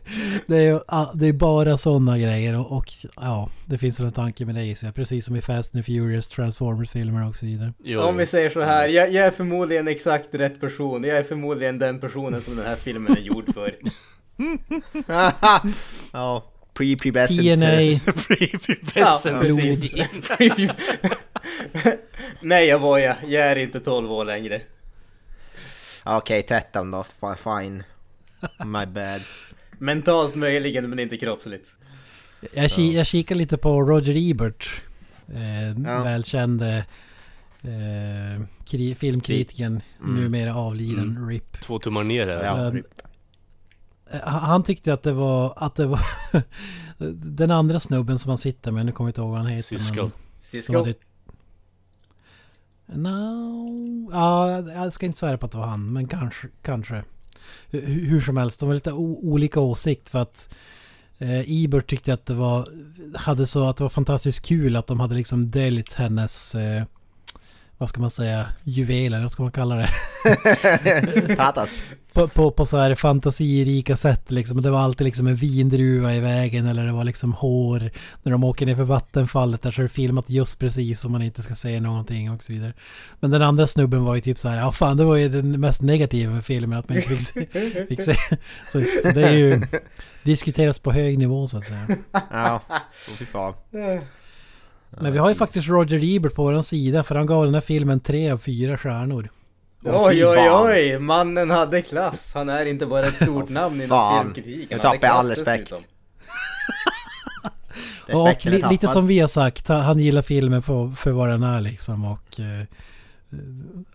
det, 0.46 0.56
är, 0.56 0.60
ju- 0.62 0.80
ja, 0.88 1.12
det 1.14 1.26
är 1.26 1.32
bara 1.32 1.78
sådana 1.78 2.18
grejer 2.18 2.58
och, 2.58 2.72
och 2.76 2.92
ja, 3.16 3.48
det 3.66 3.78
finns 3.78 4.00
väl 4.00 4.06
en 4.06 4.12
tanke 4.12 4.44
med 4.44 4.54
det 4.54 4.64
i 4.64 4.74
sig. 4.74 4.92
Precis 4.92 5.26
som 5.26 5.36
i 5.36 5.42
Fast 5.42 5.74
and 5.74 5.86
Furious, 5.86 6.28
Transformers-filmer 6.28 7.28
och 7.28 7.36
så 7.36 7.46
vidare. 7.46 7.72
jo, 7.84 8.00
Om 8.00 8.16
vi 8.16 8.26
säger 8.26 8.50
så 8.50 8.62
här, 8.62 8.88
jag, 8.88 9.12
jag 9.12 9.26
är 9.26 9.30
förmodligen 9.30 9.88
exakt 9.88 10.28
rätt 10.34 10.60
person. 10.60 11.04
Jag 11.04 11.18
är 11.18 11.22
förmodligen 11.22 11.78
den 11.78 12.00
personen 12.00 12.40
som 12.40 12.56
den 12.56 12.66
här 12.66 12.76
filmen 12.76 13.16
är 13.16 13.20
gjord 13.20 13.54
för. 13.54 13.74
ja, 16.12 16.44
pre-pubescent. 16.74 17.56
TNA, 17.56 17.80
Ja, 18.94 19.20
precis. 19.40 19.90
Nej, 22.40 22.66
jag 22.66 22.78
var 22.78 22.98
jag. 22.98 23.16
Jag 23.26 23.46
är 23.52 23.56
inte 23.56 23.80
12 23.80 24.12
år 24.12 24.24
längre. 24.24 24.62
Okej, 26.04 26.42
13 26.42 26.90
då. 26.90 27.04
Fi- 27.20 27.36
Fine. 27.44 27.82
My 28.64 28.86
bad. 28.86 29.20
Mentalt 29.78 30.34
möjligen, 30.34 30.90
men 30.90 30.98
inte 30.98 31.16
kroppsligt. 31.16 31.68
Jag, 32.52 32.70
ki 32.70 32.96
jag 32.96 33.06
kikar 33.06 33.34
lite 33.34 33.56
på 33.56 33.82
Roger 33.82 34.30
Ebert. 34.30 34.82
Eh, 35.34 35.82
Ja. 35.86 36.02
Välkände 36.02 36.84
eh, 37.62 38.42
kri- 38.66 38.94
filmkritiken, 38.94 39.82
Mm. 40.00 40.14
numera 40.22 40.54
avliden 40.56 41.28
RIP. 41.28 41.60
två 41.60 41.78
tummar 41.78 42.04
ner 42.04 42.26
här. 42.26 42.44
Ja. 42.44 42.72
Eh, 44.10 44.20
han- 44.20 44.62
tyckte 44.62 44.92
att 44.92 45.02
det 45.02 45.12
var, 45.12 45.52
att 45.56 45.74
det 45.74 45.86
var 45.86 46.00
den 47.36 47.50
andra 47.50 47.80
snubben 47.80 48.18
som 48.18 48.28
han 48.28 48.38
sitter 48.38 48.70
med, 48.70 48.86
nu 48.86 48.92
kommer 48.92 49.08
jag 49.08 49.10
inte 49.10 49.20
ihåg 49.20 49.30
vad 49.30 49.38
han 49.40 49.46
heter. 49.50 49.78
Cisco. 49.78 50.10
Cisco. 50.38 50.78
hade- 50.78 50.94
No, 52.86 54.08
ja, 54.12 54.58
jag 54.72 54.92
ska 54.92 55.06
inte 55.06 55.18
svära 55.18 55.38
på 55.38 55.46
att 55.46 55.52
det 55.52 55.58
var 55.58 55.66
han, 55.66 55.92
men 55.92 56.08
kanske. 56.08 56.48
kanske. 56.62 57.04
Hur, 57.70 57.80
hur 57.80 58.20
som 58.20 58.36
helst, 58.36 58.60
de 58.60 58.66
var 58.68 58.74
lite 58.74 58.92
olika 58.92 59.60
åsikt 59.60 60.08
för 60.08 60.18
att 60.18 60.54
eh, 61.18 61.64
Ebert 61.64 61.90
tyckte 61.90 62.14
att 62.14 62.26
det 62.26 62.34
var, 62.34 62.68
hade 63.16 63.46
så 63.46 63.68
att 63.68 63.76
det 63.76 63.84
var 63.84 63.88
fantastiskt 63.88 64.46
kul 64.46 64.76
att 64.76 64.86
de 64.86 65.00
hade 65.00 65.14
liksom 65.14 65.50
döljt 65.50 65.92
hennes, 65.94 66.54
eh, 66.54 66.82
vad 67.78 67.88
ska 67.88 68.00
man 68.00 68.10
säga, 68.10 68.46
juveler, 68.64 69.20
vad 69.20 69.30
ska 69.30 69.42
man 69.42 69.52
kalla 69.52 69.76
det? 69.76 69.88
Tatas. 71.36 71.80
på, 72.12 72.28
på, 72.28 72.50
på 72.50 72.66
så 72.66 72.76
här 72.76 72.94
fantasirika 72.94 73.96
sätt 73.96 74.30
liksom. 74.30 74.62
Det 74.62 74.70
var 74.70 74.80
alltid 74.80 75.04
liksom 75.04 75.26
en 75.26 75.36
vindruva 75.36 76.14
i 76.14 76.20
vägen 76.20 76.66
eller 76.66 76.86
det 76.86 76.92
var 76.92 77.04
liksom 77.04 77.32
hår. 77.32 77.90
När 78.22 78.32
de 78.32 78.44
åker 78.44 78.66
ner 78.66 78.76
för 78.76 78.84
vattenfallet 78.84 79.62
där 79.62 79.70
så 79.70 79.80
är 79.80 79.82
det 79.82 79.88
filmat 79.88 80.30
just 80.30 80.58
precis 80.58 81.00
så 81.00 81.08
man 81.08 81.22
inte 81.22 81.42
ska 81.42 81.54
säga 81.54 81.80
någonting 81.80 82.30
och 82.30 82.42
så 82.42 82.52
vidare. 82.52 82.72
Men 83.20 83.30
den 83.30 83.42
andra 83.42 83.66
snubben 83.66 84.04
var 84.04 84.14
ju 84.14 84.20
typ 84.20 84.38
så 84.38 84.48
här, 84.48 84.58
ja 84.58 84.72
fan 84.72 84.96
det 84.96 85.04
var 85.04 85.16
ju 85.16 85.28
den 85.28 85.60
mest 85.60 85.82
negativa 85.82 86.32
med 86.32 86.44
filmen 86.44 86.78
att 86.78 86.88
man 86.88 86.98
inte 86.98 87.08
fick 87.08 87.22
se. 87.22 87.46
Fick 87.88 88.02
se. 88.02 88.14
Så, 88.66 88.84
så 89.02 89.10
det 89.10 89.28
är 89.28 89.32
ju 89.32 89.62
diskuteras 90.22 90.78
på 90.78 90.92
hög 90.92 91.18
nivå 91.18 91.46
så 91.46 91.58
att 91.58 91.66
säga. 91.66 91.86
Ja, 92.30 92.62
oh, 92.68 93.14
fy 93.16 93.24
fan. 93.24 93.54
Men 94.90 95.12
vi 95.12 95.18
har 95.18 95.28
ju 95.28 95.34
faktiskt 95.34 95.68
Roger 95.68 96.16
Ebert 96.16 96.34
på 96.34 96.42
vår 96.44 96.62
sida 96.62 97.04
för 97.04 97.14
han 97.14 97.26
gav 97.26 97.44
den 97.44 97.54
här 97.54 97.60
filmen 97.60 98.00
tre 98.00 98.30
av 98.30 98.38
fyra 98.38 98.78
stjärnor. 98.78 99.28
Oj, 99.84 100.14
fy 100.14 100.24
oj, 100.24 100.36
fan. 100.36 100.66
oj! 100.70 100.98
Mannen 100.98 101.50
hade 101.50 101.82
klass. 101.82 102.32
Han 102.34 102.48
är 102.48 102.66
inte 102.66 102.86
bara 102.86 103.06
ett 103.06 103.16
stort 103.16 103.48
namn 103.48 103.74
inom 103.76 103.88
fan. 103.88 104.20
filmkritik. 104.24 104.70
Nu 104.70 104.76
Han 104.76 104.86
hade 104.86 104.98
tappar 104.98 105.08
jag 105.08 105.16
all 105.16 105.26
klass 105.26 105.38
respekt. 105.38 105.70
dessutom. 105.70 105.84
Och 108.20 108.26
Respekten 108.26 108.52
är 108.52 108.56
li, 108.56 108.62
lite 108.62 108.80
tappad. 108.86 108.90
som 108.90 109.06
vi 109.06 109.18
har 109.18 109.28
sagt, 109.28 109.68
han- 109.68 109.80
han 109.80 109.98
gillar 109.98 110.22
filmen 110.22 110.62
för, 110.62 110.88
för 110.90 111.10
vad 111.10 111.28
den 111.28 111.42
är 111.42 111.60
liksom 111.60 112.04
och... 112.04 112.40
Eh, 112.40 112.60
eh, 112.60 112.66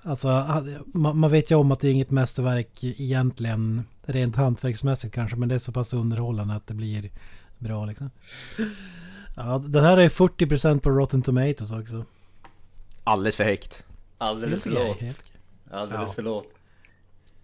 alltså, 0.03 0.27
han- 0.29 0.75
man, 0.85 1.17
man 1.17 1.31
vet 1.31 1.51
ju 1.51 1.55
om 1.55 1.71
att 1.71 1.79
det 1.79 1.87
är 1.87 1.91
inget 1.91 2.11
mästerverk 2.11 2.83
egentligen, 2.83 3.83
rent 4.05 4.35
hantverksmässigt 4.35 5.13
kanske, 5.13 5.37
men 5.37 5.49
det 5.49 5.55
är 5.55 5.59
så 5.59 5.71
pass 5.71 5.93
underhållande 5.93 6.53
att 6.55 6.67
det 6.67 6.73
blir 6.73 7.09
bra 7.57 7.85
liksom. 7.85 8.09
Ja, 9.45 9.61
den 9.67 9.83
här 9.83 9.97
är 9.97 10.09
40% 10.09 10.79
på 10.79 10.89
Rotten 10.89 11.21
Tomatoes 11.21 11.71
också. 11.71 12.05
Alldeles 13.03 13.35
för 13.35 13.43
högt. 13.43 13.83
Alldeles 14.17 14.63
för 14.63 14.69
lågt. 14.69 15.03
Alldeles 15.71 16.09
Ja. 16.09 16.13
för 16.13 16.21
lågt. 16.21 16.53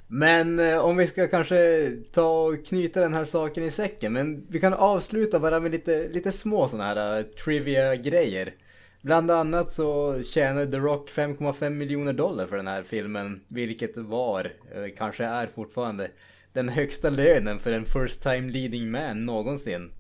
Men 0.07 0.59
eh, 0.59 0.77
om 0.77 0.97
vi 0.97 1.07
ska 1.07 1.27
kanske 1.27 1.91
ta 2.11 2.41
och 2.41 2.65
knyta 2.65 2.99
den 2.99 3.13
här 3.13 3.25
saken 3.25 3.63
i 3.63 3.71
säcken. 3.71 4.13
Men 4.13 4.45
vi 4.49 4.59
kan 4.59 4.73
avsluta 4.73 5.39
bara 5.39 5.59
med 5.59 5.71
lite, 5.71 6.07
lite 6.07 6.31
små 6.31 6.67
sådana 6.67 6.87
här 6.87 7.17
eh, 7.19 7.23
trivia-grejer. 7.23 8.53
Bland 9.01 9.31
annat 9.31 9.71
så 9.73 10.21
tjänade 10.23 10.71
The 10.71 10.77
Rock 10.77 11.09
5,5 11.09 11.69
miljoner 11.69 12.13
dollar 12.13 12.47
för 12.47 12.57
den 12.57 12.67
här 12.67 12.83
filmen, 12.83 13.41
vilket 13.47 13.97
var, 13.97 14.53
eller 14.75 14.89
kanske 14.89 15.25
är 15.25 15.47
fortfarande, 15.47 16.07
den 16.53 16.69
högsta 16.69 17.09
lönen 17.09 17.59
för 17.59 17.71
en 17.71 17.85
first 17.85 18.21
time 18.23 18.51
leading 18.51 18.91
man 18.91 19.25
någonsin. 19.25 19.91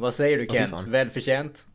Vad 0.00 0.14
säger 0.14 0.38
du 0.38 0.46
Kent? 0.46 0.70
fan. 0.70 0.90
Välförtjänt? 0.90 1.66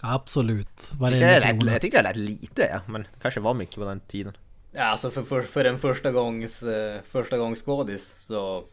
Absolut. 0.00 0.66
Jag 0.68 0.76
tyckte, 0.78 0.96
Varenda 0.96 1.26
det 1.26 1.40
lät, 1.40 1.72
jag 1.72 1.80
tyckte 1.80 1.98
det 1.98 2.02
lät 2.02 2.16
lite, 2.16 2.68
ja, 2.72 2.80
men 2.92 3.02
det 3.02 3.08
kanske 3.22 3.40
var 3.40 3.54
mycket 3.54 3.74
på 3.74 3.84
den 3.84 4.00
tiden. 4.00 4.36
Ja, 4.72 4.82
alltså 4.82 5.10
för, 5.10 5.22
för, 5.22 5.42
för 5.42 5.64
en 5.64 5.78
första 5.78 6.12
gångs, 6.12 6.62
eh, 6.62 7.00
första 7.10 7.38
gångs 7.38 7.62
skådis 7.62 8.14
så 8.18 8.64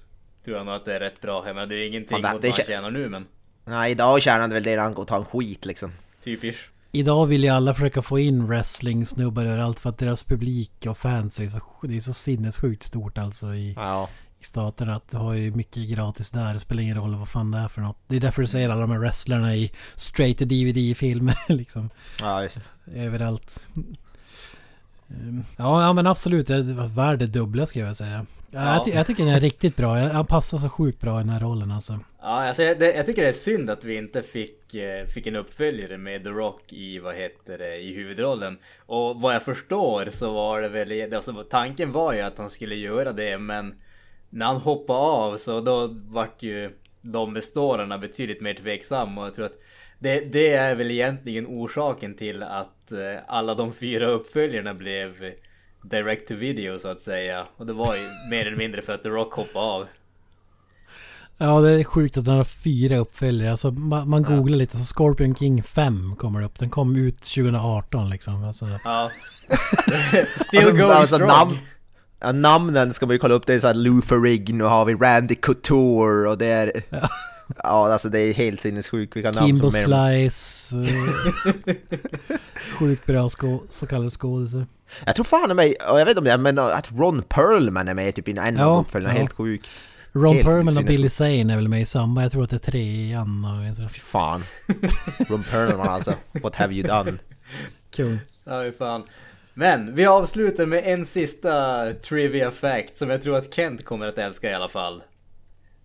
tror 0.45 0.57
jag 0.57 0.65
nog 0.65 0.75
att 0.75 0.85
det 0.85 0.95
är 0.95 0.99
rätt 0.99 1.21
bra. 1.21 1.43
Jag 1.47 1.55
menar, 1.55 1.67
det 1.67 1.75
är 1.75 1.87
ingenting 1.87 2.09
Fan, 2.09 2.21
det- 2.21 2.31
mot 2.33 2.41
det 2.41 2.47
vad 2.49 2.57
han 2.57 2.65
tjänar 2.65 2.91
nu, 2.91 3.09
men 3.09 3.25
Nej, 3.65 3.91
idag 3.91 4.21
tjänar 4.21 4.39
han 4.39 4.49
väl 4.49 4.63
det 4.63 4.75
han 4.75 4.93
går 4.93 5.01
och 5.01 5.07
tar 5.07 5.17
en 5.17 5.25
skit 5.25 5.65
liksom. 5.65 5.91
typiskt. 6.23 6.69
Idag 6.91 7.25
vill 7.25 7.43
ju 7.43 7.49
alla 7.49 7.73
försöka 7.73 8.01
få 8.01 8.19
in 8.19 8.47
wrestling-snubbar 8.47 9.45
överallt 9.45 9.79
för 9.79 9.89
att 9.89 9.97
deras 9.97 10.23
publik 10.23 10.71
och 10.89 10.97
fans 10.97 11.39
är 11.39 11.49
så, 11.49 11.59
det 11.87 11.95
är 11.97 12.01
så 12.01 12.13
sinnessjukt 12.13 12.83
stort 12.83 13.17
alltså 13.17 13.53
i, 13.53 13.73
Ja. 13.75 14.09
Staterna. 14.45 14.95
Att 14.95 15.07
du 15.11 15.17
har 15.17 15.33
ju 15.33 15.51
mycket 15.51 15.89
gratis 15.89 16.31
där. 16.31 16.53
Det 16.53 16.59
spelar 16.59 16.83
ingen 16.83 16.97
roll 16.97 17.15
vad 17.15 17.29
fan 17.29 17.51
det 17.51 17.57
är 17.57 17.67
för 17.67 17.81
något. 17.81 17.97
Det 18.07 18.15
är 18.15 18.19
därför 18.19 18.41
du 18.41 18.47
ser 18.47 18.69
alla 18.69 18.81
de 18.81 18.91
här 18.91 18.99
wrestlarna 18.99 19.55
i 19.55 19.71
straight 19.95 20.37
to 20.37 20.45
DVD-filmer 20.45 21.37
liksom. 21.47 21.89
Ja, 22.19 22.43
just. 22.43 22.69
Överallt. 22.95 23.67
Ehm, 25.09 25.43
Ja, 25.57 25.81
ja 25.83 25.93
men 25.93 26.07
absolut. 26.07 26.47
Det 26.47 26.63
var 26.63 26.87
värd 26.87 27.19
det 27.19 27.27
dubbla 27.27 27.65
ska 27.65 27.79
jag 27.79 27.95
säga. 27.95 28.25
Ja. 28.51 28.59
Ja. 28.59 28.73
Jag, 28.75 28.85
ty- 28.85 28.91
jag 28.91 29.07
tycker 29.07 29.25
den 29.25 29.33
är 29.33 29.39
riktigt 29.39 29.75
bra. 29.75 29.95
Han 29.97 30.25
passar 30.25 30.57
så 30.57 30.69
sjukt 30.69 30.99
bra 31.01 31.15
i 31.19 31.23
den 31.23 31.29
här 31.29 31.39
rollen 31.39 31.71
alltså. 31.71 31.99
Ja, 32.21 32.47
alltså 32.47 32.63
jag, 32.63 32.79
det, 32.79 32.93
jag 32.95 33.05
tycker 33.05 33.21
det 33.21 33.29
är 33.29 33.33
synd 33.33 33.69
att 33.69 33.83
vi 33.83 33.97
inte 33.97 34.21
fick, 34.21 34.73
eh, 34.75 35.05
fick 35.05 35.27
en 35.27 35.35
uppföljare 35.35 35.97
med 35.97 36.23
The 36.23 36.29
Rock 36.29 36.73
i, 36.73 36.99
vad 36.99 37.15
heter 37.15 37.57
det, 37.57 37.77
i 37.77 37.95
huvudrollen. 37.95 38.57
Och 38.85 39.21
vad 39.21 39.35
jag 39.35 39.43
förstår 39.43 40.09
så 40.11 40.33
var 40.33 40.61
det 40.61 40.69
väl, 40.69 41.13
alltså 41.13 41.33
tanken 41.49 41.91
var 41.91 42.13
ju 42.13 42.21
att 42.21 42.37
han 42.37 42.49
skulle 42.49 42.75
göra 42.75 43.11
det, 43.11 43.37
men 43.37 43.73
när 44.33 44.45
han 44.45 44.57
hoppade 44.57 44.99
av 44.99 45.37
så 45.37 45.61
då 45.61 45.89
vart 46.09 46.43
ju 46.43 46.71
de 47.01 47.33
bestårarna 47.33 47.97
betydligt 47.97 48.41
mer 48.41 48.53
tveksamma 48.53 49.21
och 49.21 49.27
jag 49.27 49.33
tror 49.33 49.45
att 49.45 49.59
det, 49.99 50.19
det 50.19 50.53
är 50.53 50.75
väl 50.75 50.91
egentligen 50.91 51.47
orsaken 51.47 52.13
till 52.15 52.43
att 52.43 52.91
eh, 52.91 53.21
alla 53.27 53.55
de 53.55 53.73
fyra 53.73 54.05
uppföljarna 54.07 54.73
blev 54.73 55.31
direct 55.83 56.27
to 56.27 56.35
video 56.35 56.79
så 56.79 56.87
att 56.87 57.01
säga. 57.01 57.45
Och 57.57 57.65
det 57.65 57.73
var 57.73 57.95
ju 57.95 58.09
mer 58.29 58.45
eller 58.45 58.57
mindre 58.57 58.81
för 58.81 58.93
att 58.93 59.03
The 59.03 59.09
Rock 59.09 59.33
hoppade 59.33 59.65
av. 59.65 59.85
Ja, 61.37 61.61
det 61.61 61.71
är 61.71 61.83
sjukt 61.83 62.17
att 62.17 62.25
den 62.25 62.33
har 62.35 62.43
fyra 62.43 62.97
uppföljare. 62.97 63.51
Alltså, 63.51 63.71
man, 63.71 64.09
man 64.09 64.23
googlar 64.23 64.57
lite 64.57 64.77
så 64.77 64.83
Scorpion 64.83 65.35
King 65.35 65.63
5 65.63 66.15
kommer 66.15 66.41
upp. 66.41 66.59
Den 66.59 66.69
kom 66.69 66.95
ut 66.95 67.21
2018 67.21 68.09
liksom. 68.09 68.43
Alltså, 68.43 68.65
Ja. 68.83 69.11
Still 70.37 70.59
Alltså, 70.59 70.71
going 70.71 70.91
alltså, 70.91 71.15
strong. 71.15 71.27
namn, 71.29 71.57
ja, 72.23 72.31
namnen 72.31 72.93
ska 72.93 73.05
man 73.05 73.15
ju 73.15 73.19
kolla 73.19 73.33
upp. 73.33 73.47
Det 73.47 73.53
är 73.53 73.59
såhär 73.59 73.73
Lou 73.73 74.01
Ferrigno, 74.01 74.57
nu 74.57 74.63
har 74.63 74.85
vi 74.85 74.93
Randy 74.93 75.35
Couture 75.35 76.29
och 76.29 76.37
det 76.37 76.45
är... 76.45 76.71
Ja, 77.63 77.91
alltså 77.91 78.09
det 78.09 78.19
är 78.19 78.33
helt 78.33 78.61
sinnessjukt 78.61 79.15
vilka 79.15 79.31
namn 79.31 79.47
Kimbo 79.47 79.71
som 79.71 79.93
är... 79.93 80.29
Slice. 80.29 80.75
eh, 81.67 82.37
sjukt 82.79 83.05
bra 83.05 83.29
skå, 83.29 83.63
så 83.69 83.87
kallade 83.87 84.09
skådisar. 84.09 84.65
Jag 85.05 85.15
tror 85.15 85.25
fan 85.25 85.55
mig, 85.55 85.75
och 85.91 85.99
jag 85.99 86.05
vet 86.05 86.17
om 86.17 86.23
det 86.23 86.37
men 86.37 86.59
att 86.59 86.91
Ron 86.91 87.23
Perlman 87.27 87.87
är 87.87 87.93
med 87.93 88.15
typ 88.15 88.27
i 88.27 88.37
en 88.37 88.55
Ja, 88.57 88.65
av 88.65 88.81
uppföljarna, 88.81 89.13
ja. 89.13 89.19
helt 89.19 89.33
sjukt. 89.33 89.69
Ron 90.13 90.35
Helt 90.35 90.47
Perlman 90.47 90.77
och. 90.77 90.85
Billy 90.85 91.09
Zane 91.09 91.53
är 91.53 91.55
väl 91.55 91.67
med 91.67 91.81
i 91.81 91.85
samma. 91.85 92.21
Jag 92.21 92.31
tror 92.31 92.43
att 92.43 92.49
det 92.49 92.55
är 92.55 92.71
trean 92.71 93.45
och 93.45 93.75
så. 93.75 93.89
Fy 93.89 93.99
fan. 93.99 94.43
Ron 95.29 95.43
Perlman 95.43 95.87
alltså, 95.87 96.13
what 96.41 96.55
have 96.55 96.73
you 96.73 96.87
done? 96.87 97.17
Kul. 97.91 98.19
Ja, 98.43 98.71
fan. 98.77 99.03
Men 99.53 99.95
vi 99.95 100.05
avslutar 100.05 100.65
med 100.65 100.83
en 100.85 101.05
sista 101.05 101.85
trivia 101.93 102.51
fact 102.51 102.97
som 102.97 103.09
jag 103.09 103.21
tror 103.21 103.37
att 103.37 103.53
Kent 103.53 103.85
kommer 103.85 104.07
att 104.07 104.17
älska 104.17 104.51
i 104.51 104.53
alla 104.53 104.69
fall. 104.69 105.03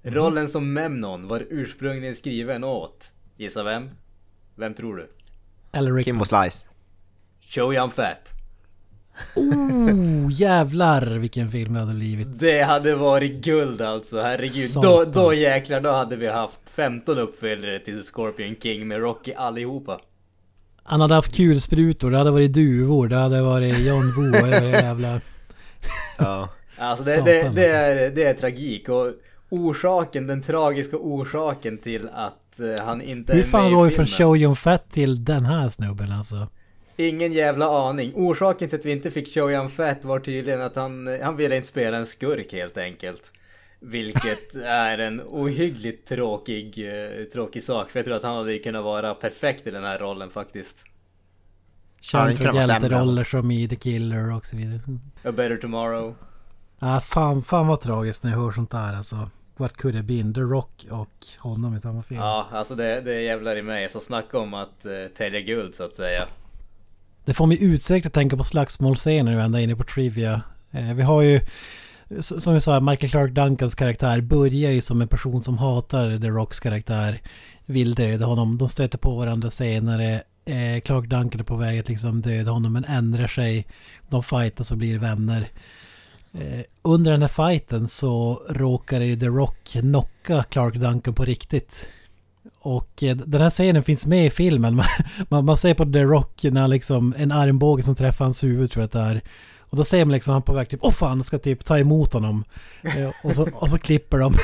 Rollen 0.03 0.49
som 0.49 0.73
Memnon 0.73 1.29
var 1.29 1.47
ursprungligen 1.51 2.15
skriven 2.15 2.65
åt, 2.65 3.13
gissa 3.37 3.63
vem? 3.63 3.91
Vem 4.57 4.75
tror 4.75 4.97
du? 4.97 5.11
Eller. 5.73 6.03
Kimbo 6.03 6.25
Slice. 6.25 6.67
Show 7.41 7.75
Yum 7.75 7.91
Fat. 7.91 8.35
Oh, 9.37 10.33
jävlar 10.33 11.07
vilken 11.07 11.51
film 11.51 11.75
det 11.75 11.81
hade 11.81 11.95
blivit. 11.95 12.41
Det 12.41 12.63
hade 12.63 12.95
varit 12.95 13.45
guld 13.45 13.81
alltså, 13.81 14.21
herregud. 14.21 14.71
Då, 14.83 15.05
då 15.05 15.35
jäklar, 15.35 15.81
då 15.81 15.91
hade 15.91 16.17
vi 16.17 16.27
haft 16.27 16.61
15 16.65 17.19
uppföljare 17.19 17.79
till 17.79 18.03
Scorpion 18.03 18.57
King 18.63 18.89
med 18.89 19.01
Rocky 19.01 19.33
allihopa. 19.33 20.01
Han 20.89 21.01
hade 21.01 21.15
haft 21.15 21.37
kulsprutor, 21.37 22.11
det 22.11 22.19
hade 22.19 22.31
varit 22.31 22.53
duvor, 22.53 23.09
det 23.09 23.17
hade 23.17 23.43
varit 23.43 23.79
John 23.79 24.13
Woo 24.17 24.41
och 24.41 24.47
det 24.47 24.69
jävla... 24.71 25.21
Ja. 26.19 26.49
Alltså 26.79 27.05
det, 27.05 27.11
Satan, 27.11 27.25
det, 27.25 27.41
alltså. 27.41 27.55
det, 27.55 27.69
är, 27.69 28.11
det 28.11 28.25
är 28.25 28.35
tragik 28.35 28.89
och 28.89 29.13
orsaken, 29.49 30.27
den 30.27 30.43
tragiska 30.43 30.97
orsaken 30.97 31.79
till 31.79 32.09
att 32.15 32.61
eh, 32.61 32.85
han 32.85 33.03
inte 33.03 33.33
Hur 33.33 33.43
är 33.43 33.47
fan 33.47 33.65
med 33.65 33.73
går 33.73 33.85
vi 33.85 33.91
från. 33.91 34.07
Show 34.07 34.37
Young 34.37 34.57
Fat 34.57 34.91
till 34.91 35.25
den 35.25 35.45
här 35.45 35.69
snubben 35.69 36.13
alltså? 36.13 36.49
Ingen 36.97 37.33
jävla 37.33 37.89
aning. 37.89 38.13
Orsaken 38.15 38.69
till 38.69 38.79
att 38.79 38.85
vi 38.85 38.93
inte 38.93 39.11
fick 39.11 39.35
Show 39.35 39.53
Young 39.53 39.69
Fat 39.69 40.05
var 40.05 40.19
tydligen 40.19 40.61
att 40.61 40.77
han, 40.77 41.19
han 41.23 41.37
ville 41.37 41.57
inte 41.57 41.69
spela 41.69 41.97
en 41.97 42.07
skurk 42.07 42.53
helt 42.53 42.79
enkelt. 42.79 43.33
Vilket 43.81 44.55
är 44.65 44.99
en 44.99 45.21
ohyggligt 45.21 46.09
tråkig, 46.09 46.89
eh, 46.89 47.25
tråkig 47.25 47.63
sak. 47.63 47.91
För 47.91 47.99
jag 47.99 48.05
tror 48.05 48.17
att 48.17 48.23
han 48.23 48.37
hade 48.37 48.59
kunnat 48.59 48.85
vara 48.85 49.15
perfekt 49.15 49.67
i 49.67 49.71
den 49.71 49.85
här 49.85 49.99
rollen 49.99 50.31
faktiskt. 50.31 50.85
Känd 52.01 52.39
för 52.39 52.55
hjälteroller 52.55 53.25
som 53.25 53.51
i 53.51 53.69
The 53.69 53.77
Killer 53.77 54.37
och 54.37 54.47
så 54.47 54.57
vidare. 54.57 54.81
A 55.25 55.33
Better 55.33 55.57
Tomorrow. 55.57 56.15
Ah, 56.79 57.01
fan, 57.01 57.43
fan 57.43 57.67
vad 57.67 57.81
tragiskt 57.81 58.23
när 58.23 58.31
jag 58.31 58.39
hör 58.39 58.53
sånt 58.53 58.71
där 58.71 58.95
alltså. 58.95 59.31
What 59.57 59.77
could 59.77 59.95
have 59.95 60.07
been? 60.07 60.35
The 60.35 60.41
Rock 60.41 60.87
och 60.91 61.27
honom 61.39 61.77
i 61.77 61.81
samma 61.81 62.03
film. 62.03 62.21
Ja, 62.21 62.47
alltså 62.53 62.75
det, 62.75 63.01
det 63.01 63.23
jävlar 63.23 63.57
i 63.57 63.63
mig. 63.63 63.89
Så 63.89 64.01
snacka 64.01 64.39
om 64.39 64.55
att 64.55 64.87
uh, 64.87 65.09
tälja 65.17 65.41
guld 65.41 65.75
så 65.75 65.85
att 65.85 65.95
säga. 65.95 66.25
Det 67.25 67.35
får 67.35 67.47
mig 67.47 67.65
utsökt 67.65 68.07
att 68.07 68.13
tänka 68.13 68.37
på 68.37 68.45
slagsmålscener 68.45 69.35
nu 69.35 69.43
ända 69.43 69.61
inne 69.61 69.77
på 69.77 69.85
Trivia. 69.85 70.43
Eh, 70.71 70.95
vi 70.95 71.03
har 71.03 71.23
ju, 71.23 71.41
som 72.21 72.55
vi 72.55 72.61
sa, 72.61 72.81
Michael 72.81 73.11
Clark 73.11 73.33
Duncans 73.33 73.75
karaktär 73.75 74.21
börjar 74.21 74.71
ju 74.71 74.81
som 74.81 75.01
en 75.01 75.09
person 75.09 75.43
som 75.43 75.59
hatar 75.59 76.19
The 76.19 76.29
Rocks 76.29 76.61
karaktär. 76.61 77.21
Vill 77.67 77.95
döda 77.95 78.27
honom. 78.27 78.59
De 78.59 78.69
stöter 78.69 78.99
på 78.99 79.17
varandra 79.17 79.51
senare. 79.51 80.23
Eh, 80.45 80.81
Clark 80.85 81.09
Duncan 81.09 81.41
är 81.41 81.45
på 81.45 81.57
väg 81.57 81.79
att 81.79 81.89
liksom 81.89 82.21
döda 82.21 82.51
honom 82.51 82.73
men 82.73 82.85
ändrar 82.85 83.27
sig. 83.27 83.67
De 84.09 84.23
fightas 84.23 84.71
och 84.71 84.79
blir 84.79 84.99
vänner. 84.99 85.49
Eh, 86.33 86.61
under 86.83 87.11
den 87.11 87.23
här 87.23 87.49
fighten 87.49 87.89
så 87.89 88.43
råkar 88.51 89.01
ju 89.01 89.17
The 89.17 89.27
Rock 89.27 89.59
knocka 89.65 90.43
Clark 90.43 90.75
Duncan 90.75 91.15
på 91.15 91.25
riktigt. 91.25 91.89
Och 92.61 93.03
eh, 93.03 93.17
den 93.17 93.41
här 93.41 93.51
scenen 93.51 93.83
finns 93.83 94.07
med 94.07 94.27
i 94.27 94.31
filmen. 94.31 94.77
Man, 94.77 94.87
man, 95.29 95.45
man 95.45 95.57
ser 95.57 95.75
på 95.75 95.85
The 95.85 96.03
Rock 96.03 96.43
när 96.43 96.61
han 96.61 96.71
liksom 96.71 97.15
en 97.19 97.33
armbåge 97.33 97.83
som 97.83 97.95
träffar 97.95 98.25
hans 98.25 98.45
huvud 98.45 98.71
tror 98.71 98.83
jag 98.83 98.87
att 98.87 98.93
det 98.93 99.01
är. 99.01 99.23
Och 99.71 99.77
då 99.77 99.85
ser 99.85 100.05
man 100.05 100.13
liksom 100.13 100.33
han 100.33 100.43
på 100.43 100.53
väg 100.53 100.69
typ, 100.69 100.81
åh 100.83 100.93
fan, 100.93 101.25
ska 101.25 101.39
typ 101.39 101.65
ta 101.65 101.79
emot 101.79 102.13
honom. 102.13 102.45
Eh, 102.83 103.11
och, 103.23 103.35
så, 103.35 103.49
och 103.55 103.71
så 103.71 103.79
klipper 103.79 104.19
de. 104.19 104.35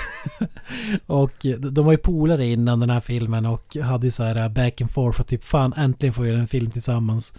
och 1.07 1.47
de 1.73 1.85
var 1.85 1.93
ju 1.93 1.99
polare 1.99 2.47
innan 2.47 2.81
den 2.81 2.91
här 2.91 3.01
filmen 3.01 3.47
och 3.47 3.77
hade 3.77 4.07
ju 4.07 4.11
så 4.11 4.23
här 4.23 4.37
eh, 4.37 4.49
back 4.49 4.81
and 4.81 4.91
forth 4.91 5.21
och 5.21 5.27
typ 5.27 5.45
fan 5.45 5.73
äntligen 5.77 6.13
får 6.13 6.23
vi 6.23 6.29
göra 6.29 6.41
en 6.41 6.49
film 6.49 6.71
tillsammans. 6.71 7.35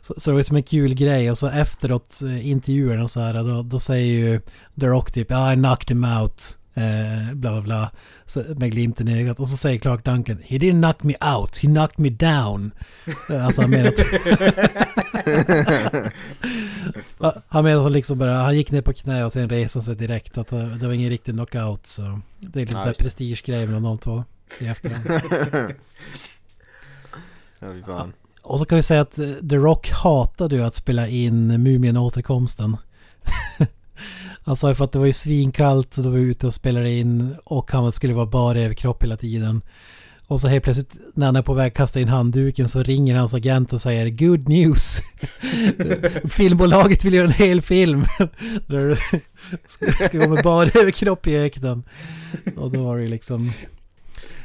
Så, 0.00 0.14
så 0.16 0.30
det 0.30 0.34
var 0.34 0.40
ju 0.40 0.44
som 0.44 0.56
en 0.56 0.62
kul 0.62 0.94
grej 0.94 1.30
och 1.30 1.38
så 1.38 1.48
efteråt 1.48 2.20
eh, 2.22 2.48
intervjuerna 2.48 3.08
så 3.08 3.20
här 3.20 3.34
då, 3.34 3.62
då 3.62 3.80
säger 3.80 4.12
ju 4.12 4.40
The 4.80 4.86
Rock 4.86 5.12
typ 5.12 5.30
I 5.30 5.54
knocked 5.54 5.88
him 5.88 6.04
out. 6.04 6.58
Eh, 6.74 7.34
bla 7.34 7.52
bla 7.52 7.60
bla. 7.62 7.90
Så, 8.26 8.44
med 8.56 8.70
glimten 8.72 9.08
i 9.08 9.20
ögat. 9.20 9.40
Och 9.40 9.48
så 9.48 9.56
säger 9.56 9.78
Clark 9.78 10.04
Duncan 10.04 10.38
He 10.44 10.58
didn't 10.58 10.78
knock 10.80 11.02
me 11.02 11.14
out, 11.36 11.58
he 11.58 11.68
knocked 11.68 11.98
me 11.98 12.10
down. 12.10 12.70
Eh, 13.30 13.46
Alltså 13.46 13.60
han 13.60 13.70
menar 13.70 13.88
att... 13.88 13.98
han 17.48 17.64
menar 17.64 17.86
att 17.86 17.92
liksom 17.92 18.18
bara, 18.18 18.34
han 18.34 18.56
gick 18.56 18.70
ner 18.70 18.82
på 18.82 18.92
knä 18.92 19.24
och 19.24 19.32
sen 19.32 19.48
reste 19.48 19.80
sig 19.80 19.96
direkt. 19.96 20.38
Att 20.38 20.48
det 20.48 20.86
var 20.86 20.92
ingen 20.92 21.10
riktig 21.10 21.34
knockout. 21.34 21.86
Så 21.86 22.20
det 22.38 22.60
är 22.62 22.66
lite 22.66 22.88
det. 22.88 22.98
prestigegrej 22.98 23.66
mellan 23.66 23.82
de 23.82 23.98
två. 23.98 24.24
I 24.60 24.66
efterhand. 24.66 25.22
Ja, 27.60 27.74
fan. 27.86 28.12
Och 28.42 28.58
så 28.58 28.64
kan 28.64 28.76
vi 28.76 28.82
säga 28.82 29.00
att 29.00 29.18
eh, 29.18 29.32
The 29.50 29.56
Rock 29.56 29.90
hatade 29.90 30.56
ju 30.56 30.62
att 30.62 30.74
spela 30.74 31.08
in 31.08 31.62
Mumien 31.62 31.96
återkomsten 31.96 32.76
han 34.48 34.56
sa 34.56 34.68
ju 34.68 34.74
för 34.74 34.84
att 34.84 34.92
det 34.92 34.98
var 34.98 35.06
ju 35.06 35.12
svinkallt 35.12 35.94
så 35.94 36.02
då 36.02 36.10
var 36.10 36.16
vi 36.16 36.24
ute 36.24 36.46
och 36.46 36.54
spelade 36.54 36.90
in 36.90 37.36
och 37.44 37.70
han 37.72 37.92
skulle 37.92 38.14
vara 38.14 38.26
bara 38.26 38.60
överkropp 38.60 39.02
hela 39.02 39.16
tiden. 39.16 39.62
Och 40.26 40.40
så 40.40 40.48
helt 40.48 40.64
plötsligt 40.64 40.96
när 41.14 41.26
han 41.26 41.36
är 41.36 41.42
på 41.42 41.54
väg 41.54 41.68
att 41.68 41.76
kasta 41.76 42.00
in 42.00 42.08
handduken 42.08 42.68
så 42.68 42.82
ringer 42.82 43.16
hans 43.16 43.34
agent 43.34 43.72
och 43.72 43.80
säger 43.80 44.10
Good 44.10 44.48
news! 44.48 45.00
Filmbolaget 46.30 47.04
vill 47.04 47.14
göra 47.14 47.26
en 47.26 47.32
hel 47.32 47.62
film! 47.62 48.04
Där 48.66 48.88
du 48.88 48.96
ska, 49.98 50.18
gå 50.18 50.28
med 50.28 50.44
bara 50.44 50.68
överkropp 50.68 51.26
i 51.26 51.36
öknen. 51.36 51.82
Och 52.56 52.70
då 52.70 52.82
var 52.82 52.96
det 52.96 53.02
ju 53.02 53.08
liksom... 53.08 53.52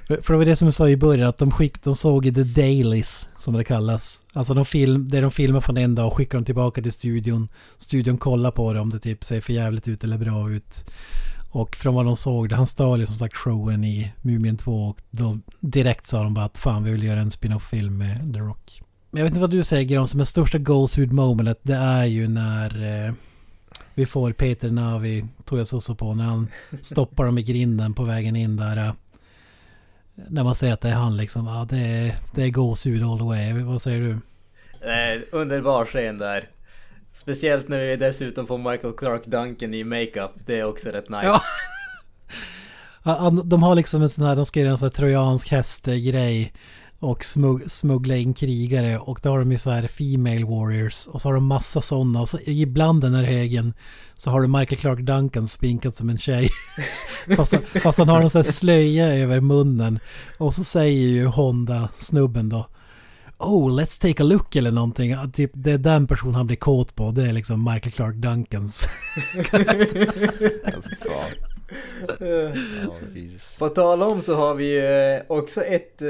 För, 0.07 0.21
för 0.21 0.33
det 0.33 0.37
var 0.37 0.45
det 0.45 0.55
som 0.55 0.67
jag 0.67 0.73
sa 0.73 0.89
i 0.89 0.97
början, 0.97 1.29
att 1.29 1.37
de, 1.37 1.51
skick, 1.51 1.83
de 1.83 1.95
såg 1.95 2.25
i 2.25 2.33
the 2.33 2.43
dailies, 2.43 3.27
som 3.37 3.53
det 3.53 3.63
kallas. 3.63 4.23
Alltså 4.33 4.53
de 4.53 4.65
film, 4.65 5.09
det 5.09 5.21
de 5.21 5.31
filmar 5.31 5.61
från 5.61 5.77
en 5.77 5.95
dag 5.95 6.07
och 6.07 6.17
skickar 6.17 6.37
dem 6.37 6.45
tillbaka 6.45 6.81
till 6.81 6.91
studion. 6.91 7.49
Studion 7.77 8.17
kollar 8.17 8.51
på 8.51 8.73
det 8.73 8.79
om 8.79 8.89
det 8.89 8.99
typ 8.99 9.23
ser 9.23 9.41
för 9.41 9.53
jävligt 9.53 9.87
ut 9.87 10.03
eller 10.03 10.17
bra 10.17 10.51
ut. 10.51 10.85
Och 11.51 11.75
från 11.75 11.95
vad 11.95 12.05
de 12.05 12.15
såg, 12.15 12.49
det, 12.49 12.55
han 12.55 12.67
stal 12.67 12.99
ju 12.99 13.05
som 13.05 13.15
sagt 13.15 13.35
showen 13.35 13.83
i 13.83 14.11
Mumien 14.21 14.57
2 14.57 14.89
och 14.89 14.97
då 15.11 15.39
direkt 15.59 16.07
sa 16.07 16.23
de 16.23 16.33
bara 16.33 16.45
att 16.45 16.57
fan 16.57 16.83
vi 16.83 16.91
vill 16.91 17.03
göra 17.03 17.19
en 17.19 17.31
spin-off-film 17.31 17.97
med 17.97 18.33
The 18.33 18.39
Rock. 18.39 18.81
Men 19.11 19.19
jag 19.19 19.25
vet 19.25 19.31
inte 19.31 19.41
vad 19.41 19.51
du 19.51 19.63
säger 19.63 19.99
om 19.99 20.07
som 20.07 20.19
är 20.19 20.23
största 20.23 20.57
Ghostwood 20.57 21.13
momentet 21.13 21.59
det 21.63 21.75
är 21.75 22.05
ju 22.05 22.27
när 22.27 23.05
eh, 23.07 23.13
vi 23.93 24.05
får 24.05 24.31
Peter 24.31 24.71
Navi, 24.71 25.25
tog 25.45 25.59
jag 25.59 25.67
så 25.67 25.95
på, 25.95 26.13
när 26.13 26.23
han 26.23 26.47
stoppar 26.81 27.25
dem 27.25 27.37
i 27.37 27.43
grinden 27.43 27.93
på 27.93 28.03
vägen 28.03 28.35
in 28.35 28.55
där. 28.55 28.77
Eh, 28.77 28.93
när 30.15 30.43
man 30.43 30.55
säger 30.55 30.73
att 30.73 30.81
det 30.81 30.89
är 30.89 30.93
han 30.93 31.17
liksom, 31.17 31.47
ja 31.47 31.67
det 31.69 31.77
är, 31.77 32.15
det 32.35 32.43
är 32.43 32.49
gåshud 32.49 33.03
all 33.03 33.17
the 33.17 33.23
way. 33.23 33.63
Vad 33.63 33.81
säger 33.81 33.99
du? 33.99 34.19
Underbar 35.31 35.85
scen 35.85 36.17
där. 36.17 36.49
Speciellt 37.13 37.67
när 37.67 37.79
vi 37.79 37.95
dessutom 37.95 38.47
får 38.47 38.57
Michael 38.57 38.93
Clark 38.93 39.25
Duncan 39.25 39.73
i 39.73 39.83
makeup. 39.83 40.31
Det 40.45 40.59
är 40.59 40.63
också 40.63 40.89
rätt 40.89 41.09
nice. 41.09 41.25
Ja. 41.25 41.41
De 43.43 43.63
har 43.63 43.75
liksom 43.75 44.01
en 44.01 44.09
sån 44.09 44.25
här, 44.25 44.35
de 44.35 44.45
ska 44.45 44.59
göra 44.59 44.71
en 44.71 44.77
sån 44.77 44.85
här 44.85 44.93
trojansk 44.93 45.51
häst-grej. 45.51 46.53
Och 47.03 47.25
smug, 47.25 47.71
smuggla 47.71 48.15
in 48.15 48.33
krigare 48.33 48.99
och 48.99 49.19
då 49.23 49.29
har 49.29 49.39
de 49.39 49.51
ju 49.51 49.57
så 49.57 49.69
här 49.71 49.87
Female 49.87 50.45
Warriors 50.45 51.07
och 51.07 51.21
så 51.21 51.27
har 51.27 51.33
de 51.33 51.45
massa 51.45 51.81
sådana 51.81 52.21
och 52.21 52.29
så 52.29 52.39
ibland 52.45 53.01
den 53.01 53.15
här 53.15 53.23
högen 53.23 53.73
så 54.15 54.29
har 54.29 54.41
du 54.41 54.47
Michael 54.47 54.81
Clark 54.81 54.99
Duncan 54.99 55.47
spinkad 55.47 55.95
som 55.95 56.09
en 56.09 56.17
tjej. 56.17 56.49
fast, 57.37 57.53
han- 57.53 57.81
fast 57.81 57.97
han 57.97 58.09
har 58.09 58.21
en 58.21 58.29
sån 58.29 58.39
här 58.39 58.51
slöja 58.51 59.15
över 59.15 59.39
munnen. 59.39 59.99
Och 60.37 60.55
så 60.55 60.63
säger 60.63 61.07
ju 61.07 61.25
Honda-snubben 61.25 62.49
då 62.49 62.67
Oh, 63.37 63.71
let's 63.79 64.01
take 64.01 64.23
a 64.23 64.25
look 64.25 64.55
eller 64.55 64.71
någonting. 64.71 65.15
Typ, 65.33 65.51
det 65.53 65.71
är 65.71 65.77
den 65.77 66.07
person 66.07 66.35
han 66.35 66.47
blir 66.47 66.57
kåt 66.57 66.95
på. 66.95 67.11
Det 67.11 67.23
är 67.23 67.33
liksom 67.33 67.63
Michael 67.63 67.91
Clark 67.91 68.15
Duncans. 68.15 68.87
På 73.59 73.69
tal 73.69 74.03
om 74.03 74.21
så 74.21 74.35
har 74.35 74.55
vi 74.55 74.77
eh, 74.77 75.37
också 75.37 75.61
ett, 75.61 76.01
eh, 76.01 76.07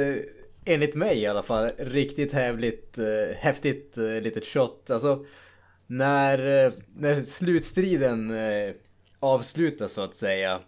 enligt 0.65 0.95
mig 0.95 1.17
i 1.17 1.27
alla 1.27 1.43
fall, 1.43 1.71
riktigt 1.77 2.33
hävligt, 2.33 2.97
eh, 2.97 3.35
häftigt 3.35 3.97
eh, 3.97 4.21
litet 4.21 4.45
shot. 4.45 4.89
Alltså 4.89 5.25
när, 5.87 6.65
eh, 6.65 6.71
när 6.95 7.23
slutstriden 7.23 8.31
eh, 8.31 8.71
avslutas 9.19 9.93
så 9.93 10.01
att 10.01 10.15
säga. 10.15 10.59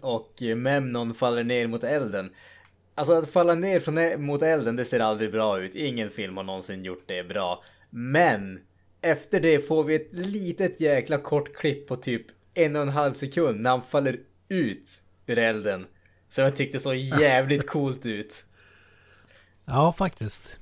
Och 0.00 0.42
Memnon 0.56 1.14
faller 1.14 1.44
ner 1.44 1.66
mot 1.66 1.84
elden. 1.84 2.30
Alltså 2.94 3.12
att 3.12 3.30
falla 3.30 3.54
ner 3.54 3.80
från 3.80 3.98
e- 3.98 4.16
mot 4.16 4.42
elden 4.42 4.76
det 4.76 4.84
ser 4.84 5.00
aldrig 5.00 5.32
bra 5.32 5.60
ut. 5.60 5.74
Ingen 5.74 6.10
film 6.10 6.36
har 6.36 6.44
någonsin 6.44 6.84
gjort 6.84 7.04
det 7.06 7.28
bra. 7.28 7.64
Men 7.90 8.60
efter 9.00 9.40
det 9.40 9.60
får 9.60 9.84
vi 9.84 9.94
ett 9.94 10.08
litet 10.12 10.80
jäkla 10.80 11.18
kort 11.18 11.56
klipp 11.56 11.86
på 11.88 11.96
typ 11.96 12.26
en 12.54 12.76
och 12.76 12.82
en 12.82 12.88
halv 12.88 13.14
sekund 13.14 13.60
när 13.60 13.70
han 13.70 13.82
faller 13.82 14.20
ut 14.48 15.02
ur 15.26 15.38
elden. 15.38 15.86
Som 16.28 16.44
jag 16.44 16.56
tyckte 16.56 16.78
så 16.78 16.94
jävligt 16.94 17.66
coolt 17.66 18.06
ut. 18.06 18.44
Ja, 19.72 19.92
faktiskt. 19.92 20.60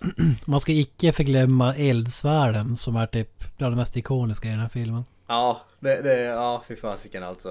Man 0.44 0.60
ska 0.60 0.72
icke 0.72 1.12
förglömma 1.12 1.74
eldsvärden 1.74 2.76
som 2.76 2.96
är 2.96 3.06
typ 3.06 3.56
bland 3.56 3.72
det 3.72 3.76
mest 3.76 3.96
ikoniska 3.96 4.48
i 4.48 4.50
den 4.50 4.60
här 4.60 4.68
filmen. 4.68 5.04
Ja, 5.28 5.60
det, 5.80 6.02
det 6.02 6.20
ja 6.22 6.62
fy 6.68 6.76
fasiken 6.76 7.22
alltså. 7.22 7.48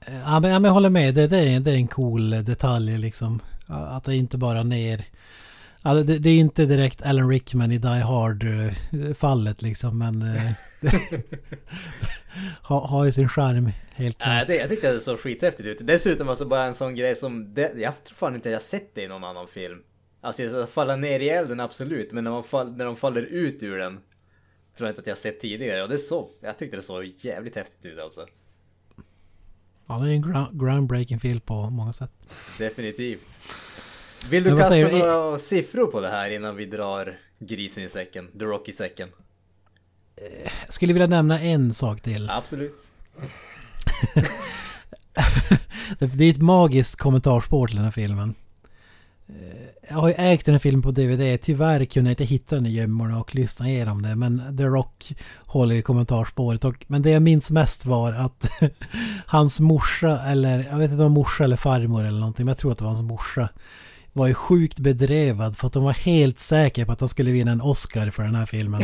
Eh, 0.00 0.20
Ja, 0.24 0.40
men, 0.40 0.50
ja, 0.50 0.58
men 0.58 0.64
jag 0.68 0.72
håller 0.74 0.90
med. 0.90 1.14
Det, 1.14 1.26
det, 1.26 1.40
är, 1.40 1.60
det 1.60 1.70
är 1.70 1.76
en 1.76 1.88
cool 1.88 2.30
detalj 2.30 2.98
liksom. 2.98 3.40
Att 3.66 4.04
det 4.04 4.16
inte 4.16 4.38
bara 4.38 4.62
ner... 4.62 5.04
Ja, 5.86 5.94
det, 5.94 6.18
det 6.18 6.30
är 6.30 6.38
inte 6.38 6.66
direkt 6.66 7.02
Alan 7.02 7.30
Rickman 7.30 7.72
i 7.72 7.78
Die 7.78 7.88
Hard-fallet 7.88 9.62
liksom, 9.62 9.98
men... 9.98 10.22
eh, 10.22 10.52
har, 12.62 12.80
har 12.80 13.04
ju 13.04 13.12
sin 13.12 13.28
charm, 13.28 13.70
helt 13.94 14.18
klart. 14.18 14.40
tyckte, 14.40 14.54
jag 14.54 14.68
tyckte 14.68 14.92
det 14.92 15.00
såg 15.00 15.18
skithäftigt 15.18 15.68
ut. 15.68 15.86
Dessutom 15.86 16.28
alltså 16.28 16.46
bara 16.46 16.64
en 16.64 16.74
sån 16.74 16.94
grej 16.94 17.14
som... 17.14 17.54
Det, 17.54 17.72
jag 17.76 18.04
tror 18.04 18.16
fan 18.16 18.34
inte 18.34 18.50
jag 18.50 18.62
sett 18.62 18.94
det 18.94 19.02
i 19.02 19.08
någon 19.08 19.24
annan 19.24 19.46
film. 19.46 19.78
Alltså 20.20 20.56
att 20.56 20.70
falla 20.70 20.96
ner 20.96 21.20
i 21.20 21.28
elden 21.28 21.60
absolut, 21.60 22.12
men 22.12 22.24
när, 22.24 22.30
man 22.30 22.44
fall, 22.44 22.76
när 22.76 22.84
de 22.84 22.96
faller 22.96 23.22
ut 23.22 23.62
ur 23.62 23.78
den. 23.78 24.00
Tror 24.76 24.86
jag 24.86 24.90
inte 24.90 25.00
att 25.00 25.06
jag 25.06 25.18
sett 25.18 25.40
tidigare. 25.40 25.82
Och 25.82 25.88
det 25.88 25.98
så, 25.98 26.30
jag 26.40 26.58
tyckte 26.58 26.76
det 26.76 26.82
såg 26.82 27.12
jävligt 27.16 27.56
häftigt 27.56 27.86
ut 27.86 27.98
alltså. 27.98 28.26
Ja, 29.86 29.98
det 29.98 30.10
är 30.10 30.12
en 30.12 30.22
ground, 30.22 30.60
groundbreaking 30.60 31.20
film 31.20 31.40
på 31.40 31.70
många 31.70 31.92
sätt. 31.92 32.10
Definitivt. 32.58 33.40
Vill 34.30 34.44
du 34.44 34.56
kasta 34.56 34.76
några 34.76 35.38
siffror 35.38 35.86
på 35.86 36.00
det 36.00 36.08
här 36.08 36.30
innan 36.30 36.56
vi 36.56 36.66
drar 36.66 37.16
grisen 37.38 37.84
i 37.84 37.88
säcken? 37.88 38.28
The 38.38 38.44
Rock 38.44 38.68
i 38.68 38.72
säcken? 38.72 39.08
Jag 40.66 40.74
skulle 40.74 40.92
vilja 40.92 41.06
nämna 41.06 41.40
en 41.40 41.72
sak 41.74 42.00
till. 42.00 42.30
Absolut. 42.30 42.78
Det 45.98 46.24
är 46.24 46.30
ett 46.30 46.42
magiskt 46.42 46.96
kommentarspår 46.96 47.66
till 47.66 47.76
den 47.76 47.84
här 47.84 47.90
filmen. 47.92 48.34
Eh, 49.28 49.34
Jag 49.90 49.96
har 49.96 50.08
ju 50.08 50.14
ägt 50.18 50.46
den 50.46 50.54
här 50.54 50.58
filmen 50.58 50.82
på 50.82 50.90
DVD. 50.90 51.40
Tyvärr 51.42 51.84
kunde 51.84 52.10
jag 52.10 52.12
inte 52.12 52.24
hitta 52.24 52.54
den 52.56 52.66
i 52.66 52.70
gömmorna 52.70 53.20
och 53.20 53.34
lyssna 53.34 53.68
igenom 53.68 54.02
det. 54.02 54.16
Men 54.16 54.56
The 54.56 54.64
Rock 54.64 55.12
håller 55.46 55.74
i 55.74 55.82
kommentarspåret. 55.82 56.64
Och, 56.64 56.84
men 56.88 57.02
det 57.02 57.10
jag 57.10 57.22
minns 57.22 57.50
mest 57.50 57.84
var 57.86 58.12
att 58.12 58.50
hans 59.26 59.60
morsa, 59.60 60.20
eller 60.26 60.64
jag 60.70 60.78
vet 60.78 60.90
inte 60.90 61.04
om 61.04 61.12
morsa 61.12 61.44
eller 61.44 61.56
farmor 61.56 62.04
eller 62.04 62.18
någonting. 62.20 62.44
Men 62.44 62.50
jag 62.50 62.58
tror 62.58 62.72
att 62.72 62.78
det 62.78 62.84
var 62.84 62.90
hans 62.90 63.02
morsa. 63.02 63.48
Var 64.16 64.26
ju 64.26 64.34
sjukt 64.34 64.78
bedrevad 64.78 65.56
för 65.56 65.66
att 65.66 65.72
de 65.72 65.84
var 65.84 65.92
helt 65.92 66.38
säkra 66.38 66.86
på 66.86 66.92
att 66.92 67.00
han 67.00 67.08
skulle 67.08 67.30
vinna 67.32 67.50
en 67.50 67.60
Oscar 67.60 68.10
för 68.10 68.22
den 68.22 68.34
här 68.34 68.46
filmen. 68.46 68.82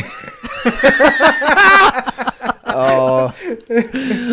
Ja, 2.65 3.33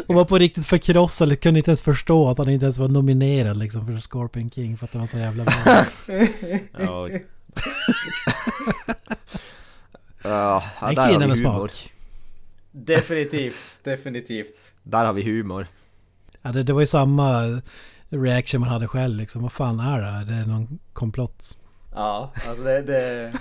Och 0.08 0.16
var 0.16 0.26
på 0.26 0.38
riktigt 0.38 0.66
förkrossad, 0.66 1.40
kunde 1.40 1.60
inte 1.60 1.72
ens 1.72 1.82
förstå 1.82 2.30
att 2.30 2.38
han 2.38 2.50
inte 2.50 2.66
ens 2.66 2.78
var 2.78 2.88
nominerad 2.88 3.58
liksom 3.58 3.86
för 3.88 3.98
Scorpion 4.02 4.50
King 4.52 4.78
för 4.78 4.86
att 4.86 4.92
det 4.92 4.98
var 5.00 5.06
så 5.06 5.18
jävla 5.18 5.44
bra. 5.44 5.86
ja. 6.80 7.10
Ja, 10.24 10.64
En 10.80 10.98
har 10.98 11.08
kvinna 11.10 11.20
vi 11.20 11.28
med 11.28 11.38
humor. 11.38 11.68
smak. 11.68 11.92
Definitivt, 12.72 13.76
definitivt. 13.84 14.74
Där 14.84 15.06
har 15.06 15.14
vi 15.14 15.24
humor. 15.24 15.68
Ja, 16.42 16.52
det, 16.52 16.64
det 16.64 16.74
var 16.74 16.82
ju 16.82 16.88
samma 16.88 17.62
reaction 18.10 18.62
man 18.62 18.70
hade 18.70 18.88
själv 18.88 19.18
liksom. 19.18 19.42
Vad 19.42 19.52
fan 19.52 19.80
är 19.80 20.02
det 20.02 20.12
här? 20.12 20.26
Det 20.26 20.34
är 20.34 20.46
någon 20.46 20.80
komplott. 20.94 21.58
Ja, 21.94 22.32
alltså 22.48 22.64
det... 22.64 22.82
det 22.82 23.34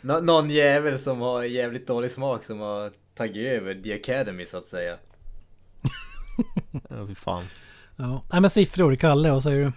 nå- 0.00 0.20
någon 0.20 0.50
jävel 0.50 0.98
som 0.98 1.20
har 1.20 1.42
jävligt 1.42 1.86
dålig 1.86 2.10
smak 2.10 2.44
som 2.44 2.60
har 2.60 2.90
tagit 3.14 3.46
över 3.46 3.74
The 3.74 3.94
Academy 3.94 4.44
så 4.44 4.56
att 4.56 4.66
säga. 4.66 4.96
Ja, 6.90 7.06
fy 7.06 7.14
fan. 7.14 7.44
Ja. 7.96 8.22
Nej 8.32 8.40
men 8.40 8.50
siffror, 8.50 8.94
Kalle, 8.96 9.30
vad 9.30 9.42
säger 9.42 9.64
du? 9.64 9.72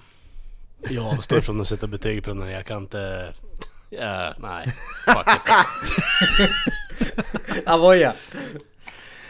Jag 0.95 1.05
avstår 1.05 1.41
från 1.41 1.61
att 1.61 1.67
sätta 1.67 1.87
betyg 1.87 2.23
på 2.23 2.29
den 2.29 2.41
här. 2.41 2.49
Jag 2.49 2.65
kan 2.65 2.83
inte... 2.83 3.33
Ja, 3.89 4.33
nej. 4.39 4.73
Fuck 5.05 5.27
it. 6.39 6.51
Avoya! 7.67 8.13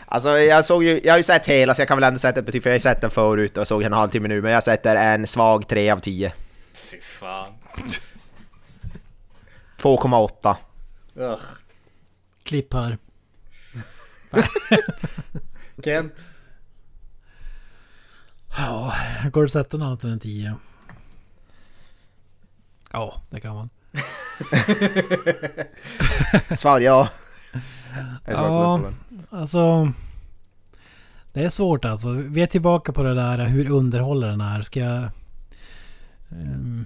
Alltså 0.09 0.29
jag 0.29 0.65
såg 0.65 0.83
ju, 0.83 1.01
jag 1.03 1.13
har 1.13 1.17
ju 1.17 1.23
sett 1.23 1.47
hela 1.47 1.73
så 1.73 1.81
jag 1.81 1.87
kan 1.87 1.97
väl 1.97 2.03
ändå 2.03 2.19
sätta 2.19 2.39
ett 2.39 2.45
betyg 2.45 2.63
för 2.63 2.69
jag 2.69 2.73
har 2.73 2.77
ju 2.77 2.79
sett 2.79 3.01
den 3.01 3.11
förut 3.11 3.57
och 3.57 3.67
såg 3.67 3.83
en 3.83 3.93
halvtimme 3.93 4.27
nu 4.27 4.41
men 4.41 4.51
jag 4.51 4.63
sätter 4.63 4.95
en 4.95 5.27
svag 5.27 5.67
3 5.67 5.91
av 5.91 5.99
10. 5.99 6.33
Fy 6.73 7.01
fan. 7.01 7.53
2,8. 9.77 10.55
Ugh. 11.15 11.39
Klipp 12.43 12.73
här. 12.73 12.97
Kent? 15.83 16.13
Ja, 18.57 18.93
går 19.31 19.41
det 19.41 19.45
att 19.45 19.51
sätta 19.51 19.77
något 19.77 19.85
annat 19.85 20.03
än 20.03 20.11
en 20.11 20.19
10? 20.19 20.55
Ja, 22.91 23.21
det 23.29 23.39
kan 23.39 23.55
man. 23.55 23.69
Svar 26.57 26.79
ja. 26.79 27.09
Ja. 28.25 28.81
Alltså... 29.29 29.91
Det 31.33 31.43
är 31.43 31.49
svårt 31.49 31.85
alltså. 31.85 32.09
Vi 32.09 32.41
är 32.41 32.47
tillbaka 32.47 32.93
på 32.93 33.03
det 33.03 33.15
där 33.15 33.45
hur 33.45 33.69
underhåller 33.69 34.27
den 34.27 34.41
är. 34.41 34.61
Ska 34.61 34.79
jag... 34.79 35.09
ehm, 36.29 36.85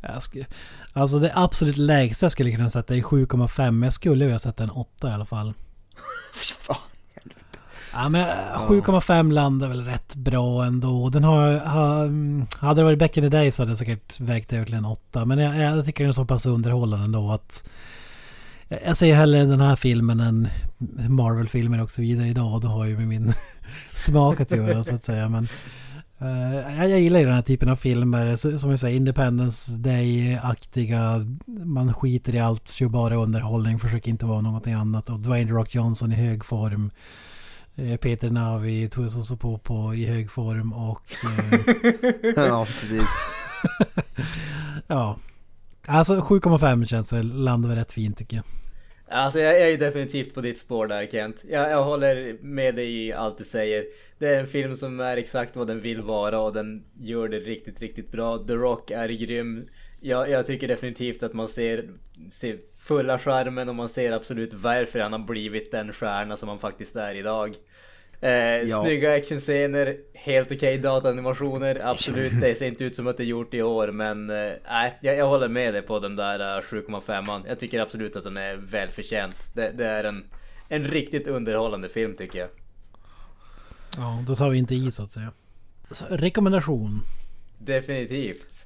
jag 0.00 0.22
ska, 0.22 0.44
alltså 0.92 1.18
det 1.18 1.32
absolut 1.34 1.76
lägsta 1.76 2.24
jag 2.24 2.32
skulle 2.32 2.50
kunna 2.50 2.70
sätta 2.70 2.96
är 2.96 3.00
7,5. 3.00 3.70
Men 3.70 3.82
jag 3.82 3.92
skulle 3.92 4.24
vilja 4.24 4.38
sätta 4.38 4.62
en 4.62 4.70
8 4.70 5.08
i 5.08 5.12
alla 5.12 5.24
fall. 5.24 5.52
Fy 6.34 6.54
fan. 6.60 6.76
Ja 7.92 8.08
men 8.08 8.20
eh, 8.20 8.68
7,5 8.68 9.32
landar 9.32 9.68
väl 9.68 9.84
rätt 9.84 10.14
bra 10.14 10.64
ändå. 10.64 11.08
Den 11.08 11.24
har, 11.24 11.50
mm, 12.04 12.46
Hade 12.58 12.80
det 12.80 12.84
varit 12.84 12.98
back 12.98 13.16
in 13.16 13.22
the 13.22 13.28
day 13.28 13.50
så 13.50 13.62
hade 13.62 13.70
jag 13.70 13.78
säkert 13.78 14.20
vägt 14.20 14.52
över 14.52 14.66
till 14.66 14.74
en 14.74 14.84
8. 14.84 15.24
Men 15.24 15.38
jag, 15.38 15.58
jag 15.58 15.84
tycker 15.84 16.04
den 16.04 16.08
är 16.08 16.12
så 16.12 16.24
pass 16.24 16.46
underhållande 16.46 17.04
ändå 17.04 17.32
att... 17.32 17.70
Jag 18.68 18.96
säger 18.96 19.14
hellre 19.14 19.44
den 19.44 19.60
här 19.60 19.76
filmen 19.76 20.20
än 20.20 20.48
Marvel-filmer 21.08 21.82
och 21.82 21.90
så 21.90 22.02
vidare 22.02 22.28
idag. 22.28 22.60
Det 22.60 22.68
har 22.68 22.84
ju 22.84 22.98
med 22.98 23.08
min 23.08 23.32
smak 23.92 24.40
att 24.40 24.50
göra 24.50 24.84
så 24.84 24.94
att 24.94 25.04
säga. 25.04 25.28
Men 25.28 25.48
Eh, 26.18 26.90
jag, 26.90 27.00
gillar 27.00 27.20
ju 27.20 27.26
den 27.26 27.34
här 27.34 27.42
typen 27.42 27.68
av 27.68 27.76
filmer, 27.76 28.36
som 28.58 28.70
jag 28.70 28.80
säger, 28.80 28.96
Independence 28.96 29.76
Day-aktiga. 29.76 31.26
Man 31.46 31.94
skiter 31.94 32.34
i 32.34 32.38
allt, 32.38 32.68
kör 32.68 32.88
bara 32.88 33.16
underhållning, 33.16 33.78
försöker 33.78 34.10
inte 34.10 34.26
vara 34.26 34.40
någonting 34.40 34.74
annat. 34.74 35.10
Och 35.10 35.20
Dwayne 35.20 35.52
Rock 35.52 35.74
Johnson 35.74 36.12
i 36.12 36.14
hög 36.14 36.44
form. 36.44 36.90
Eh, 37.76 37.96
Peter 37.96 38.30
Navi, 38.30 38.88
Tue 38.88 39.10
Sosopopo 39.10 39.94
i 39.94 40.06
hög 40.06 40.30
form 40.30 40.72
och... 40.72 41.02
Eh, 41.24 41.60
ja, 42.46 42.64
precis. 42.64 43.08
ja. 44.86 45.16
Alltså 45.86 46.14
7,5 46.14 46.86
känns 46.86 47.12
väl, 47.12 47.44
landar 47.44 47.68
väl 47.68 47.78
rätt 47.78 47.92
fint 47.92 48.18
tycker 48.18 48.36
jag. 48.36 48.44
Alltså 49.08 49.40
jag 49.40 49.60
är 49.60 49.66
ju 49.66 49.76
definitivt 49.76 50.34
på 50.34 50.40
ditt 50.40 50.58
spår 50.58 50.86
där 50.86 51.06
Kent. 51.06 51.44
Jag, 51.48 51.70
jag 51.70 51.84
håller 51.84 52.36
med 52.40 52.74
dig 52.74 53.06
i 53.06 53.12
allt 53.12 53.38
du 53.38 53.44
säger. 53.44 53.84
Det 54.18 54.28
är 54.28 54.40
en 54.40 54.46
film 54.46 54.76
som 54.76 55.00
är 55.00 55.16
exakt 55.16 55.56
vad 55.56 55.66
den 55.66 55.80
vill 55.80 56.02
vara 56.02 56.40
och 56.40 56.52
den 56.52 56.84
gör 57.00 57.28
det 57.28 57.38
riktigt, 57.38 57.80
riktigt 57.80 58.12
bra. 58.12 58.38
The 58.38 58.54
Rock 58.54 58.90
är 58.90 59.08
grym. 59.08 59.68
Jag, 60.00 60.30
jag 60.30 60.46
tycker 60.46 60.68
definitivt 60.68 61.22
att 61.22 61.32
man 61.32 61.48
ser, 61.48 61.88
ser 62.30 62.58
fulla 62.78 63.18
skärmen 63.18 63.68
och 63.68 63.74
man 63.74 63.88
ser 63.88 64.12
absolut 64.12 64.54
varför 64.54 65.00
han 65.00 65.12
har 65.12 65.18
blivit 65.18 65.70
den 65.70 65.92
stjärna 65.92 66.36
som 66.36 66.48
han 66.48 66.58
faktiskt 66.58 66.96
är 66.96 67.14
idag. 67.14 67.54
Eh, 68.20 68.30
Ja. 68.62 68.82
Snygga 68.84 69.14
actionscener, 69.14 69.96
helt 70.14 70.52
okej 70.52 70.78
dataanimationer, 70.78 71.80
absolut. 71.84 72.32
Det 72.40 72.54
ser 72.54 72.66
inte 72.66 72.84
ut 72.84 72.96
som 72.96 73.06
att 73.06 73.16
det 73.16 73.22
är 73.22 73.26
gjort 73.26 73.54
i 73.54 73.62
år 73.62 73.88
men 73.92 74.30
eh, 74.30 74.52
nej, 74.68 74.98
jag, 75.00 75.16
jag 75.16 75.26
håller 75.26 75.48
med 75.48 75.74
dig 75.74 75.82
på 75.82 75.98
den 76.00 76.16
där 76.16 76.56
eh, 76.58 76.60
7,5an. 76.62 77.42
Jag 77.48 77.58
tycker 77.58 77.80
absolut 77.80 78.16
att 78.16 78.24
den 78.24 78.36
är 78.36 78.56
välförtjänt. 78.56 79.50
Det, 79.54 79.70
det 79.74 79.86
är 79.86 80.04
en, 80.04 80.24
en 80.68 80.84
riktigt 80.84 81.28
underhållande 81.28 81.88
film 81.88 82.14
tycker 82.16 82.38
jag. 82.38 82.48
Ja, 83.96 84.24
då 84.26 84.36
tar 84.36 84.50
vi 84.50 84.58
inte 84.58 84.74
i 84.74 84.90
så 84.90 85.02
att 85.02 85.12
säga. 85.12 85.32
Så, 85.90 86.04
rekommendation. 86.10 87.02
Definitivt. 87.58 88.64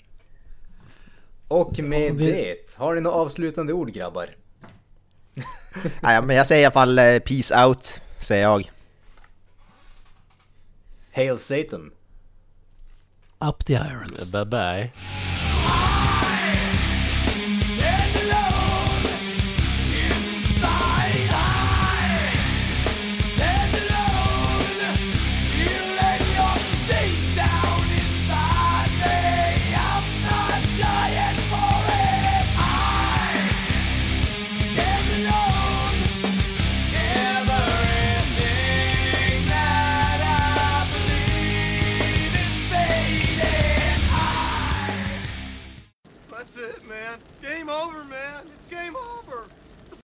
Och 1.49 1.79
med 1.79 2.15
vi- 2.15 2.33
det, 2.33 2.77
har 2.77 2.95
ni 2.95 3.01
några 3.01 3.17
avslutande 3.17 3.73
ord 3.73 3.93
grabbar? 3.93 4.29
Nej, 6.01 6.23
men 6.23 6.37
jag 6.37 6.47
säger 6.47 6.63
i 6.63 6.65
alla 6.65 6.73
fall 6.73 6.99
eh, 6.99 7.19
peace 7.19 7.65
out, 7.65 8.01
säger 8.21 8.43
jag. 8.43 8.71
Hail 11.19 11.37
Satan! 11.37 11.91
Up 13.41 13.65
the 13.65 13.75
irons. 13.75 14.31
Bye 14.31 14.45
bye. 14.45 14.93